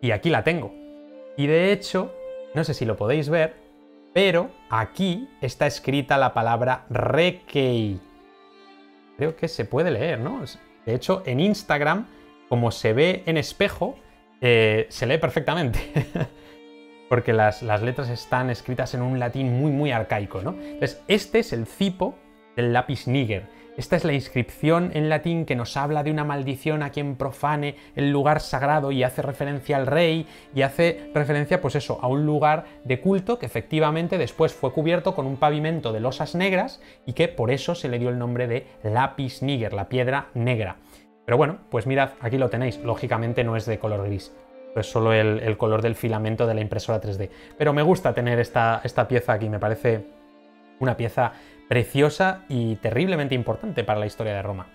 y 0.00 0.10
aquí 0.12 0.30
la 0.30 0.44
tengo. 0.44 0.74
Y 1.36 1.46
de 1.46 1.72
hecho, 1.72 2.14
no 2.54 2.64
sé 2.64 2.74
si 2.74 2.84
lo 2.84 2.96
podéis 2.96 3.28
ver, 3.28 3.56
pero 4.12 4.50
aquí 4.70 5.28
está 5.40 5.66
escrita 5.66 6.16
la 6.16 6.32
palabra 6.32 6.86
Requei 6.88 8.00
creo 9.16 9.36
que 9.36 9.48
se 9.48 9.64
puede 9.64 9.90
leer, 9.90 10.20
¿no? 10.20 10.42
De 10.86 10.94
hecho, 10.94 11.22
en 11.26 11.40
Instagram, 11.40 12.06
como 12.48 12.70
se 12.70 12.92
ve 12.92 13.22
en 13.26 13.36
espejo, 13.36 13.96
eh, 14.40 14.86
se 14.88 15.06
lee 15.06 15.18
perfectamente. 15.18 15.80
Porque 17.08 17.32
las, 17.32 17.62
las, 17.62 17.82
letras 17.82 18.08
están 18.08 18.50
escritas 18.50 18.94
en 18.94 19.02
un 19.02 19.18
latín 19.18 19.58
muy, 19.58 19.70
muy 19.70 19.92
arcaico, 19.92 20.42
¿no? 20.42 20.50
Entonces, 20.52 21.02
este 21.06 21.40
es 21.40 21.52
el 21.52 21.66
cipo 21.66 22.16
del 22.56 22.72
lápiz 22.72 23.06
níger. 23.06 23.46
Esta 23.76 23.96
es 23.96 24.04
la 24.04 24.12
inscripción 24.12 24.92
en 24.94 25.08
latín 25.08 25.44
que 25.44 25.56
nos 25.56 25.76
habla 25.76 26.04
de 26.04 26.12
una 26.12 26.22
maldición 26.22 26.84
a 26.84 26.90
quien 26.90 27.16
profane 27.16 27.74
el 27.96 28.12
lugar 28.12 28.40
sagrado 28.40 28.92
y 28.92 29.02
hace 29.02 29.20
referencia 29.20 29.76
al 29.76 29.88
rey 29.88 30.28
y 30.54 30.62
hace 30.62 31.10
referencia, 31.12 31.60
pues 31.60 31.74
eso, 31.74 31.98
a 32.00 32.06
un 32.06 32.24
lugar 32.24 32.66
de 32.84 33.00
culto 33.00 33.40
que 33.40 33.46
efectivamente 33.46 34.16
después 34.16 34.54
fue 34.54 34.72
cubierto 34.72 35.16
con 35.16 35.26
un 35.26 35.38
pavimento 35.38 35.92
de 35.92 35.98
losas 35.98 36.36
negras 36.36 36.80
y 37.04 37.14
que 37.14 37.26
por 37.26 37.50
eso 37.50 37.74
se 37.74 37.88
le 37.88 37.98
dio 37.98 38.10
el 38.10 38.18
nombre 38.18 38.46
de 38.46 38.64
lápiz 38.84 39.42
níger, 39.42 39.72
la 39.72 39.88
piedra 39.88 40.28
negra. 40.34 40.76
Pero 41.24 41.36
bueno, 41.36 41.58
pues 41.68 41.88
mirad, 41.88 42.10
aquí 42.20 42.38
lo 42.38 42.50
tenéis. 42.50 42.78
Lógicamente 42.78 43.42
no 43.42 43.56
es 43.56 43.66
de 43.66 43.80
color 43.80 44.06
gris, 44.06 44.32
es 44.76 44.86
solo 44.86 45.12
el, 45.12 45.56
color 45.56 45.82
del 45.82 45.96
filamento 45.96 46.46
de 46.46 46.54
la 46.54 46.60
impresora 46.60 47.00
3D. 47.00 47.28
Pero 47.58 47.72
me 47.72 47.82
gusta 47.82 48.14
tener 48.14 48.38
esta, 48.38 48.82
esta 48.84 49.08
pieza 49.08 49.32
aquí, 49.32 49.48
me 49.48 49.58
parece 49.58 50.06
una 50.78 50.96
pieza 50.96 51.32
preciosa 51.68 52.44
y 52.48 52.76
terriblemente 52.76 53.34
importante 53.34 53.84
para 53.84 54.00
la 54.00 54.06
historia 54.06 54.34
de 54.34 54.42
Roma. 54.42 54.66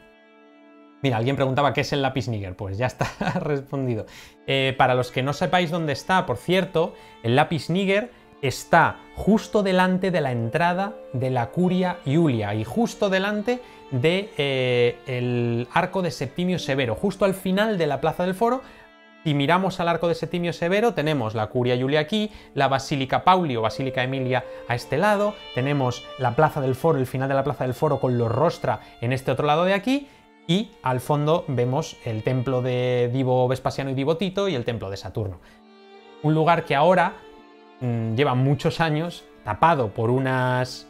Mira, 1.02 1.18
alguien 1.18 1.36
preguntaba 1.36 1.74
qué 1.74 1.82
es 1.82 1.94
el 1.94 2.02
lápiz 2.02 2.28
níger. 2.28 2.56
Pues 2.56 2.78
ya 2.78 2.88
está 2.88 3.08
respondido. 3.40 4.06
Eh, 4.48 4.76
para 4.78 4.96
los 4.96 5.12
que 5.12 5.24
no 5.24 5.34
sepáis 5.34 5.72
dónde 5.72 5.94
está, 5.94 6.26
por 6.26 6.38
cierto, 6.38 6.94
el 7.24 7.36
lápiz 7.36 7.70
níger 7.70 8.12
está 8.42 8.98
justo 9.16 9.64
delante 9.64 10.12
de 10.12 10.22
la 10.22 10.32
entrada 10.32 10.96
de 11.14 11.30
la 11.30 11.48
Curia 11.48 11.98
Iulia 12.06 12.54
y 12.54 12.64
justo 12.64 13.10
delante 13.10 13.60
del 13.92 14.02
de, 14.02 14.30
eh, 14.38 15.66
arco 15.74 16.02
de 16.02 16.12
Septimio 16.12 16.60
Severo, 16.60 16.96
justo 16.96 17.26
al 17.26 17.34
final 17.34 17.78
de 17.78 17.88
la 17.88 18.00
Plaza 18.00 18.24
del 18.24 18.36
Foro, 18.36 18.62
si 19.24 19.34
miramos 19.34 19.80
al 19.80 19.90
arco 19.90 20.08
de 20.08 20.16
Septimio 20.16 20.54
Severo, 20.54 20.94
tenemos 20.94 21.36
la 21.36 21.48
Curia 21.48 21.78
Julia 21.78 22.00
aquí, 22.00 22.32
la 22.54 22.68
Basílica 22.68 23.24
Pauli 23.24 23.56
o 23.56 23.62
Basílica 23.62 24.02
Emilia 24.02 24.46
a 24.68 24.76
este 24.76 24.98
lado, 24.98 25.36
tenemos 25.54 26.06
la 26.18 26.36
Plaza 26.36 26.62
del 26.62 26.74
Foro, 26.74 26.98
el 26.98 27.06
final 27.06 27.30
de 27.30 27.36
la 27.36 27.44
Plaza 27.44 27.66
del 27.66 27.74
Foro 27.74 28.00
con 28.00 28.18
los 28.18 28.32
rostra 28.32 28.80
en 29.02 29.14
este 29.14 29.32
otro 29.32 29.46
lado 29.46 29.66
de 29.66 29.74
aquí, 29.74 30.08
y 30.48 30.72
al 30.82 31.00
fondo 31.00 31.46
vemos 31.48 31.98
el 32.06 32.24
templo 32.24 32.64
de 32.64 33.12
Divo 33.14 33.48
Vespasiano 33.48 33.92
y 33.92 33.94
Divo 33.94 34.18
Tito 34.18 34.48
y 34.48 34.56
el 34.56 34.66
templo 34.66 34.90
de 34.90 34.98
Saturno. 34.98 35.40
Un 36.24 36.34
lugar 36.34 36.66
que 36.66 36.76
ahora 36.76 37.14
mm, 37.82 38.16
lleva 38.16 38.34
muchos 38.34 38.82
años 38.82 39.26
tapado 39.44 39.90
por 39.90 40.10
unas, 40.10 40.88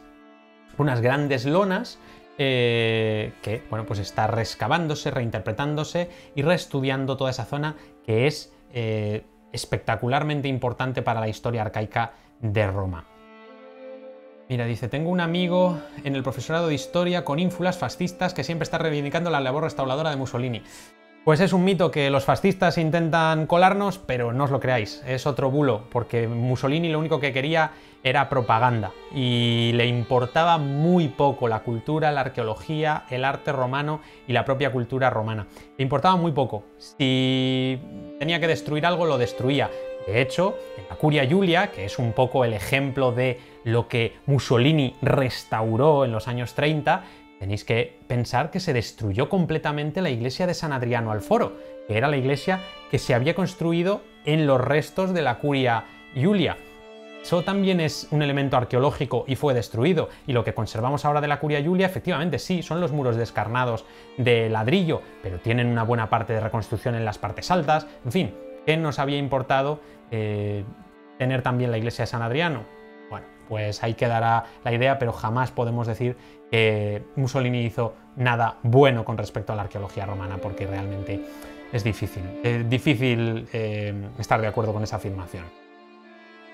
unas 0.78 1.02
grandes 1.02 1.44
lonas 1.44 1.98
eh, 2.42 3.34
que 3.42 3.62
bueno, 3.68 3.84
pues 3.84 3.98
está 3.98 4.26
rescavándose, 4.26 5.10
reinterpretándose 5.10 6.08
y 6.34 6.40
reestudiando 6.40 7.18
toda 7.18 7.30
esa 7.30 7.44
zona 7.44 7.76
que 8.02 8.26
es 8.26 8.50
eh, 8.72 9.24
espectacularmente 9.52 10.48
importante 10.48 11.02
para 11.02 11.20
la 11.20 11.28
historia 11.28 11.60
arcaica 11.60 12.14
de 12.40 12.66
Roma. 12.66 13.04
Mira, 14.48 14.64
dice, 14.64 14.88
tengo 14.88 15.10
un 15.10 15.20
amigo 15.20 15.80
en 16.02 16.16
el 16.16 16.22
profesorado 16.22 16.68
de 16.68 16.74
historia 16.74 17.26
con 17.26 17.38
ínfulas 17.38 17.76
fascistas 17.76 18.32
que 18.32 18.42
siempre 18.42 18.62
está 18.62 18.78
reivindicando 18.78 19.28
la 19.28 19.40
labor 19.40 19.64
restauradora 19.64 20.08
de 20.08 20.16
Mussolini. 20.16 20.62
Pues 21.22 21.40
es 21.40 21.52
un 21.52 21.64
mito 21.64 21.90
que 21.90 22.08
los 22.08 22.24
fascistas 22.24 22.78
intentan 22.78 23.46
colarnos, 23.46 23.98
pero 23.98 24.32
no 24.32 24.44
os 24.44 24.50
lo 24.50 24.58
creáis, 24.58 25.02
es 25.06 25.26
otro 25.26 25.50
bulo, 25.50 25.82
porque 25.90 26.26
Mussolini 26.26 26.88
lo 26.88 26.98
único 26.98 27.20
que 27.20 27.34
quería 27.34 27.72
era 28.02 28.30
propaganda 28.30 28.92
y 29.14 29.72
le 29.74 29.84
importaba 29.84 30.56
muy 30.56 31.08
poco 31.08 31.46
la 31.46 31.60
cultura, 31.60 32.10
la 32.10 32.22
arqueología, 32.22 33.04
el 33.10 33.26
arte 33.26 33.52
romano 33.52 34.00
y 34.26 34.32
la 34.32 34.46
propia 34.46 34.72
cultura 34.72 35.10
romana. 35.10 35.46
Le 35.76 35.82
importaba 35.82 36.16
muy 36.16 36.32
poco. 36.32 36.64
Si 36.78 37.78
tenía 38.18 38.40
que 38.40 38.48
destruir 38.48 38.86
algo, 38.86 39.04
lo 39.04 39.18
destruía. 39.18 39.68
De 40.06 40.22
hecho, 40.22 40.56
en 40.78 40.84
la 40.88 40.96
Curia 40.96 41.28
Julia, 41.30 41.70
que 41.70 41.84
es 41.84 41.98
un 41.98 42.12
poco 42.12 42.46
el 42.46 42.54
ejemplo 42.54 43.12
de 43.12 43.38
lo 43.64 43.88
que 43.88 44.16
Mussolini 44.24 44.96
restauró 45.02 46.06
en 46.06 46.12
los 46.12 46.26
años 46.26 46.54
30, 46.54 47.04
Tenéis 47.40 47.64
que 47.64 47.98
pensar 48.06 48.50
que 48.50 48.60
se 48.60 48.74
destruyó 48.74 49.30
completamente 49.30 50.02
la 50.02 50.10
iglesia 50.10 50.46
de 50.46 50.52
San 50.52 50.74
Adriano 50.74 51.10
al 51.10 51.22
Foro, 51.22 51.56
que 51.88 51.96
era 51.96 52.06
la 52.06 52.18
iglesia 52.18 52.60
que 52.90 52.98
se 52.98 53.14
había 53.14 53.34
construido 53.34 54.02
en 54.26 54.46
los 54.46 54.60
restos 54.60 55.14
de 55.14 55.22
la 55.22 55.38
curia 55.38 55.86
Julia. 56.14 56.58
Eso 57.22 57.42
también 57.42 57.80
es 57.80 58.08
un 58.10 58.20
elemento 58.20 58.58
arqueológico 58.58 59.24
y 59.26 59.36
fue 59.36 59.54
destruido. 59.54 60.10
Y 60.26 60.34
lo 60.34 60.44
que 60.44 60.52
conservamos 60.52 61.06
ahora 61.06 61.22
de 61.22 61.28
la 61.28 61.40
Curia 61.40 61.62
Julia, 61.64 61.86
efectivamente, 61.86 62.38
sí, 62.38 62.62
son 62.62 62.78
los 62.78 62.92
muros 62.92 63.16
descarnados 63.16 63.86
de 64.18 64.50
ladrillo, 64.50 65.00
pero 65.22 65.38
tienen 65.38 65.68
una 65.68 65.82
buena 65.82 66.10
parte 66.10 66.34
de 66.34 66.40
reconstrucción 66.40 66.94
en 66.94 67.06
las 67.06 67.16
partes 67.16 67.50
altas. 67.50 67.86
En 68.04 68.12
fin, 68.12 68.34
¿qué 68.66 68.76
nos 68.76 68.98
había 68.98 69.16
importado 69.16 69.80
eh, 70.10 70.64
tener 71.18 71.40
también 71.40 71.70
la 71.70 71.78
iglesia 71.78 72.02
de 72.02 72.06
San 72.06 72.20
Adriano? 72.20 72.64
Bueno, 73.08 73.26
pues 73.48 73.82
ahí 73.82 73.94
quedará 73.94 74.44
la 74.62 74.72
idea, 74.72 74.98
pero 74.98 75.12
jamás 75.12 75.50
podemos 75.50 75.86
decir 75.86 76.16
que 76.50 77.02
Mussolini 77.16 77.64
hizo 77.64 77.94
nada 78.16 78.58
bueno 78.62 79.04
con 79.04 79.16
respecto 79.16 79.52
a 79.52 79.56
la 79.56 79.62
arqueología 79.62 80.06
romana, 80.06 80.38
porque 80.38 80.66
realmente 80.66 81.20
es 81.72 81.84
difícil, 81.84 82.22
es 82.42 82.68
difícil 82.68 83.48
eh, 83.52 83.94
estar 84.18 84.40
de 84.40 84.46
acuerdo 84.46 84.72
con 84.72 84.82
esa 84.82 84.96
afirmación. 84.96 85.44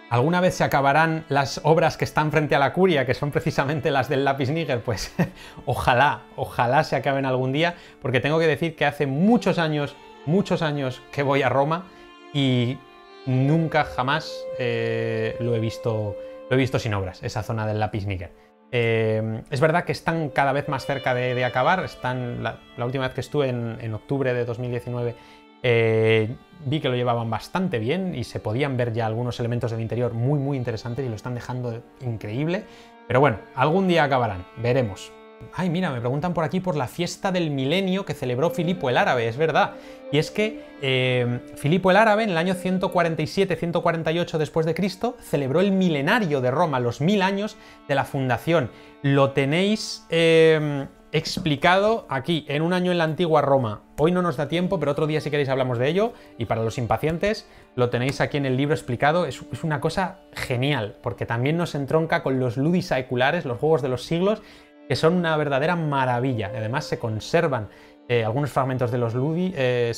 ¿Alguna 0.09 0.41
vez 0.41 0.55
se 0.55 0.63
acabarán 0.63 1.25
las 1.29 1.61
obras 1.65 1.97
que 1.97 2.05
están 2.05 2.31
frente 2.31 2.55
a 2.55 2.61
la 2.61 2.73
curia, 2.73 3.05
que 3.07 3.15
son 3.15 3.33
precisamente 3.33 3.91
las 3.91 4.09
del 4.09 4.25
lápiz 4.25 4.51
níger? 4.51 4.81
Pues 4.83 5.13
ojalá, 5.67 6.23
ojalá 6.37 6.85
se 6.85 6.95
acaben 6.95 7.25
algún 7.25 7.53
día, 7.53 7.75
porque 8.01 8.21
tengo 8.21 8.39
que 8.39 8.47
decir 8.47 8.77
que 8.77 8.85
hace 8.85 9.07
muchos 9.07 9.59
años, 9.59 9.97
muchos 10.25 10.63
años 10.63 11.03
que 11.11 11.25
voy 11.25 11.43
a 11.43 11.49
Roma 11.49 11.87
y 12.33 12.79
nunca 13.27 13.83
jamás 13.83 14.33
eh, 14.61 15.37
lo, 15.41 15.57
he 15.57 15.59
visto, 15.59 16.17
lo 16.49 16.57
he 16.57 16.59
visto 16.59 16.79
sin 16.79 16.95
obras, 16.95 17.21
esa 17.25 17.43
zona 17.43 17.67
del 17.67 17.81
lápiz 17.81 18.07
níger. 18.07 18.46
Eh, 18.79 19.43
es 19.49 19.59
verdad 19.59 19.85
que 19.85 19.93
están 19.93 20.29
cada 20.29 20.53
vez 20.53 20.69
más 20.69 20.85
cerca 20.85 21.15
de, 21.15 21.43
acabar. 21.47 21.83
Están, 21.83 22.43
la, 22.43 22.59
última 22.85 23.05
vez 23.05 23.15
que 23.15 23.23
estuve 23.23 23.49
en, 23.49 23.95
octubre 23.95 24.35
de 24.35 24.45
2019 24.45 25.15
eh, 25.63 26.37
vi 26.67 26.81
que 26.81 26.91
lo 26.91 26.95
llevaban 26.95 27.31
bastante 27.31 27.79
bien 27.79 28.15
y 28.15 28.25
se 28.25 28.39
podían 28.39 28.77
ver 28.77 28.93
ya 28.93 29.07
algunos 29.07 29.41
elementos 29.41 29.71
del 29.71 29.81
interior 29.81 30.13
muy 30.13 30.39
muy 30.39 30.59
interesantes 30.59 31.07
y 31.07 31.09
lo 31.09 31.15
están 31.15 31.35
dejando 31.35 31.83
increíble. 32.03 32.65
Pero 33.09 33.21
bueno, 33.21 33.39
algún 33.55 33.89
día 33.89 34.05
acabarán, 34.05 34.45
veremos. 34.59 35.11
Ay, 35.53 35.71
mira, 35.71 35.91
me 35.91 36.01
preguntan 36.01 36.35
por 36.35 36.45
aquí 36.45 36.61
por 36.61 36.77
la 36.77 36.87
fiesta 36.87 37.33
del 37.33 37.51
milenio 37.51 38.05
que 38.05 38.15
celebró 38.15 38.51
Filipo 38.51 38.91
el 38.91 38.97
Árabe, 38.97 39.29
es 39.29 39.37
verdad. 39.37 39.73
Y 40.13 40.19
es 40.19 40.31
que 40.31 40.65
eh, 40.83 41.41
Filipo 41.57 41.91
el 41.91 41.97
Árabe 41.97 42.25
en 42.25 42.31
el 42.31 42.37
año 42.37 42.55
147-148 42.55 44.39
después 44.39 44.67
de 44.67 44.75
Cristo 44.75 45.17
celebró 45.21 45.61
el 45.61 45.73
milenario 45.73 46.41
de 46.41 46.51
Roma, 46.51 46.81
los 46.81 47.01
mil 47.01 47.23
años 47.23 47.57
de 47.89 47.95
la 47.95 48.05
fundación. 48.05 48.71
Lo 49.03 49.33
tenéis 49.33 50.07
eh, 50.11 50.87
explicado 51.13 52.07
aquí, 52.11 52.45
en 52.49 52.63
un 52.63 52.75
año 52.75 52.93
en 52.93 52.99
la 52.99 53.05
antigua 53.05 53.41
Roma. 53.41 53.83
Hoy 53.97 54.13
no 54.13 54.21
nos 54.21 54.37
da 54.37 54.49
tiempo, 54.49 54.79
pero 54.79 54.93
otro 54.93 55.07
día 55.07 55.23
si 55.23 55.31
queréis 55.31 55.49
hablamos 55.49 55.79
de 55.79 55.89
ello. 55.89 56.13
Y 56.37 56.45
para 56.45 56.63
los 56.63 56.77
impacientes, 56.77 57.49
lo 57.75 57.89
tenéis 57.89 58.21
aquí 58.21 58.37
en 58.37 58.45
el 58.45 58.57
libro 58.57 58.75
explicado. 58.75 59.25
Es, 59.25 59.41
una 59.63 59.81
cosa 59.81 60.19
genial, 60.33 60.97
porque 61.03 61.25
también 61.25 61.57
nos 61.57 61.75
entronca 61.75 62.23
con 62.23 62.39
los 62.39 62.59
ludis 62.59 62.89
seculares, 62.89 63.47
los 63.47 63.59
juegos 63.59 63.81
de 63.81 63.89
los 63.89 64.03
siglos, 64.03 64.43
que 64.89 64.97
son 64.97 65.15
una 65.15 65.37
verdadera 65.37 65.77
maravilla. 65.77 66.51
Además 66.55 66.85
se 66.85 66.99
conservan 66.99 67.69
eh, 68.09 68.25
algunos 68.25 68.51
fragmentos 68.53 68.93
de 68.93 68.99
los 68.99 69.15
Ludi 69.15 69.53
eh, 69.57 69.93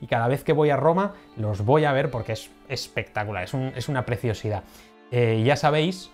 y 0.00 0.06
cada 0.06 0.28
vez 0.28 0.44
que 0.44 0.52
voy 0.52 0.70
a 0.70 0.76
Roma 0.76 1.14
los 1.36 1.64
voy 1.64 1.84
a 1.84 1.92
ver 1.92 2.08
porque 2.08 2.32
es 2.32 2.48
espectacular, 2.68 3.44
es, 3.44 3.88
una 3.88 4.06
preciosidad. 4.06 4.62
Eh, 5.10 5.42
ya 5.44 5.56
sabéis 5.56 6.12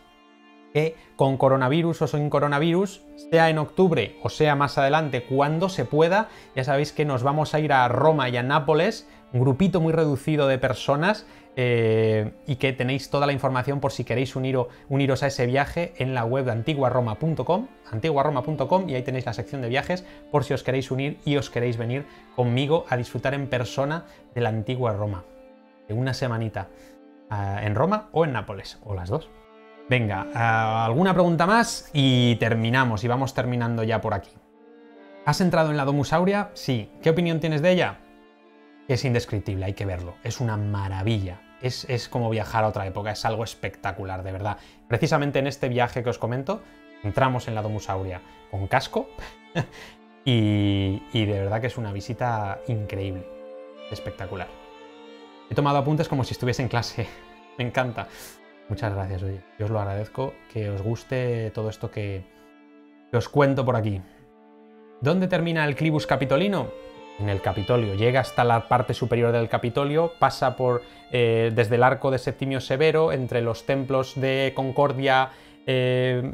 que 0.73 0.97
con 1.17 1.37
coronavirus 1.37 2.01
o 2.03 2.07
sin 2.07 2.31
coronavirus, 2.31 3.03
sea 3.31 3.51
en 3.51 3.59
octubre 3.59 4.17
o 4.23 4.31
sea 4.31 4.55
más 4.55 4.79
adelante, 4.79 5.25
cuando 5.25 5.69
se 5.69 5.85
pueda, 5.85 6.29
ya 6.57 6.65
sabéis 6.65 6.93
que 6.93 7.05
nos 7.05 7.23
vamos 7.23 7.55
a 7.55 7.61
ir 7.61 7.75
a 7.75 7.87
Roma 7.89 8.31
y 8.31 8.39
a 8.39 8.43
Nápoles, 8.43 9.07
un 9.35 9.41
grupito 9.41 9.83
muy 9.83 9.93
reducido 9.93 10.49
de 10.49 10.57
personas 10.57 11.27
eh, 11.63 12.33
y 12.47 12.57
que 12.57 12.73
tenéis 12.73 13.11
toda 13.11 13.27
la 13.27 13.35
información 13.35 13.81
por 13.81 13.93
si 13.93 14.03
queréis 14.03 14.35
uniros 14.35 15.23
a 15.23 15.27
ese 15.27 15.45
viaje 15.45 15.93
en 15.99 16.15
la 16.15 16.25
web 16.25 16.47
de 16.47 16.53
antiguaroma.com, 16.53 17.67
antiguaroma.com 17.93 18.89
y 18.89 18.95
ahí 18.95 19.03
tenéis 19.03 19.27
la 19.27 19.35
sección 19.35 19.61
de 19.61 19.69
viajes 19.69 20.07
por 20.31 20.45
si 20.45 20.55
os 20.55 20.63
queréis 20.63 20.91
unir 20.91 21.19
y 21.27 21.37
os 21.37 21.51
queréis 21.51 21.77
venir 21.77 22.07
conmigo 22.35 22.87
a 22.89 22.97
disfrutar 22.97 23.35
en 23.35 23.47
persona 23.47 24.07
de 24.35 24.41
la 24.41 24.49
antigua 24.49 24.95
Roma, 24.95 25.25
de 25.87 25.93
una 25.93 26.15
semanita 26.15 26.69
ah, 27.29 27.61
en 27.63 27.75
Roma 27.75 28.09
o 28.13 28.25
en 28.25 28.33
Nápoles, 28.33 28.79
o 28.83 28.95
las 28.95 29.11
dos. 29.11 29.29
Venga, 29.91 30.29
ah, 30.35 30.87
alguna 30.87 31.13
pregunta 31.13 31.47
más 31.47 31.91
y 31.93 32.37
terminamos 32.37 33.05
y 33.05 33.09
vamos 33.09 33.35
terminando 33.35 33.83
ya 33.83 34.01
por 34.01 34.15
aquí. 34.15 34.31
¿Has 35.27 35.43
entrado 35.43 35.71
en 35.71 35.77
la 35.77 35.85
Domus 35.85 36.15
Aurea? 36.15 36.53
Sí. 36.55 36.91
¿Qué 37.03 37.11
opinión 37.11 37.39
tienes 37.39 37.61
de 37.61 37.73
ella? 37.73 37.99
es 38.89 39.05
indescriptible, 39.05 39.67
hay 39.67 39.75
que 39.75 39.87
verlo. 39.87 40.17
Es 40.25 40.41
una 40.41 40.57
maravilla. 40.57 41.41
Es, 41.63 42.09
como 42.09 42.31
viajar 42.31 42.65
a 42.65 42.69
otra 42.69 42.87
época, 42.87 43.11
es 43.11 43.25
algo 43.25 43.45
espectacular, 43.45 44.23
de 44.23 44.33
verdad. 44.33 44.59
Precisamente 44.89 45.39
en 45.39 45.47
este 45.47 45.69
viaje 45.69 46.03
que 46.03 46.11
os 46.11 46.19
comento, 46.19 46.63
entramos 47.03 47.49
en 47.49 47.55
la 47.55 47.63
Domus 47.63 47.91
Aurea 47.91 48.23
con 48.51 48.67
casco 48.67 49.09
y, 50.25 51.03
y 51.13 51.25
de 51.27 51.41
verdad 51.41 51.61
que 51.61 51.67
es 51.67 51.77
una 51.77 51.93
visita 51.93 52.61
increíble, 52.69 53.27
espectacular. 53.91 54.49
He 55.51 55.55
tomado 55.55 55.79
apuntes 55.79 56.09
como 56.09 56.25
si 56.25 56.33
estuviese 56.33 56.63
en 56.63 56.69
clase, 56.69 57.07
me 57.59 57.65
encanta. 57.65 58.09
Muchas 58.69 58.95
gracias, 58.95 59.23
oye, 59.23 59.43
yo 59.59 59.67
os 59.67 59.71
lo 59.71 59.81
agradezco, 59.81 60.33
que 60.53 60.71
os 60.71 60.81
guste 60.81 61.51
todo 61.51 61.69
esto 61.69 61.91
que, 61.91 62.25
que 63.11 63.17
os 63.17 63.29
cuento 63.29 63.65
por 63.65 63.77
aquí. 63.77 64.01
¿Dónde 65.01 65.27
termina 65.27 65.65
el 65.65 65.75
Clibus 65.75 66.07
Capitolino? 66.07 66.71
En 67.21 67.29
el 67.29 67.41
Capitolio. 67.41 67.95
Llega 67.95 68.21
hasta 68.21 68.45
la 68.45 68.69
parte 68.69 68.95
superior 68.95 69.33
del 69.33 69.49
Capitolio, 69.49 70.13
pasa 70.19 70.57
por 70.57 70.83
eh, 71.13 71.53
desde 71.55 71.77
el 71.77 71.83
arco 71.83 72.11
de 72.11 72.19
Septimio 72.19 72.61
Severo, 72.61 73.13
entre 73.13 73.43
los 73.43 73.67
templos 73.67 74.21
de 74.21 74.53
Concordia, 74.55 75.31
eh, 75.67 76.33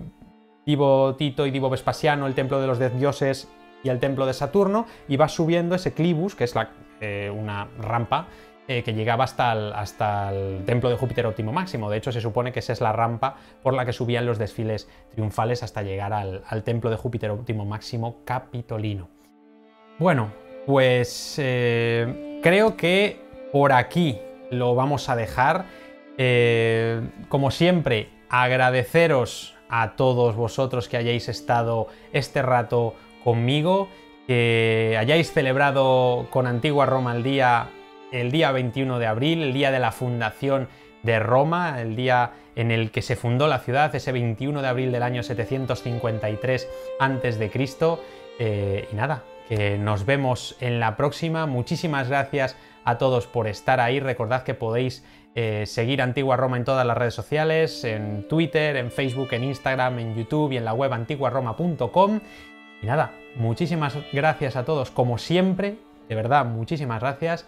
Divo 0.65 1.15
Tito 1.17 1.47
y 1.47 1.51
Divo 1.51 1.71
Vespasiano, 1.71 2.27
el 2.27 2.35
templo 2.35 2.61
de 2.61 2.67
los 2.67 2.99
dioses 2.99 3.49
y 3.83 3.89
el 3.89 4.01
templo 4.01 4.27
de 4.27 4.35
Saturno, 4.35 4.87
y 5.09 5.17
va 5.17 5.29
subiendo 5.29 5.75
ese 5.75 5.93
clibus, 5.93 6.35
que 6.35 6.45
es 6.45 6.55
eh, 7.01 7.33
una 7.35 7.69
rampa 7.79 8.29
que 8.67 8.95
llegaba 8.95 9.23
hasta 9.23 9.53
el, 9.53 9.73
hasta 9.75 10.33
el, 10.35 10.65
templo 10.65 10.91
de 10.91 10.97
Júpiter 10.97 11.25
óptimo 11.25 11.53
máximo. 11.53 11.89
De 11.89 11.99
hecho, 11.99 12.11
se 12.11 12.21
supone 12.21 12.51
que 12.51 12.59
esa 12.59 12.73
es 12.73 12.81
la 12.81 12.93
rampa 12.93 13.37
por 13.63 13.75
la 13.75 13.87
que 13.87 13.93
subían 13.93 14.27
los 14.27 14.39
desfiles 14.39 14.89
triunfales 15.13 15.63
hasta 15.63 15.83
llegar 15.83 16.13
al, 16.13 16.43
al 16.49 16.65
templo 16.65 16.91
de 16.91 16.97
Júpiter 16.97 17.31
óptimo 17.31 17.65
máximo 17.65 18.25
capitolino. 18.25 19.09
Bueno, 20.01 20.33
pues 20.67 21.37
eh, 21.39 22.41
creo 22.43 22.77
que 22.77 23.21
por 23.53 23.73
aquí 23.73 24.19
lo 24.51 24.75
vamos 24.75 25.09
a 25.09 25.17
dejar. 25.17 25.67
Eh, 26.19 27.01
como 27.29 27.51
siempre, 27.51 28.09
agradeceros 28.29 29.55
a 29.69 29.93
todos 29.97 30.37
vosotros 30.37 30.89
que 30.89 30.97
hayáis 30.97 31.29
estado 31.29 31.89
este 32.13 32.43
rato 32.43 32.95
conmigo, 33.25 33.89
que 34.27 34.97
hayáis 34.99 35.33
celebrado 35.33 36.27
con 36.31 36.47
Antigua 36.47 36.87
Roma 36.87 37.15
el 37.15 37.23
día, 37.23 37.69
el 38.13 38.31
día 38.31 38.53
21 38.53 38.99
de 38.99 39.07
abril, 39.07 39.43
el 39.43 39.53
día 39.53 39.71
de 39.71 39.79
la 39.79 39.93
fundación 39.93 40.69
de 41.03 41.21
Roma, 41.21 41.81
el 41.81 41.95
día 41.95 42.33
en 42.57 42.71
el 42.71 42.91
que 42.91 43.03
se 43.03 43.17
fundó 43.17 43.47
la 43.47 43.61
ciudad, 43.61 43.95
ese 43.95 44.13
21 44.13 44.63
de 44.63 44.69
abril 44.69 44.93
del 44.93 45.03
año 45.03 45.23
753 45.23 46.69
a.C. 46.99 47.51
Eh, 48.39 48.89
y 48.93 48.95
nada, 48.95 49.25
que 49.49 49.79
nos 49.79 50.07
vemos 50.07 50.57
en 50.61 50.81
la 50.81 50.97
próxima. 50.97 51.47
Muchísimas 51.47 52.09
gracias 52.09 52.57
a 52.85 52.99
todos 52.99 53.27
por 53.27 53.47
estar 53.49 53.81
ahí. 53.81 54.01
Recordad 54.01 54.43
que 54.43 54.55
podéis 54.55 55.05
eh, 55.35 55.65
seguir 55.67 56.01
Antigua 56.01 56.37
Roma 56.37 56.57
en 56.57 56.65
todas 56.65 56.87
las 56.87 56.97
redes 56.97 57.15
sociales, 57.15 57.85
en 57.85 58.27
Twitter, 58.29 58.77
en 58.77 58.91
Facebook, 58.91 59.29
en 59.33 59.45
Instagram, 59.45 59.99
en 59.99 60.15
YouTube 60.15 60.53
y 60.53 60.57
en 60.57 60.65
la 60.65 60.73
web 60.73 60.93
antiguaroma.com. 60.93 62.21
Y 62.83 62.87
nada, 62.87 63.13
muchísimas 63.37 63.97
gracias 64.13 64.57
a 64.57 64.65
todos 64.65 64.91
como 64.91 65.19
siempre, 65.19 65.77
de 66.09 66.15
verdad, 66.15 66.47
muchísimas 66.47 67.01
gracias. 67.01 67.47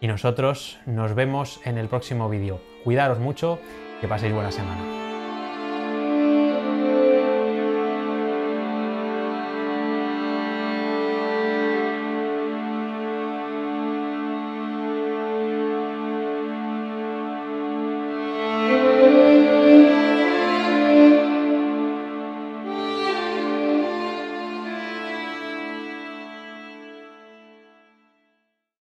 Y 0.00 0.06
nosotros 0.06 0.78
nos 0.86 1.14
vemos 1.14 1.60
en 1.64 1.76
el 1.76 1.88
próximo 1.88 2.28
vídeo. 2.28 2.60
Cuidaros 2.84 3.18
mucho, 3.18 3.58
que 4.00 4.08
paséis 4.08 4.32
buena 4.32 4.52
semana. 4.52 5.07